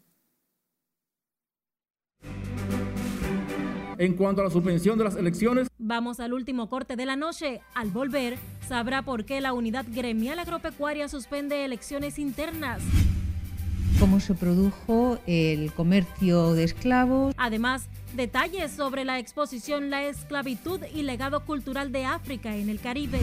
En 4.02 4.14
cuanto 4.14 4.40
a 4.40 4.44
la 4.44 4.50
suspensión 4.50 4.98
de 4.98 5.04
las 5.04 5.14
elecciones, 5.14 5.68
vamos 5.78 6.18
al 6.18 6.32
último 6.32 6.68
corte 6.68 6.96
de 6.96 7.06
la 7.06 7.14
noche. 7.14 7.60
Al 7.72 7.90
volver, 7.90 8.36
sabrá 8.66 9.02
por 9.02 9.24
qué 9.24 9.40
la 9.40 9.52
Unidad 9.52 9.86
Gremial 9.88 10.40
Agropecuaria 10.40 11.08
suspende 11.08 11.64
elecciones 11.64 12.18
internas. 12.18 12.82
Cómo 14.00 14.18
se 14.18 14.34
produjo 14.34 15.20
el 15.28 15.72
comercio 15.72 16.54
de 16.54 16.64
esclavos. 16.64 17.32
Además, 17.38 17.86
detalles 18.16 18.72
sobre 18.72 19.04
la 19.04 19.20
exposición 19.20 19.88
La 19.88 20.02
esclavitud 20.02 20.80
y 20.92 21.02
legado 21.02 21.44
cultural 21.44 21.92
de 21.92 22.04
África 22.04 22.56
en 22.56 22.70
el 22.70 22.80
Caribe. 22.80 23.20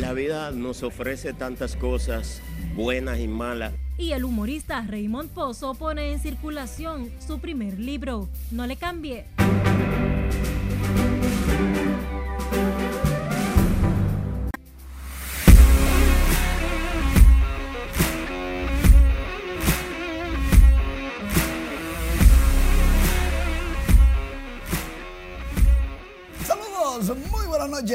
La 0.00 0.12
vida 0.12 0.50
nos 0.50 0.82
ofrece 0.82 1.32
tantas 1.32 1.76
cosas 1.76 2.40
buenas 2.74 3.18
y 3.18 3.28
malas 3.28 3.72
y 3.98 4.12
el 4.12 4.24
humorista 4.24 4.80
Raymond 4.86 5.30
Pozo 5.30 5.74
pone 5.74 6.12
en 6.12 6.20
circulación 6.20 7.10
su 7.18 7.40
primer 7.40 7.78
libro. 7.78 8.28
No 8.52 8.66
le 8.66 8.76
cambie. 8.76 9.26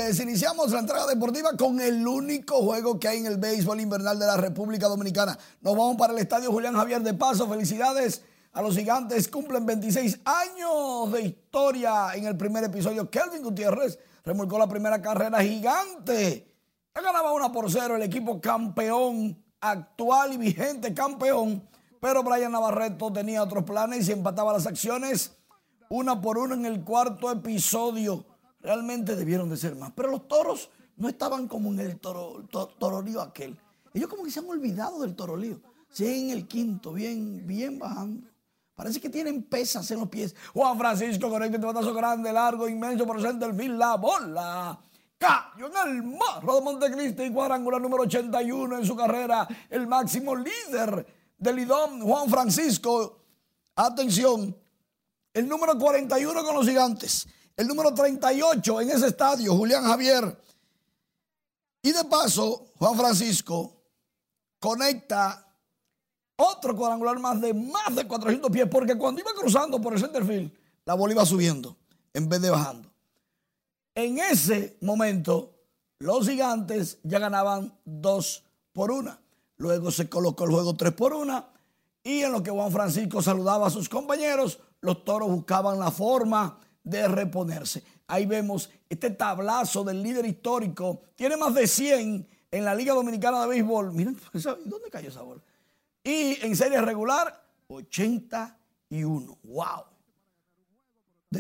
Buenas 0.03 0.17
noches. 0.17 0.19
Iniciamos 0.19 0.71
la 0.71 0.79
entrega 0.79 1.07
deportiva 1.07 1.55
con 1.57 1.79
el 1.79 2.05
único 2.05 2.61
juego 2.61 2.99
que 2.99 3.07
hay 3.07 3.19
en 3.19 3.25
el 3.25 3.37
béisbol 3.37 3.79
invernal 3.79 4.19
de 4.19 4.25
la 4.25 4.37
República 4.37 4.87
Dominicana. 4.87 5.37
Nos 5.61 5.75
vamos 5.75 5.95
para 5.97 6.13
el 6.13 6.19
estadio 6.19 6.51
Julián 6.51 6.75
Javier 6.75 7.01
de 7.01 7.13
Paso. 7.13 7.47
Felicidades 7.47 8.21
a 8.51 8.61
los 8.61 8.75
gigantes. 8.75 9.27
Cumplen 9.27 9.65
26 9.65 10.19
años 10.25 11.11
de 11.11 11.21
historia 11.21 12.13
en 12.15 12.25
el 12.25 12.35
primer 12.35 12.63
episodio. 12.63 13.09
Kelvin 13.09 13.43
Gutiérrez 13.43 13.97
remolcó 14.23 14.57
la 14.59 14.67
primera 14.67 15.01
carrera 15.01 15.41
gigante. 15.41 16.47
Ya 16.95 17.01
ganaba 17.01 17.31
una 17.31 17.51
por 17.51 17.71
cero 17.71 17.95
el 17.95 18.03
equipo 18.03 18.41
campeón, 18.41 19.41
actual 19.61 20.33
y 20.33 20.37
vigente 20.37 20.93
campeón. 20.93 21.67
Pero 21.99 22.23
Brian 22.23 22.51
Navarreto 22.51 23.11
tenía 23.11 23.41
otros 23.41 23.63
planes 23.63 24.09
y 24.09 24.11
empataba 24.11 24.53
las 24.53 24.67
acciones 24.67 25.31
una 25.89 26.19
por 26.19 26.39
una 26.39 26.55
en 26.55 26.65
el 26.65 26.83
cuarto 26.83 27.31
episodio 27.31 28.25
realmente 28.63 29.15
debieron 29.15 29.49
de 29.49 29.57
ser 29.57 29.75
más. 29.75 29.91
Pero 29.95 30.09
los 30.09 30.27
toros 30.27 30.69
no 30.95 31.09
estaban 31.09 31.47
como 31.47 31.71
en 31.71 31.79
el 31.79 31.99
toro, 31.99 32.45
torolío 32.79 33.21
aquel. 33.21 33.59
Ellos 33.93 34.09
como 34.09 34.23
que 34.23 34.31
se 34.31 34.39
han 34.39 34.49
olvidado 34.49 35.01
del 35.01 35.15
torolío. 35.15 35.59
Sí, 35.89 36.07
en 36.07 36.29
el 36.31 36.47
quinto, 36.47 36.93
bien, 36.93 37.45
bien 37.45 37.77
bajando. 37.77 38.27
Parece 38.73 38.99
que 38.99 39.09
tienen 39.09 39.43
pesas 39.43 39.89
en 39.91 39.99
los 39.99 40.09
pies. 40.09 40.35
Juan 40.53 40.77
Francisco 40.79 41.29
conecta 41.29 41.57
este 41.57 41.67
batazo 41.67 41.93
grande, 41.93 42.33
largo, 42.33 42.67
inmenso 42.67 43.05
por 43.05 43.19
el 43.19 43.55
fin. 43.55 43.77
La 43.77 43.97
bola 43.97 44.79
cayó 45.19 45.67
en 45.67 45.89
el 45.91 46.03
marro 46.03 46.55
de 46.55 46.61
Montecristi 46.61 47.23
y 47.23 47.31
cuadrangular 47.31 47.79
número 47.79 48.03
81 48.03 48.79
en 48.79 48.85
su 48.85 48.95
carrera. 48.95 49.47
El 49.69 49.85
máximo 49.85 50.35
líder 50.35 51.05
del 51.37 51.59
IDOM, 51.59 52.01
Juan 52.01 52.29
Francisco. 52.29 53.19
Atención, 53.75 54.55
el 55.33 55.47
número 55.47 55.77
41 55.77 56.43
con 56.43 56.55
los 56.55 56.67
gigantes 56.67 57.27
el 57.55 57.67
número 57.67 57.93
38 57.93 58.81
en 58.81 58.89
ese 58.89 59.07
estadio, 59.07 59.55
Julián 59.55 59.83
Javier. 59.83 60.37
Y 61.81 61.91
de 61.91 62.03
paso, 62.05 62.67
Juan 62.79 62.97
Francisco 62.97 63.73
conecta 64.59 65.45
otro 66.35 66.75
cuadrangular 66.75 67.19
más 67.19 67.39
de 67.41 67.53
más 67.53 67.95
de 67.95 68.07
400 68.07 68.51
pies, 68.51 68.67
porque 68.69 68.97
cuando 68.97 69.21
iba 69.21 69.31
cruzando 69.33 69.79
por 69.81 69.93
el 69.93 69.99
centerfield, 69.99 70.51
la 70.85 70.93
bola 70.93 71.13
iba 71.13 71.25
subiendo 71.25 71.77
en 72.13 72.29
vez 72.29 72.41
de 72.41 72.49
bajando. 72.49 72.89
En 73.95 74.17
ese 74.17 74.77
momento, 74.81 75.53
los 75.99 76.27
gigantes 76.27 76.97
ya 77.03 77.19
ganaban 77.19 77.77
2 77.85 78.43
por 78.71 78.91
1. 78.91 79.17
Luego 79.57 79.91
se 79.91 80.09
colocó 80.09 80.45
el 80.45 80.51
juego 80.51 80.75
3 80.75 80.93
por 80.93 81.13
1 81.13 81.45
Y 82.03 82.21
en 82.21 82.31
lo 82.31 82.41
que 82.41 82.51
Juan 82.51 82.71
Francisco 82.71 83.21
saludaba 83.21 83.67
a 83.67 83.69
sus 83.69 83.87
compañeros, 83.87 84.59
los 84.81 85.05
toros 85.05 85.29
buscaban 85.29 85.79
la 85.79 85.91
forma 85.91 86.59
de 86.83 87.07
reponerse. 87.07 87.83
Ahí 88.07 88.25
vemos 88.25 88.69
este 88.89 89.09
tablazo 89.11 89.83
del 89.83 90.03
líder 90.03 90.25
histórico. 90.25 91.01
Tiene 91.15 91.37
más 91.37 91.53
de 91.53 91.67
100 91.67 92.27
en 92.51 92.65
la 92.65 92.75
Liga 92.75 92.93
Dominicana 92.93 93.41
de 93.41 93.47
Béisbol. 93.47 93.93
Miren, 93.93 94.17
¿dónde 94.65 94.89
cayó 94.91 95.09
esa 95.09 95.21
bola? 95.21 95.41
Y 96.03 96.45
en 96.45 96.55
serie 96.55 96.81
regular, 96.81 97.41
81. 97.67 99.37
¡Wow! 99.43 99.93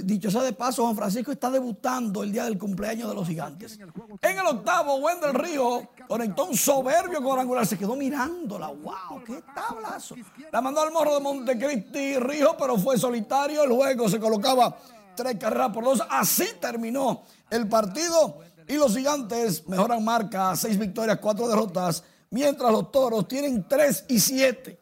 Dicho 0.01 0.31
sea 0.31 0.41
de 0.41 0.53
paso, 0.53 0.83
Juan 0.83 0.95
Francisco 0.95 1.31
está 1.31 1.51
debutando 1.51 2.23
el 2.23 2.31
día 2.31 2.45
del 2.45 2.57
cumpleaños 2.57 3.07
de 3.09 3.13
los 3.13 3.27
gigantes. 3.27 3.77
En 4.21 4.39
el 4.39 4.45
octavo, 4.47 4.95
Wendel 4.95 5.35
Río 5.35 5.87
conectó 6.07 6.45
un 6.45 6.57
soberbio 6.57 7.21
cuadrangular. 7.21 7.67
Se 7.67 7.77
quedó 7.77 7.95
mirándola. 7.95 8.69
¡Wow! 8.69 9.23
¡Qué 9.23 9.43
tablazo! 9.53 10.15
La 10.51 10.61
mandó 10.61 10.81
al 10.81 10.91
morro 10.91 11.13
de 11.13 11.19
Montecristi 11.19 12.17
Río, 12.17 12.55
pero 12.57 12.77
fue 12.79 12.97
solitario. 12.97 13.63
El 13.63 13.71
juego 13.71 14.09
se 14.09 14.19
colocaba 14.19 14.75
tres 15.15 15.37
carreras 15.37 15.71
por 15.71 15.83
dos. 15.83 16.01
Así 16.09 16.47
terminó 16.59 17.23
el 17.49 17.67
partido. 17.67 18.39
Y 18.67 18.75
los 18.75 18.95
gigantes 18.95 19.67
mejoran 19.67 20.03
marca, 20.03 20.55
seis 20.55 20.77
victorias, 20.77 21.19
cuatro 21.19 21.47
derrotas. 21.47 22.03
Mientras 22.29 22.71
los 22.71 22.91
toros 22.91 23.27
tienen 23.27 23.67
tres 23.67 24.05
y 24.07 24.19
siete. 24.19 24.79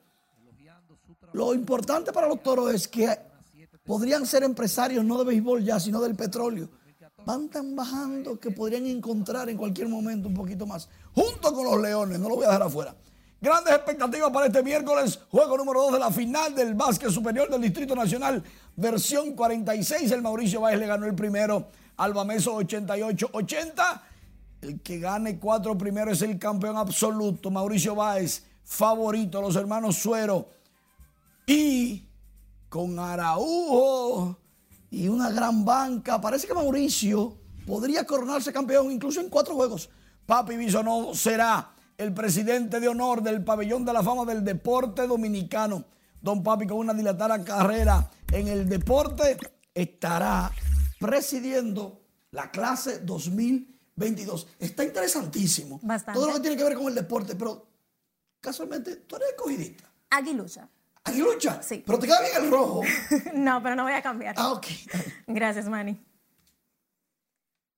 Lo 1.34 1.54
importante 1.54 2.12
para 2.12 2.28
los 2.28 2.44
toros 2.44 2.74
es 2.74 2.88
que 2.88 3.18
podrían 3.84 4.26
ser 4.26 4.44
empresarios 4.44 5.04
no 5.04 5.18
de 5.18 5.26
béisbol 5.26 5.64
ya, 5.64 5.80
sino 5.80 6.02
del 6.02 6.16
petróleo. 6.16 6.70
Van 7.26 7.50
tan 7.50 7.76
bajando 7.76 8.40
que 8.40 8.52
podrían 8.52 8.86
encontrar 8.86 9.50
en 9.50 9.58
cualquier 9.58 9.88
momento 9.88 10.28
un 10.28 10.34
poquito 10.34 10.66
más. 10.66 10.90
Junto 11.14 11.54
con 11.54 11.66
los 11.66 11.82
leones, 11.82 12.20
no 12.20 12.30
lo 12.30 12.36
voy 12.36 12.46
a 12.46 12.48
dejar 12.48 12.64
afuera. 12.64 12.96
Grandes 13.44 13.74
expectativas 13.74 14.30
para 14.30 14.46
este 14.46 14.62
miércoles, 14.62 15.20
juego 15.32 15.58
número 15.58 15.82
2 15.82 15.94
de 15.94 16.00
la 16.00 16.12
final 16.12 16.54
del 16.54 16.76
básquet 16.76 17.10
superior 17.10 17.50
del 17.50 17.60
Distrito 17.60 17.96
Nacional, 17.96 18.44
versión 18.76 19.34
46. 19.34 20.12
El 20.12 20.22
Mauricio 20.22 20.62
Báez 20.62 20.78
le 20.78 20.86
ganó 20.86 21.08
el 21.08 21.16
primero 21.16 21.70
al 21.98 22.14
Bameso 22.14 22.56
88-80. 22.60 24.02
El 24.62 24.80
que 24.82 25.00
gane 25.00 25.40
cuatro 25.40 25.76
primero 25.76 26.12
es 26.12 26.22
el 26.22 26.38
campeón 26.38 26.78
absoluto. 26.78 27.50
Mauricio 27.50 27.96
Báez, 27.96 28.46
favorito. 28.64 29.42
Los 29.42 29.56
hermanos 29.56 29.96
Suero 29.96 30.48
y 31.48 32.06
con 32.70 33.00
Araujo 33.00 34.38
y 34.92 35.08
una 35.08 35.32
gran 35.32 35.66
banca. 35.66 36.22
Parece 36.22 36.46
que 36.46 36.54
Mauricio 36.54 37.38
podría 37.66 38.06
coronarse 38.06 38.54
campeón 38.54 38.92
incluso 38.92 39.20
en 39.20 39.30
cuatro 39.30 39.56
juegos. 39.56 39.90
Papi 40.28 40.58
Bisonó 40.58 41.16
será 41.16 41.72
el 42.02 42.14
presidente 42.14 42.80
de 42.80 42.88
honor 42.88 43.22
del 43.22 43.44
Pabellón 43.44 43.86
de 43.86 43.94
la 43.94 44.02
Fama 44.02 44.26
del 44.26 44.44
Deporte 44.44 45.06
Dominicano. 45.06 45.86
Don 46.20 46.42
Papi, 46.42 46.66
con 46.66 46.80
una 46.80 46.96
dilatada 46.96 47.44
carrera 47.44 48.10
en 48.32 48.48
el 48.48 48.68
deporte, 48.68 49.38
estará 49.72 50.52
presidiendo 51.00 52.02
la 52.32 52.50
clase 52.50 53.00
2022. 53.00 54.48
Está 54.58 54.84
interesantísimo. 54.84 55.80
Todo 56.12 56.28
lo 56.28 56.34
que 56.34 56.40
tiene 56.40 56.58
que 56.58 56.64
ver 56.64 56.74
con 56.74 56.88
el 56.88 56.96
deporte, 56.96 57.36
pero 57.36 57.68
casualmente 58.40 58.96
tú 58.96 59.18
eres 59.18 59.30
escogidista. 59.30 59.88
Aguilucha. 60.10 60.68
¿Aguilucha? 61.04 61.62
Sí. 61.62 61.84
Pero 61.86 62.00
te 62.00 62.08
queda 62.08 62.22
bien 62.22 62.46
el 62.46 62.50
rojo. 62.50 62.82
no, 63.36 63.62
pero 63.62 63.76
no 63.76 63.84
voy 63.84 63.94
a 63.94 64.02
cambiar. 64.02 64.34
Ah, 64.40 64.54
ok. 64.54 64.66
Gracias, 65.28 65.70
Manny. 65.70 66.04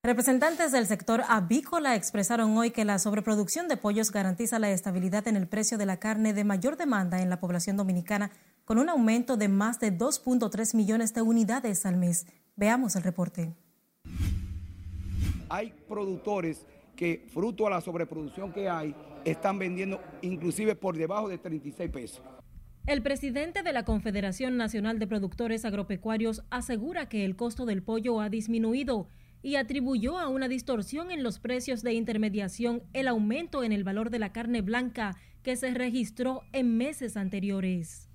Representantes 0.05 0.73
del 0.73 0.85
sector 0.85 1.23
avícola 1.29 1.95
expresaron 1.95 2.57
hoy 2.57 2.71
que 2.71 2.83
la 2.83 2.99
sobreproducción 2.99 3.69
de 3.69 3.77
pollos 3.77 4.11
garantiza 4.11 4.59
la 4.59 4.69
estabilidad 4.69 5.29
en 5.29 5.37
el 5.37 5.47
precio 5.47 5.77
de 5.77 5.85
la 5.85 5.95
carne 5.95 6.33
de 6.33 6.43
mayor 6.43 6.75
demanda 6.75 7.21
en 7.21 7.29
la 7.29 7.39
población 7.39 7.77
dominicana, 7.77 8.29
con 8.65 8.79
un 8.79 8.89
aumento 8.89 9.37
de 9.37 9.47
más 9.47 9.79
de 9.79 9.97
2.3 9.97 10.75
millones 10.75 11.13
de 11.13 11.21
unidades 11.21 11.85
al 11.85 11.95
mes. 11.95 12.27
Veamos 12.57 12.97
el 12.97 13.03
reporte. 13.03 13.55
Hay 15.47 15.73
productores 15.87 16.65
que, 16.97 17.25
fruto 17.33 17.65
a 17.65 17.69
la 17.69 17.79
sobreproducción 17.79 18.51
que 18.51 18.67
hay, 18.67 18.93
están 19.23 19.57
vendiendo 19.57 20.01
inclusive 20.21 20.75
por 20.75 20.97
debajo 20.97 21.29
de 21.29 21.37
36 21.37 21.89
pesos. 21.89 22.21
El 22.87 23.01
presidente 23.01 23.63
de 23.63 23.71
la 23.71 23.85
Confederación 23.85 24.57
Nacional 24.57 24.99
de 24.99 25.07
Productores 25.07 25.63
Agropecuarios 25.63 26.43
asegura 26.49 27.07
que 27.07 27.23
el 27.23 27.37
costo 27.37 27.65
del 27.65 27.83
pollo 27.83 28.19
ha 28.19 28.27
disminuido 28.27 29.07
y 29.43 29.57
atribuyó 29.57 30.17
a 30.17 30.29
una 30.29 30.47
distorsión 30.47 31.11
en 31.11 31.21
los 31.21 31.37
precios 31.37 31.83
de 31.83 31.93
intermediación 31.93 32.81
el 32.93 33.09
aumento 33.09 33.63
en 33.63 33.73
el 33.73 33.83
valor 33.83 34.09
de 34.09 34.19
la 34.19 34.31
carne 34.31 34.61
blanca 34.61 35.17
que 35.43 35.57
se 35.57 35.73
registró 35.73 36.43
en 36.53 36.77
meses 36.77 37.17
anteriores. 37.17 38.09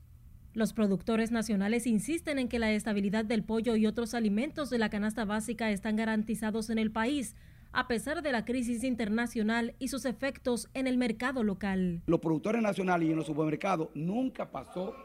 Los 0.55 0.73
productores 0.73 1.31
nacionales 1.31 1.87
insisten 1.87 2.39
en 2.39 2.49
que 2.49 2.59
la 2.59 2.73
estabilidad 2.73 3.27
del 3.27 3.45
pollo 3.45 3.77
y 3.77 3.87
otros 3.87 4.15
alimentos 4.15 4.71
de 4.71 4.79
la 4.79 4.89
canasta 4.89 5.27
básica 5.27 5.71
están 5.71 5.97
garantizados 5.97 6.71
en 6.71 6.79
el 6.79 6.91
país, 6.91 7.37
a 7.71 7.87
pesar 7.87 8.23
de 8.23 8.33
la 8.33 8.47
crisis 8.47 8.83
internacional 8.83 9.75
y 9.79 9.89
sus 9.89 10.07
efectos 10.07 10.69
en 10.73 10.87
el 10.87 10.97
mercado 10.97 11.45
local. 11.45 12.03
Los 12.07 12.21
productores 12.21 12.63
nacionales 12.63 13.09
y 13.09 13.13
en 13.13 13.19
los 13.19 13.27
supermercados 13.27 13.91
nunca 13.95 14.51
pasó 14.51 14.97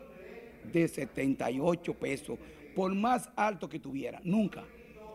de 0.72 0.88
78 0.88 1.94
pesos, 1.96 2.40
por 2.74 2.96
más 2.96 3.30
alto 3.36 3.68
que 3.68 3.80
tuviera, 3.80 4.22
nunca. 4.24 4.64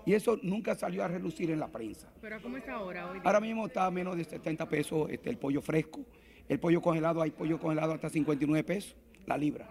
Y 0.09 0.15
eso 0.15 0.39
nunca 0.43 0.75
salió 0.75 1.05
a 1.05 1.09
relucir 1.09 1.51
en 1.51 1.61
la 1.61 1.69
prensa. 1.69 2.11
¿Pero 2.23 2.41
cómo 2.41 2.57
está 2.57 2.73
ahora? 2.73 3.11
Hoy 3.11 3.21
ahora 3.23 3.41
mismo 3.41 3.67
está 3.67 3.85
a 3.85 3.91
menos 3.91 4.17
de 4.17 4.25
70 4.25 4.67
pesos 4.67 5.07
este, 5.11 5.29
el 5.29 5.37
pollo 5.37 5.61
fresco. 5.61 6.01
El 6.49 6.59
pollo 6.59 6.81
congelado, 6.81 7.21
hay 7.21 7.31
pollo 7.31 7.61
congelado 7.61 7.93
hasta 7.93 8.09
59 8.09 8.65
pesos 8.65 8.97
la 9.27 9.37
libra. 9.37 9.69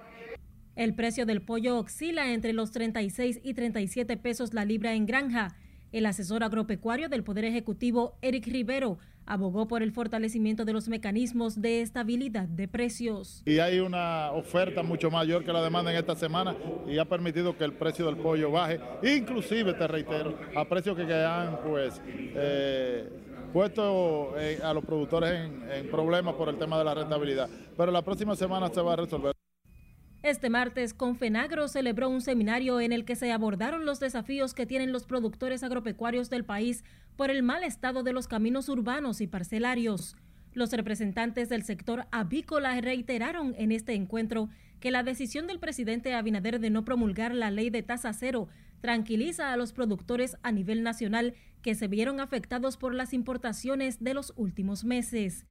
El 0.76 0.94
precio 0.94 1.26
del 1.26 1.42
pollo 1.42 1.80
oscila 1.80 2.32
entre 2.32 2.54
los 2.54 2.70
36 2.70 3.40
y 3.42 3.56
37 3.56 4.16
pesos 4.18 4.54
la 4.54 4.64
libra 4.64 4.94
en 4.94 5.08
granja 5.08 5.56
el 5.92 6.06
asesor 6.06 6.44
agropecuario 6.44 7.10
del 7.10 7.24
Poder 7.24 7.46
Ejecutivo, 7.46 8.20
Eric 8.22 8.46
Rivero, 8.46 9.00
abogó 9.28 9.68
por 9.68 9.84
el 9.84 9.92
fortalecimiento 9.92 10.66
de 10.66 10.74
los 10.74 10.88
mecanismos 10.88 11.62
de 11.62 11.82
estabilidad 11.82 12.48
de 12.48 12.68
precios. 12.68 13.44
Y 13.46 13.60
hay 13.60 13.80
una 13.80 14.32
oferta 14.32 14.82
mucho 14.82 15.12
mayor 15.12 15.44
que 15.44 15.54
la 15.54 15.62
demanda 15.62 15.92
en 15.92 15.98
esta 15.98 16.16
semana 16.16 16.56
y 16.88 16.98
ha 16.98 17.06
permitido 17.06 17.56
que 17.58 17.66
el 17.66 17.74
precio 17.74 18.06
del 18.06 18.18
pollo 18.18 18.50
baje, 18.50 18.80
inclusive, 19.04 19.74
te 19.74 19.88
reitero, 19.88 20.38
a 20.56 20.66
precios 20.66 20.96
que 20.96 21.14
han 21.14 21.60
pues 21.62 22.02
eh, 22.08 23.10
puesto 23.54 24.34
eh, 24.40 24.60
a 24.64 24.74
los 24.74 24.84
productores 24.84 25.32
en, 25.32 25.72
en 25.72 25.92
problemas 25.92 26.34
por 26.36 26.50
el 26.50 26.58
tema 26.58 26.78
de 26.78 26.86
la 26.86 26.94
rentabilidad. 26.94 27.50
Pero 27.76 27.92
la 27.92 28.02
próxima 28.02 28.36
semana 28.36 28.70
se 28.70 28.82
va 28.82 28.94
a 28.94 28.96
resolver. 28.96 29.34
Este 30.24 30.50
martes, 30.50 30.94
Confenagro 30.94 31.68
celebró 31.68 32.10
un 32.10 32.22
seminario 32.22 32.82
en 32.82 32.92
el 32.92 33.06
que 33.06 33.16
se 33.16 33.32
abordaron 33.32 33.86
los 33.86 34.00
desafíos 34.00 34.54
que 34.54 34.66
tienen 34.66 34.92
los 34.92 35.06
productores 35.06 35.64
agropecuarios 35.64 36.30
del 36.30 36.44
país 36.44 36.84
por 37.18 37.32
el 37.32 37.44
mal 37.44 37.64
estado 37.64 38.04
de 38.04 38.14
los 38.14 38.28
caminos 38.28 38.70
urbanos 38.70 39.20
y 39.20 39.28
parcelarios. 39.28 40.16
Los 40.54 40.72
representantes 40.72 41.50
del 41.50 41.64
sector 41.64 42.06
avícola 42.12 42.80
reiteraron 42.80 43.54
en 43.58 43.72
este 43.72 43.96
encuentro 43.96 44.50
que 44.80 44.92
la 44.92 45.04
decisión 45.04 45.48
del 45.48 45.60
presidente 45.60 46.14
Abinader 46.14 46.60
de 46.60 46.70
no 46.70 46.86
promulgar 46.86 47.34
la 47.34 47.52
ley 47.52 47.70
de 47.70 47.84
tasa 47.84 48.14
cero 48.14 48.48
tranquiliza 48.80 49.52
a 49.52 49.58
los 49.58 49.74
productores 49.74 50.38
a 50.44 50.52
nivel 50.52 50.84
nacional 50.84 51.34
que 51.64 51.76
se 51.76 51.88
vieron 51.88 52.20
afectados 52.20 52.78
por 52.78 52.94
las 52.94 53.14
importaciones 53.14 54.04
de 54.04 54.14
los 54.14 54.34
últimos 54.36 54.84
meses. 54.84 55.48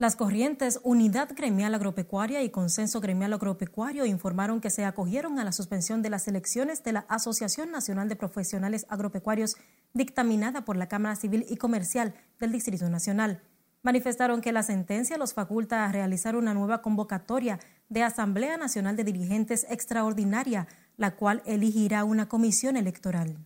Las 0.00 0.16
corrientes 0.16 0.80
Unidad 0.82 1.28
Gremial 1.36 1.74
Agropecuaria 1.74 2.42
y 2.42 2.48
Consenso 2.48 3.02
Gremial 3.02 3.34
Agropecuario 3.34 4.06
informaron 4.06 4.62
que 4.62 4.70
se 4.70 4.86
acogieron 4.86 5.38
a 5.38 5.44
la 5.44 5.52
suspensión 5.52 6.00
de 6.00 6.08
las 6.08 6.26
elecciones 6.26 6.82
de 6.82 6.92
la 6.94 7.00
Asociación 7.00 7.70
Nacional 7.70 8.08
de 8.08 8.16
Profesionales 8.16 8.86
Agropecuarios 8.88 9.56
dictaminada 9.92 10.64
por 10.64 10.78
la 10.78 10.88
Cámara 10.88 11.16
Civil 11.16 11.44
y 11.50 11.58
Comercial 11.58 12.14
del 12.38 12.50
Distrito 12.50 12.88
Nacional. 12.88 13.42
Manifestaron 13.82 14.40
que 14.40 14.52
la 14.52 14.62
sentencia 14.62 15.18
los 15.18 15.34
faculta 15.34 15.84
a 15.84 15.92
realizar 15.92 16.34
una 16.34 16.54
nueva 16.54 16.80
convocatoria 16.80 17.60
de 17.90 18.02
Asamblea 18.02 18.56
Nacional 18.56 18.96
de 18.96 19.04
Dirigentes 19.04 19.66
Extraordinaria, 19.68 20.66
la 20.96 21.14
cual 21.14 21.42
elegirá 21.44 22.04
una 22.04 22.26
comisión 22.26 22.78
electoral. 22.78 23.36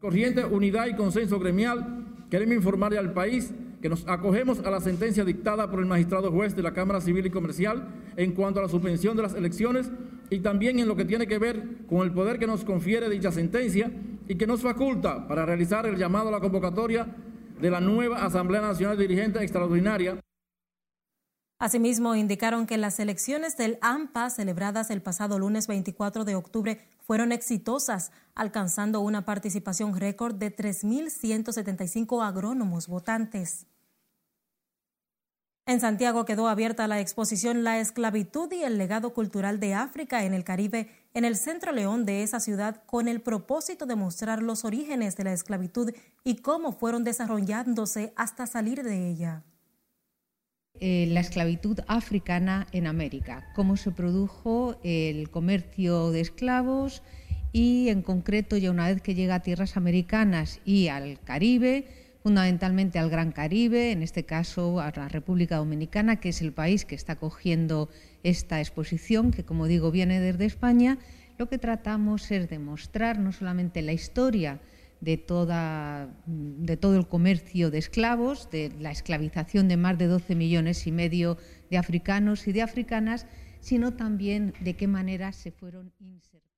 Corriente 0.00 0.44
Unidad 0.44 0.86
y 0.86 0.96
Consenso 0.96 1.38
Gremial, 1.38 2.26
queremos 2.28 2.56
informarle 2.56 2.98
al 2.98 3.12
país 3.12 3.52
que 3.84 3.90
nos 3.90 4.08
acogemos 4.08 4.60
a 4.60 4.70
la 4.70 4.80
sentencia 4.80 5.26
dictada 5.26 5.70
por 5.70 5.78
el 5.78 5.84
magistrado 5.84 6.32
juez 6.32 6.56
de 6.56 6.62
la 6.62 6.72
Cámara 6.72 7.02
Civil 7.02 7.26
y 7.26 7.30
Comercial 7.30 7.86
en 8.16 8.32
cuanto 8.32 8.58
a 8.58 8.62
la 8.62 8.68
suspensión 8.70 9.14
de 9.14 9.22
las 9.22 9.34
elecciones 9.34 9.90
y 10.30 10.38
también 10.38 10.78
en 10.78 10.88
lo 10.88 10.96
que 10.96 11.04
tiene 11.04 11.26
que 11.26 11.38
ver 11.38 11.84
con 11.86 11.98
el 11.98 12.10
poder 12.10 12.38
que 12.38 12.46
nos 12.46 12.64
confiere 12.64 13.10
dicha 13.10 13.30
sentencia 13.30 13.90
y 14.26 14.36
que 14.36 14.46
nos 14.46 14.62
faculta 14.62 15.28
para 15.28 15.44
realizar 15.44 15.84
el 15.84 15.98
llamado 15.98 16.30
a 16.30 16.32
la 16.32 16.40
convocatoria 16.40 17.14
de 17.60 17.70
la 17.70 17.78
nueva 17.78 18.24
Asamblea 18.24 18.62
Nacional 18.62 18.96
Dirigente 18.96 19.42
Extraordinaria. 19.42 20.18
Asimismo, 21.58 22.14
indicaron 22.14 22.66
que 22.66 22.78
las 22.78 22.98
elecciones 22.98 23.58
del 23.58 23.76
AMPA 23.82 24.30
celebradas 24.30 24.88
el 24.88 25.02
pasado 25.02 25.38
lunes 25.38 25.66
24 25.66 26.24
de 26.24 26.36
octubre 26.36 26.80
fueron 27.02 27.32
exitosas, 27.32 28.12
alcanzando 28.34 29.00
una 29.00 29.26
participación 29.26 29.94
récord 29.94 30.36
de 30.36 30.56
3.175 30.56 32.26
agrónomos 32.26 32.88
votantes. 32.88 33.66
En 35.66 35.80
Santiago 35.80 36.26
quedó 36.26 36.48
abierta 36.48 36.86
la 36.86 37.00
exposición 37.00 37.64
La 37.64 37.80
esclavitud 37.80 38.52
y 38.52 38.64
el 38.64 38.76
legado 38.76 39.14
cultural 39.14 39.60
de 39.60 39.72
África 39.72 40.24
en 40.24 40.34
el 40.34 40.44
Caribe 40.44 40.88
en 41.14 41.24
el 41.24 41.36
centro 41.36 41.72
León 41.72 42.04
de 42.04 42.22
esa 42.22 42.38
ciudad 42.38 42.82
con 42.84 43.08
el 43.08 43.22
propósito 43.22 43.86
de 43.86 43.96
mostrar 43.96 44.42
los 44.42 44.66
orígenes 44.66 45.16
de 45.16 45.24
la 45.24 45.32
esclavitud 45.32 45.92
y 46.22 46.36
cómo 46.36 46.72
fueron 46.72 47.02
desarrollándose 47.02 48.12
hasta 48.14 48.46
salir 48.46 48.82
de 48.82 49.08
ella. 49.08 49.42
Eh, 50.80 51.06
la 51.08 51.20
esclavitud 51.20 51.80
africana 51.86 52.66
en 52.72 52.86
América, 52.86 53.50
cómo 53.54 53.78
se 53.78 53.90
produjo 53.90 54.76
el 54.82 55.30
comercio 55.30 56.10
de 56.10 56.20
esclavos 56.20 57.02
y 57.52 57.88
en 57.88 58.02
concreto 58.02 58.58
ya 58.58 58.70
una 58.70 58.88
vez 58.88 59.00
que 59.00 59.14
llega 59.14 59.36
a 59.36 59.42
tierras 59.42 59.78
americanas 59.78 60.60
y 60.64 60.88
al 60.88 61.20
Caribe, 61.20 61.86
fundamentalmente 62.24 62.98
al 62.98 63.10
Gran 63.10 63.32
Caribe, 63.32 63.92
en 63.92 64.02
este 64.02 64.24
caso 64.24 64.80
a 64.80 64.90
la 64.96 65.08
República 65.08 65.58
Dominicana, 65.58 66.20
que 66.20 66.30
es 66.30 66.40
el 66.40 66.54
país 66.54 66.86
que 66.86 66.94
está 66.94 67.16
cogiendo 67.16 67.90
esta 68.22 68.60
exposición, 68.60 69.30
que 69.30 69.44
como 69.44 69.66
digo 69.66 69.90
viene 69.90 70.20
desde 70.20 70.46
España, 70.46 70.96
lo 71.36 71.50
que 71.50 71.58
tratamos 71.58 72.30
es 72.30 72.48
demostrar 72.48 73.18
no 73.18 73.30
solamente 73.30 73.82
la 73.82 73.92
historia 73.92 74.58
de, 75.02 75.22
de 76.26 76.76
todo 76.78 76.96
el 76.96 77.06
comercio 77.08 77.70
de 77.70 77.76
esclavos, 77.76 78.48
de 78.50 78.72
la 78.80 78.90
esclavización 78.90 79.68
de 79.68 79.76
más 79.76 79.98
de 79.98 80.06
12 80.06 80.34
millones 80.34 80.86
y 80.86 80.92
medio 80.92 81.36
de 81.70 81.76
africanos 81.76 82.48
y 82.48 82.52
de 82.52 82.62
africanas, 82.62 83.26
sino 83.60 83.92
también 83.92 84.54
de 84.60 84.76
qué 84.76 84.86
manera 84.86 85.30
se 85.32 85.50
fueron 85.50 85.92
insertando. 86.00 86.53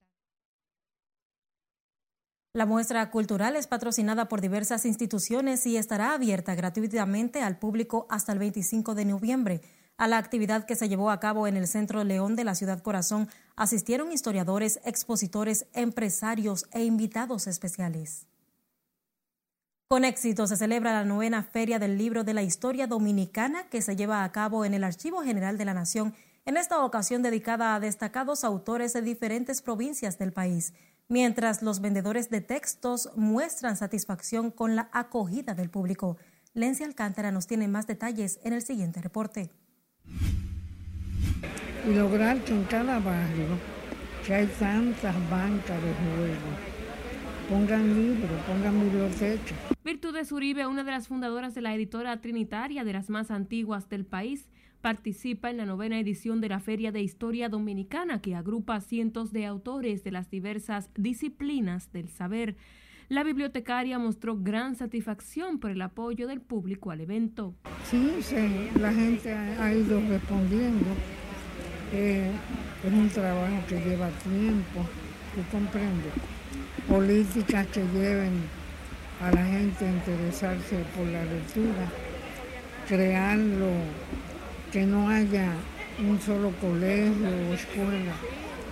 La 2.56 2.64
muestra 2.64 3.10
cultural 3.10 3.54
es 3.54 3.66
patrocinada 3.66 4.30
por 4.30 4.40
diversas 4.40 4.86
instituciones 4.86 5.66
y 5.66 5.76
estará 5.76 6.14
abierta 6.14 6.54
gratuitamente 6.54 7.42
al 7.42 7.58
público 7.58 8.06
hasta 8.08 8.32
el 8.32 8.38
25 8.38 8.94
de 8.94 9.04
noviembre. 9.04 9.60
A 9.98 10.08
la 10.08 10.16
actividad 10.16 10.64
que 10.64 10.74
se 10.74 10.88
llevó 10.88 11.10
a 11.10 11.20
cabo 11.20 11.46
en 11.46 11.58
el 11.58 11.66
Centro 11.66 12.02
León 12.02 12.34
de 12.34 12.44
la 12.44 12.54
Ciudad 12.54 12.80
Corazón 12.80 13.28
asistieron 13.56 14.10
historiadores, 14.10 14.80
expositores, 14.86 15.66
empresarios 15.74 16.64
e 16.72 16.82
invitados 16.82 17.46
especiales. 17.46 18.24
Con 19.86 20.06
éxito 20.06 20.46
se 20.46 20.56
celebra 20.56 20.94
la 20.94 21.04
novena 21.04 21.42
Feria 21.42 21.78
del 21.78 21.98
Libro 21.98 22.24
de 22.24 22.32
la 22.32 22.42
Historia 22.42 22.86
Dominicana 22.86 23.68
que 23.68 23.82
se 23.82 23.96
lleva 23.96 24.24
a 24.24 24.32
cabo 24.32 24.64
en 24.64 24.72
el 24.72 24.84
Archivo 24.84 25.20
General 25.20 25.58
de 25.58 25.66
la 25.66 25.74
Nación, 25.74 26.14
en 26.46 26.56
esta 26.56 26.82
ocasión 26.82 27.22
dedicada 27.22 27.74
a 27.74 27.80
destacados 27.80 28.44
autores 28.44 28.94
de 28.94 29.02
diferentes 29.02 29.60
provincias 29.60 30.16
del 30.16 30.32
país 30.32 30.72
mientras 31.08 31.62
los 31.62 31.80
vendedores 31.80 32.30
de 32.30 32.40
textos 32.40 33.10
muestran 33.16 33.76
satisfacción 33.76 34.50
con 34.50 34.76
la 34.76 34.88
acogida 34.92 35.54
del 35.54 35.70
público. 35.70 36.16
Lencia 36.54 36.86
Alcántara 36.86 37.30
nos 37.32 37.46
tiene 37.46 37.68
más 37.68 37.86
detalles 37.86 38.40
en 38.42 38.52
el 38.52 38.62
siguiente 38.62 39.00
reporte. 39.00 39.50
Y 41.86 41.94
lograr 41.94 42.42
que 42.44 42.52
en 42.52 42.64
cada 42.64 42.98
barrio, 42.98 43.46
que 44.26 44.34
hay 44.34 44.46
tantas 44.58 45.14
bancas 45.30 45.82
de 45.82 45.94
juego, 45.94 46.76
pongan 47.48 47.94
libros, 47.94 48.42
pongan 48.46 48.80
bibliotecas. 48.80 49.58
Virtudes 49.84 50.32
Uribe, 50.32 50.66
una 50.66 50.82
de 50.82 50.90
las 50.90 51.06
fundadoras 51.06 51.54
de 51.54 51.60
la 51.60 51.74
editora 51.74 52.20
trinitaria 52.20 52.82
de 52.82 52.92
las 52.92 53.08
más 53.08 53.30
antiguas 53.30 53.88
del 53.88 54.04
país, 54.04 54.48
participa 54.86 55.50
en 55.50 55.56
la 55.56 55.66
novena 55.66 55.98
edición 55.98 56.40
de 56.40 56.48
la 56.48 56.60
Feria 56.60 56.92
de 56.92 57.02
Historia 57.02 57.48
Dominicana 57.48 58.20
que 58.20 58.36
agrupa 58.36 58.80
cientos 58.80 59.32
de 59.32 59.44
autores 59.44 60.04
de 60.04 60.12
las 60.12 60.30
diversas 60.30 60.90
disciplinas 60.94 61.90
del 61.90 62.08
saber. 62.08 62.54
La 63.08 63.24
bibliotecaria 63.24 63.98
mostró 63.98 64.38
gran 64.38 64.76
satisfacción 64.76 65.58
por 65.58 65.72
el 65.72 65.82
apoyo 65.82 66.28
del 66.28 66.40
público 66.40 66.92
al 66.92 67.00
evento. 67.00 67.56
Sí, 67.90 68.12
la 68.78 68.92
gente 68.92 69.32
ha 69.34 69.74
ido 69.74 70.00
respondiendo. 70.08 70.86
es 71.92 72.30
un 72.84 73.08
trabajo 73.08 73.56
que 73.68 73.80
lleva 73.80 74.08
tiempo, 74.20 74.86
¿tú 75.34 75.40
comprendes? 75.50 76.12
Políticas 76.88 77.66
que 77.66 77.82
lleven 77.86 78.34
a 79.20 79.32
la 79.32 79.44
gente 79.46 79.84
a 79.84 79.90
interesarse 79.90 80.84
por 80.94 81.06
la 81.08 81.24
lectura, 81.24 81.90
crearlo 82.86 83.72
que 84.72 84.84
no 84.84 85.08
haya 85.08 85.52
un 85.98 86.20
solo 86.20 86.50
colegio 86.60 87.28
o 87.28 87.54
escuela 87.54 88.14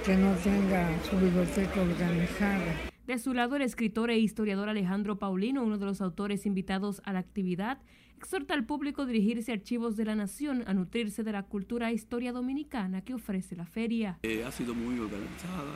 que 0.05 0.16
no 0.16 0.34
tenga 0.34 1.03
su 1.03 1.16
biblioteca 1.16 1.80
organizada. 1.80 2.90
De 3.07 3.18
su 3.18 3.32
lado, 3.32 3.57
el 3.57 3.62
escritor 3.62 4.11
e 4.11 4.18
historiador 4.18 4.68
Alejandro 4.68 5.18
Paulino, 5.18 5.62
uno 5.62 5.78
de 5.78 5.86
los 5.86 6.01
autores 6.01 6.47
invitados 6.47 7.01
a 7.05 7.12
la 7.12 7.20
actividad, 7.20 7.78
exhorta 8.18 8.55
al 8.55 8.64
público 8.64 9.03
a 9.03 9.07
dirigirse 9.07 9.53
a 9.53 9.55
archivos 9.55 9.97
de 9.97 10.05
la 10.05 10.14
nación, 10.14 10.64
a 10.66 10.74
nutrirse 10.74 11.22
de 11.22 11.32
la 11.32 11.45
cultura 11.45 11.90
e 11.90 11.95
historia 11.95 12.32
dominicana 12.32 13.03
que 13.03 13.14
ofrece 13.14 13.57
la 13.57 13.66
feria. 13.66 14.18
Eh, 14.22 14.45
ha 14.45 14.51
sido 14.51 14.74
muy 14.74 14.99
organizada, 14.99 15.72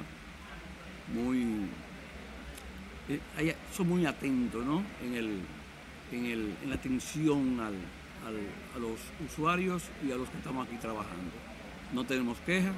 muy... 1.15 1.69
Eh, 3.09 3.55
son 3.73 3.89
muy 3.89 4.05
atentos 4.05 4.65
¿no? 4.65 4.83
en, 5.03 5.15
el, 5.15 5.39
en, 6.13 6.25
el, 6.27 6.55
en 6.63 6.69
la 6.69 6.75
atención 6.75 7.61
al, 7.61 7.75
a 8.27 8.79
los 8.79 8.99
usuarios 9.25 9.85
y 10.07 10.13
a 10.13 10.17
los 10.17 10.29
que 10.29 10.39
estamos 10.39 10.67
aquí 10.67 10.77
trabajando. 10.77 11.31
No 11.93 12.05
tenemos 12.05 12.39
quejas, 12.41 12.75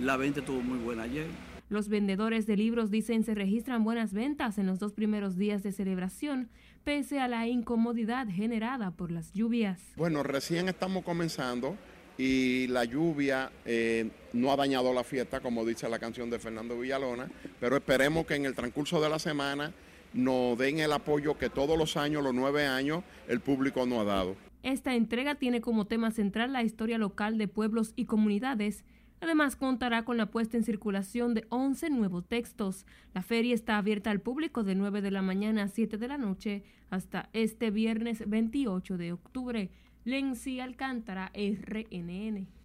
la 0.00 0.16
venta 0.16 0.40
estuvo 0.40 0.60
muy 0.60 0.78
buena 0.78 1.04
ayer. 1.04 1.26
Los 1.70 1.88
vendedores 1.88 2.46
de 2.46 2.56
libros 2.56 2.90
dicen 2.90 3.24
se 3.24 3.34
registran 3.34 3.84
buenas 3.84 4.14
ventas 4.14 4.58
en 4.58 4.66
los 4.66 4.78
dos 4.78 4.92
primeros 4.92 5.36
días 5.36 5.62
de 5.62 5.72
celebración, 5.72 6.48
pese 6.84 7.20
a 7.20 7.28
la 7.28 7.46
incomodidad 7.46 8.26
generada 8.28 8.90
por 8.90 9.10
las 9.10 9.32
lluvias. 9.34 9.80
Bueno, 9.96 10.22
recién 10.22 10.68
estamos 10.68 11.04
comenzando 11.04 11.76
y 12.16 12.66
la 12.68 12.84
lluvia 12.84 13.52
eh, 13.66 14.10
no 14.32 14.50
ha 14.50 14.56
dañado 14.56 14.94
la 14.94 15.04
fiesta, 15.04 15.40
como 15.40 15.64
dice 15.64 15.88
la 15.88 15.98
canción 15.98 16.30
de 16.30 16.38
Fernando 16.38 16.78
Villalona, 16.78 17.28
pero 17.60 17.76
esperemos 17.76 18.26
que 18.26 18.34
en 18.34 18.46
el 18.46 18.54
transcurso 18.54 19.00
de 19.00 19.08
la 19.10 19.18
semana 19.18 19.72
nos 20.12 20.58
den 20.58 20.78
el 20.78 20.92
apoyo 20.92 21.36
que 21.38 21.50
todos 21.50 21.78
los 21.78 21.96
años, 21.96 22.22
los 22.22 22.34
nueve 22.34 22.66
años, 22.66 23.04
el 23.28 23.40
público 23.40 23.86
nos 23.86 24.00
ha 24.00 24.04
dado. 24.04 24.36
Esta 24.62 24.94
entrega 24.94 25.36
tiene 25.36 25.60
como 25.60 25.86
tema 25.86 26.10
central 26.10 26.52
la 26.52 26.62
historia 26.62 26.98
local 26.98 27.38
de 27.38 27.48
pueblos 27.48 27.92
y 27.96 28.06
comunidades. 28.06 28.84
Además, 29.20 29.56
contará 29.56 30.04
con 30.04 30.16
la 30.16 30.26
puesta 30.26 30.56
en 30.56 30.64
circulación 30.64 31.34
de 31.34 31.46
11 31.48 31.90
nuevos 31.90 32.26
textos. 32.26 32.86
La 33.14 33.22
feria 33.22 33.54
está 33.54 33.78
abierta 33.78 34.10
al 34.10 34.20
público 34.20 34.64
de 34.64 34.74
9 34.74 35.00
de 35.00 35.10
la 35.10 35.22
mañana 35.22 35.64
a 35.64 35.68
7 35.68 35.96
de 35.96 36.08
la 36.08 36.18
noche 36.18 36.62
hasta 36.90 37.28
este 37.32 37.70
viernes 37.70 38.28
28 38.28 38.96
de 38.96 39.12
octubre. 39.12 39.70
Lenzi 40.04 40.60
Alcántara, 40.60 41.32
RNN. 41.34 42.57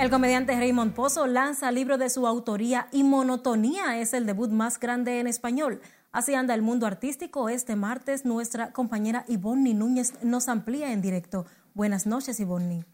El 0.00 0.08
comediante 0.08 0.56
Raymond 0.56 0.94
Pozo 0.94 1.26
lanza 1.26 1.70
libro 1.70 1.98
de 1.98 2.08
su 2.08 2.26
autoría 2.26 2.88
y 2.90 3.02
Monotonía 3.02 4.00
es 4.00 4.14
el 4.14 4.24
debut 4.24 4.50
más 4.50 4.80
grande 4.80 5.20
en 5.20 5.26
español. 5.26 5.82
Así 6.10 6.34
anda 6.34 6.54
el 6.54 6.62
mundo 6.62 6.86
artístico. 6.86 7.50
Este 7.50 7.76
martes 7.76 8.24
nuestra 8.24 8.72
compañera 8.72 9.26
Ivonne 9.28 9.74
Núñez 9.74 10.14
nos 10.22 10.48
amplía 10.48 10.90
en 10.94 11.02
directo. 11.02 11.44
Buenas 11.74 12.06
noches, 12.06 12.40
Ivonne. 12.40 12.86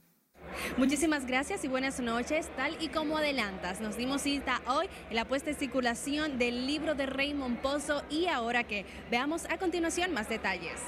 Muchísimas 0.79 1.29
gracias 1.29 1.63
y 1.63 1.69
buenas 1.69 2.01
noches. 2.01 2.49
Tal 2.57 2.77
y 2.83 2.89
como 2.89 3.19
adelantas, 3.19 3.81
nos 3.81 3.97
dimos 3.97 4.23
cita 4.23 4.61
hoy 4.67 4.89
en 5.09 5.15
la 5.15 5.29
puesta 5.29 5.51
en 5.51 5.57
circulación 5.57 6.39
del 6.39 6.67
libro 6.67 6.97
de 6.97 7.07
Raymond 7.07 7.59
Pozo 7.59 8.03
y 8.11 8.27
ahora 8.27 8.65
que 8.65 8.85
veamos 9.13 9.45
a 9.49 9.59
continuación 9.59 10.13
más 10.13 10.29
detalles. 10.29 10.81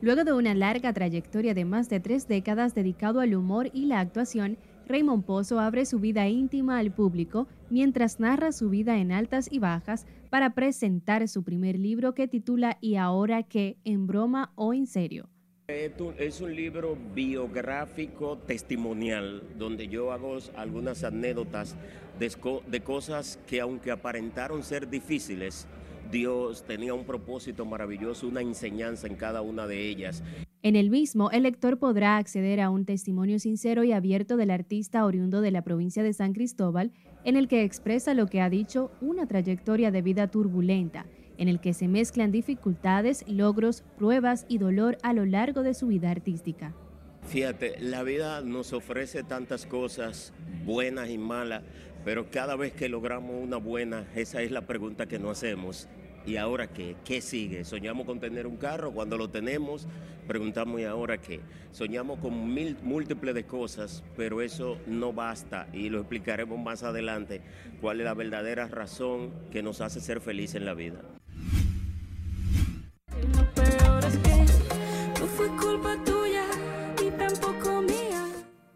Luego 0.00 0.24
de 0.24 0.32
una 0.32 0.54
larga 0.54 0.92
trayectoria 0.94 1.52
de 1.52 1.66
más 1.66 1.90
de 1.90 2.00
tres 2.00 2.26
décadas 2.26 2.74
dedicado 2.74 3.20
al 3.20 3.34
humor 3.34 3.68
y 3.74 3.84
la 3.84 4.00
actuación, 4.00 4.56
Raymond 4.92 5.24
Pozo 5.24 5.58
abre 5.58 5.86
su 5.86 6.00
vida 6.00 6.28
íntima 6.28 6.78
al 6.78 6.92
público 6.92 7.48
mientras 7.70 8.20
narra 8.20 8.52
su 8.52 8.68
vida 8.68 8.98
en 8.98 9.10
altas 9.10 9.48
y 9.50 9.58
bajas 9.58 10.06
para 10.28 10.50
presentar 10.50 11.26
su 11.28 11.42
primer 11.44 11.78
libro 11.78 12.14
que 12.14 12.28
titula 12.28 12.76
¿Y 12.82 12.96
ahora 12.96 13.42
qué? 13.42 13.78
¿En 13.84 14.06
broma 14.06 14.52
o 14.54 14.74
en 14.74 14.86
serio? 14.86 15.30
Es 15.68 16.42
un 16.42 16.54
libro 16.54 16.98
biográfico 17.14 18.36
testimonial 18.36 19.42
donde 19.56 19.88
yo 19.88 20.12
hago 20.12 20.36
algunas 20.56 21.04
anécdotas 21.04 21.74
de, 22.18 22.80
cosas 22.82 23.38
que 23.46 23.62
aunque 23.62 23.92
aparentaron 23.92 24.62
ser 24.62 24.90
difíciles, 24.90 25.66
Dios 26.12 26.64
tenía 26.64 26.92
un 26.92 27.04
propósito 27.04 27.64
maravilloso, 27.64 28.28
una 28.28 28.42
enseñanza 28.42 29.06
en 29.06 29.16
cada 29.16 29.40
una 29.40 29.66
de 29.66 29.88
ellas. 29.88 30.22
En 30.62 30.76
el 30.76 30.90
mismo, 30.90 31.30
el 31.30 31.44
lector 31.44 31.78
podrá 31.78 32.18
acceder 32.18 32.60
a 32.60 32.68
un 32.68 32.84
testimonio 32.84 33.38
sincero 33.38 33.82
y 33.82 33.92
abierto 33.92 34.36
del 34.36 34.50
artista 34.50 35.06
oriundo 35.06 35.40
de 35.40 35.50
la 35.50 35.62
provincia 35.62 36.02
de 36.02 36.12
San 36.12 36.34
Cristóbal, 36.34 36.92
en 37.24 37.36
el 37.36 37.48
que 37.48 37.64
expresa 37.64 38.12
lo 38.12 38.26
que 38.26 38.42
ha 38.42 38.50
dicho 38.50 38.92
una 39.00 39.26
trayectoria 39.26 39.90
de 39.90 40.02
vida 40.02 40.30
turbulenta, 40.30 41.06
en 41.38 41.48
el 41.48 41.60
que 41.60 41.72
se 41.72 41.88
mezclan 41.88 42.30
dificultades, 42.30 43.24
logros, 43.26 43.82
pruebas 43.96 44.44
y 44.48 44.58
dolor 44.58 44.98
a 45.02 45.14
lo 45.14 45.24
largo 45.24 45.62
de 45.62 45.72
su 45.72 45.86
vida 45.86 46.10
artística. 46.10 46.74
Fíjate, 47.22 47.80
la 47.80 48.02
vida 48.02 48.42
nos 48.42 48.74
ofrece 48.74 49.22
tantas 49.22 49.64
cosas 49.64 50.34
buenas 50.66 51.08
y 51.08 51.16
malas, 51.16 51.62
pero 52.04 52.30
cada 52.30 52.54
vez 52.56 52.72
que 52.72 52.90
logramos 52.90 53.42
una 53.42 53.56
buena, 53.56 54.06
esa 54.14 54.42
es 54.42 54.50
la 54.50 54.66
pregunta 54.66 55.06
que 55.06 55.18
nos 55.18 55.38
hacemos. 55.38 55.88
¿Y 56.24 56.36
ahora 56.36 56.68
qué? 56.68 56.96
¿Qué 57.04 57.20
sigue? 57.20 57.64
Soñamos 57.64 58.06
con 58.06 58.20
tener 58.20 58.46
un 58.46 58.56
carro, 58.56 58.92
cuando 58.92 59.18
lo 59.18 59.28
tenemos, 59.28 59.88
preguntamos 60.28 60.80
¿y 60.80 60.84
ahora 60.84 61.18
qué? 61.18 61.40
Soñamos 61.72 62.20
con 62.20 62.54
mil, 62.54 62.76
múltiples 62.82 63.44
cosas, 63.44 64.04
pero 64.16 64.40
eso 64.40 64.78
no 64.86 65.12
basta 65.12 65.66
y 65.72 65.88
lo 65.88 65.98
explicaremos 65.98 66.58
más 66.58 66.84
adelante 66.84 67.40
cuál 67.80 68.00
es 68.00 68.04
la 68.04 68.14
verdadera 68.14 68.68
razón 68.68 69.32
que 69.50 69.62
nos 69.62 69.80
hace 69.80 70.00
ser 70.00 70.20
felices 70.20 70.56
en 70.56 70.66
la 70.66 70.74
vida. 70.74 71.00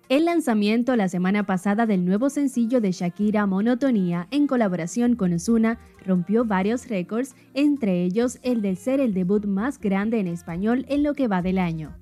El 0.08 0.26
lanzamiento 0.26 0.94
la 0.94 1.08
semana 1.08 1.42
pasada 1.46 1.84
del 1.84 2.04
nuevo 2.04 2.30
sencillo 2.30 2.80
de 2.80 2.92
Shakira 2.92 3.44
Monotonía 3.44 4.28
en 4.30 4.46
colaboración 4.46 5.16
con 5.16 5.32
Ozuna 5.32 5.80
rompió 6.04 6.44
varios 6.44 6.88
récords, 6.88 7.34
entre 7.54 8.04
ellos 8.04 8.38
el 8.44 8.62
de 8.62 8.76
ser 8.76 9.00
el 9.00 9.14
debut 9.14 9.46
más 9.46 9.80
grande 9.80 10.20
en 10.20 10.28
español 10.28 10.86
en 10.88 11.02
lo 11.02 11.14
que 11.14 11.26
va 11.26 11.42
del 11.42 11.58
año. 11.58 11.92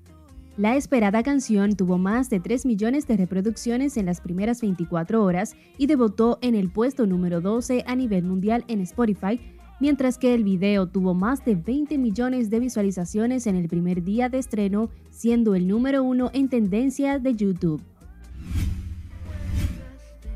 La 0.58 0.76
esperada 0.76 1.22
canción 1.22 1.76
tuvo 1.76 1.96
más 1.96 2.28
de 2.28 2.40
3 2.40 2.66
millones 2.66 3.06
de 3.06 3.16
reproducciones 3.16 3.96
en 3.96 4.04
las 4.04 4.20
primeras 4.20 4.60
24 4.60 5.24
horas 5.24 5.56
y 5.78 5.86
debutó 5.86 6.38
en 6.42 6.54
el 6.54 6.70
puesto 6.70 7.06
número 7.06 7.40
12 7.40 7.84
a 7.86 7.96
nivel 7.96 8.24
mundial 8.24 8.66
en 8.68 8.80
Spotify, 8.80 9.40
mientras 9.80 10.18
que 10.18 10.34
el 10.34 10.44
video 10.44 10.88
tuvo 10.88 11.14
más 11.14 11.42
de 11.46 11.54
20 11.54 11.96
millones 11.96 12.50
de 12.50 12.60
visualizaciones 12.60 13.46
en 13.46 13.56
el 13.56 13.66
primer 13.66 14.04
día 14.04 14.28
de 14.28 14.40
estreno, 14.40 14.90
siendo 15.08 15.54
el 15.54 15.66
número 15.66 16.02
uno 16.02 16.30
en 16.34 16.50
tendencia 16.50 17.18
de 17.18 17.34
YouTube. 17.34 17.80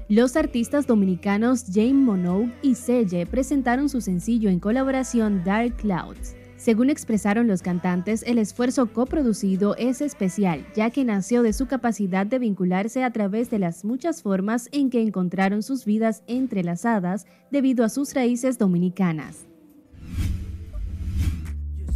Los 0.09 0.37
artistas 0.37 0.87
dominicanos 0.87 1.67
Jane 1.71 1.93
Monogue 1.93 2.51
y 2.63 2.77
Selle 2.77 3.27
presentaron 3.27 3.91
su 3.91 4.01
sencillo 4.01 4.49
en 4.49 4.59
colaboración 4.59 5.45
Dark 5.45 5.77
Clouds. 5.77 6.35
Según 6.57 6.89
expresaron 6.89 7.47
los 7.47 7.61
cantantes, 7.61 8.25
el 8.27 8.39
esfuerzo 8.39 8.91
coproducido 8.91 9.77
es 9.77 10.01
especial, 10.01 10.67
ya 10.75 10.89
que 10.89 11.05
nació 11.05 11.43
de 11.43 11.53
su 11.53 11.67
capacidad 11.67 12.25
de 12.25 12.39
vincularse 12.39 13.05
a 13.05 13.13
través 13.13 13.51
de 13.51 13.59
las 13.59 13.85
muchas 13.85 14.23
formas 14.23 14.71
en 14.73 14.89
que 14.89 15.03
encontraron 15.03 15.63
sus 15.63 15.85
vidas 15.85 16.23
entrelazadas 16.27 17.27
debido 17.51 17.85
a 17.85 17.91
sus 17.91 18.15
raíces 18.15 18.57
dominicanas. 18.57 19.48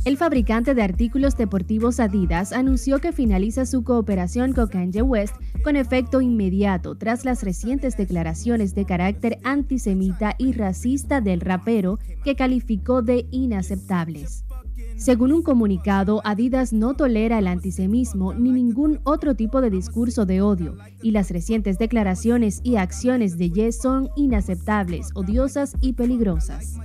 El 0.04 0.16
fabricante 0.16 0.74
de 0.74 0.82
artículos 0.82 1.36
deportivos 1.36 2.00
Adidas 2.00 2.52
anunció 2.52 2.98
que 2.98 3.12
finaliza 3.12 3.66
su 3.66 3.84
cooperación 3.84 4.52
con 4.52 4.66
Kanye 4.66 5.00
West 5.00 5.36
con 5.62 5.76
efecto 5.76 6.20
inmediato 6.20 6.96
tras 6.96 7.24
las 7.24 7.44
recientes 7.44 7.96
declaraciones 7.96 8.74
de 8.74 8.84
carácter 8.84 9.38
antisemita 9.44 10.34
y 10.38 10.54
racista 10.54 11.20
del 11.20 11.40
rapero 11.40 12.00
que 12.24 12.34
calificó 12.34 13.02
de 13.02 13.26
inaceptables. 13.30 14.44
Según 14.96 15.32
un 15.32 15.42
comunicado, 15.42 16.20
Adidas 16.24 16.72
no 16.72 16.94
tolera 16.94 17.38
el 17.38 17.46
antisemitismo 17.46 18.34
ni 18.34 18.50
ningún 18.50 18.98
otro 19.04 19.36
tipo 19.36 19.60
de 19.60 19.70
discurso 19.70 20.26
de 20.26 20.40
odio, 20.42 20.76
y 21.00 21.12
las 21.12 21.30
recientes 21.30 21.78
declaraciones 21.78 22.60
y 22.64 22.74
acciones 22.74 23.38
de 23.38 23.50
Ye 23.50 23.72
son 23.72 24.08
inaceptables, 24.16 25.10
odiosas 25.14 25.76
y 25.80 25.92
peligrosas. 25.92 26.76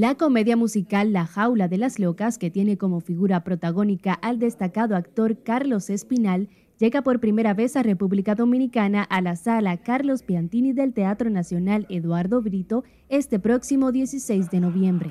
La 0.00 0.14
comedia 0.14 0.56
musical 0.56 1.12
La 1.12 1.26
Jaula 1.26 1.66
de 1.66 1.76
las 1.76 1.98
Locas, 1.98 2.38
que 2.38 2.52
tiene 2.52 2.78
como 2.78 3.00
figura 3.00 3.42
protagónica 3.42 4.12
al 4.12 4.38
destacado 4.38 4.94
actor 4.94 5.42
Carlos 5.42 5.90
Espinal, 5.90 6.48
llega 6.78 7.02
por 7.02 7.18
primera 7.18 7.52
vez 7.52 7.74
a 7.74 7.82
República 7.82 8.36
Dominicana 8.36 9.02
a 9.02 9.20
la 9.22 9.34
sala 9.34 9.76
Carlos 9.78 10.22
Piantini 10.22 10.72
del 10.72 10.92
Teatro 10.92 11.30
Nacional 11.30 11.84
Eduardo 11.88 12.40
Brito 12.40 12.84
este 13.08 13.40
próximo 13.40 13.90
16 13.90 14.52
de 14.52 14.60
noviembre. 14.60 15.10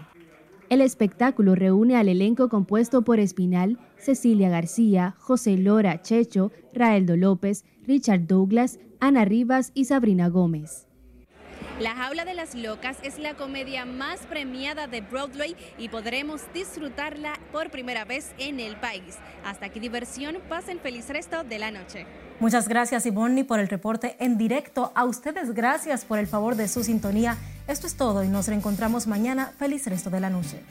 El 0.69 0.79
espectáculo 0.79 1.53
reúne 1.53 1.97
al 1.97 2.07
elenco 2.07 2.47
compuesto 2.47 3.01
por 3.01 3.19
Espinal, 3.19 3.79
Cecilia 3.97 4.47
García, 4.47 5.15
José 5.19 5.57
Lora 5.57 6.01
Checho, 6.01 6.53
Raeldo 6.73 7.17
López, 7.17 7.65
Richard 7.85 8.25
Douglas, 8.25 8.79
Ana 9.01 9.25
Rivas 9.25 9.73
y 9.73 9.83
Sabrina 9.83 10.29
Gómez. 10.29 10.86
La 11.79 11.93
Jaula 11.93 12.25
de 12.25 12.33
las 12.33 12.55
Locas 12.55 12.97
es 13.03 13.19
la 13.19 13.35
comedia 13.35 13.85
más 13.85 14.21
premiada 14.21 14.87
de 14.87 15.01
Broadway 15.01 15.55
y 15.77 15.89
podremos 15.89 16.41
disfrutarla 16.51 17.33
por 17.51 17.69
primera 17.69 18.03
vez 18.03 18.31
en 18.39 18.59
el 18.59 18.77
país. 18.77 19.19
Hasta 19.45 19.67
aquí 19.67 19.79
diversión, 19.79 20.39
pasen 20.49 20.79
feliz 20.79 21.07
resto 21.07 21.43
de 21.43 21.59
la 21.59 21.69
noche. 21.69 22.07
Muchas 22.39 22.67
gracias 22.67 23.05
Ivonne 23.05 23.45
por 23.45 23.59
el 23.59 23.67
reporte 23.67 24.17
en 24.19 24.39
directo. 24.39 24.91
A 24.95 25.05
ustedes 25.05 25.53
gracias 25.53 26.03
por 26.03 26.17
el 26.17 26.25
favor 26.25 26.55
de 26.55 26.67
su 26.67 26.83
sintonía. 26.83 27.37
Esto 27.67 27.85
es 27.85 27.95
todo 27.95 28.23
y 28.23 28.27
nos 28.27 28.47
reencontramos 28.47 29.05
mañana. 29.05 29.53
Feliz 29.59 29.85
resto 29.85 30.09
de 30.09 30.19
la 30.19 30.31
noche. 30.31 30.63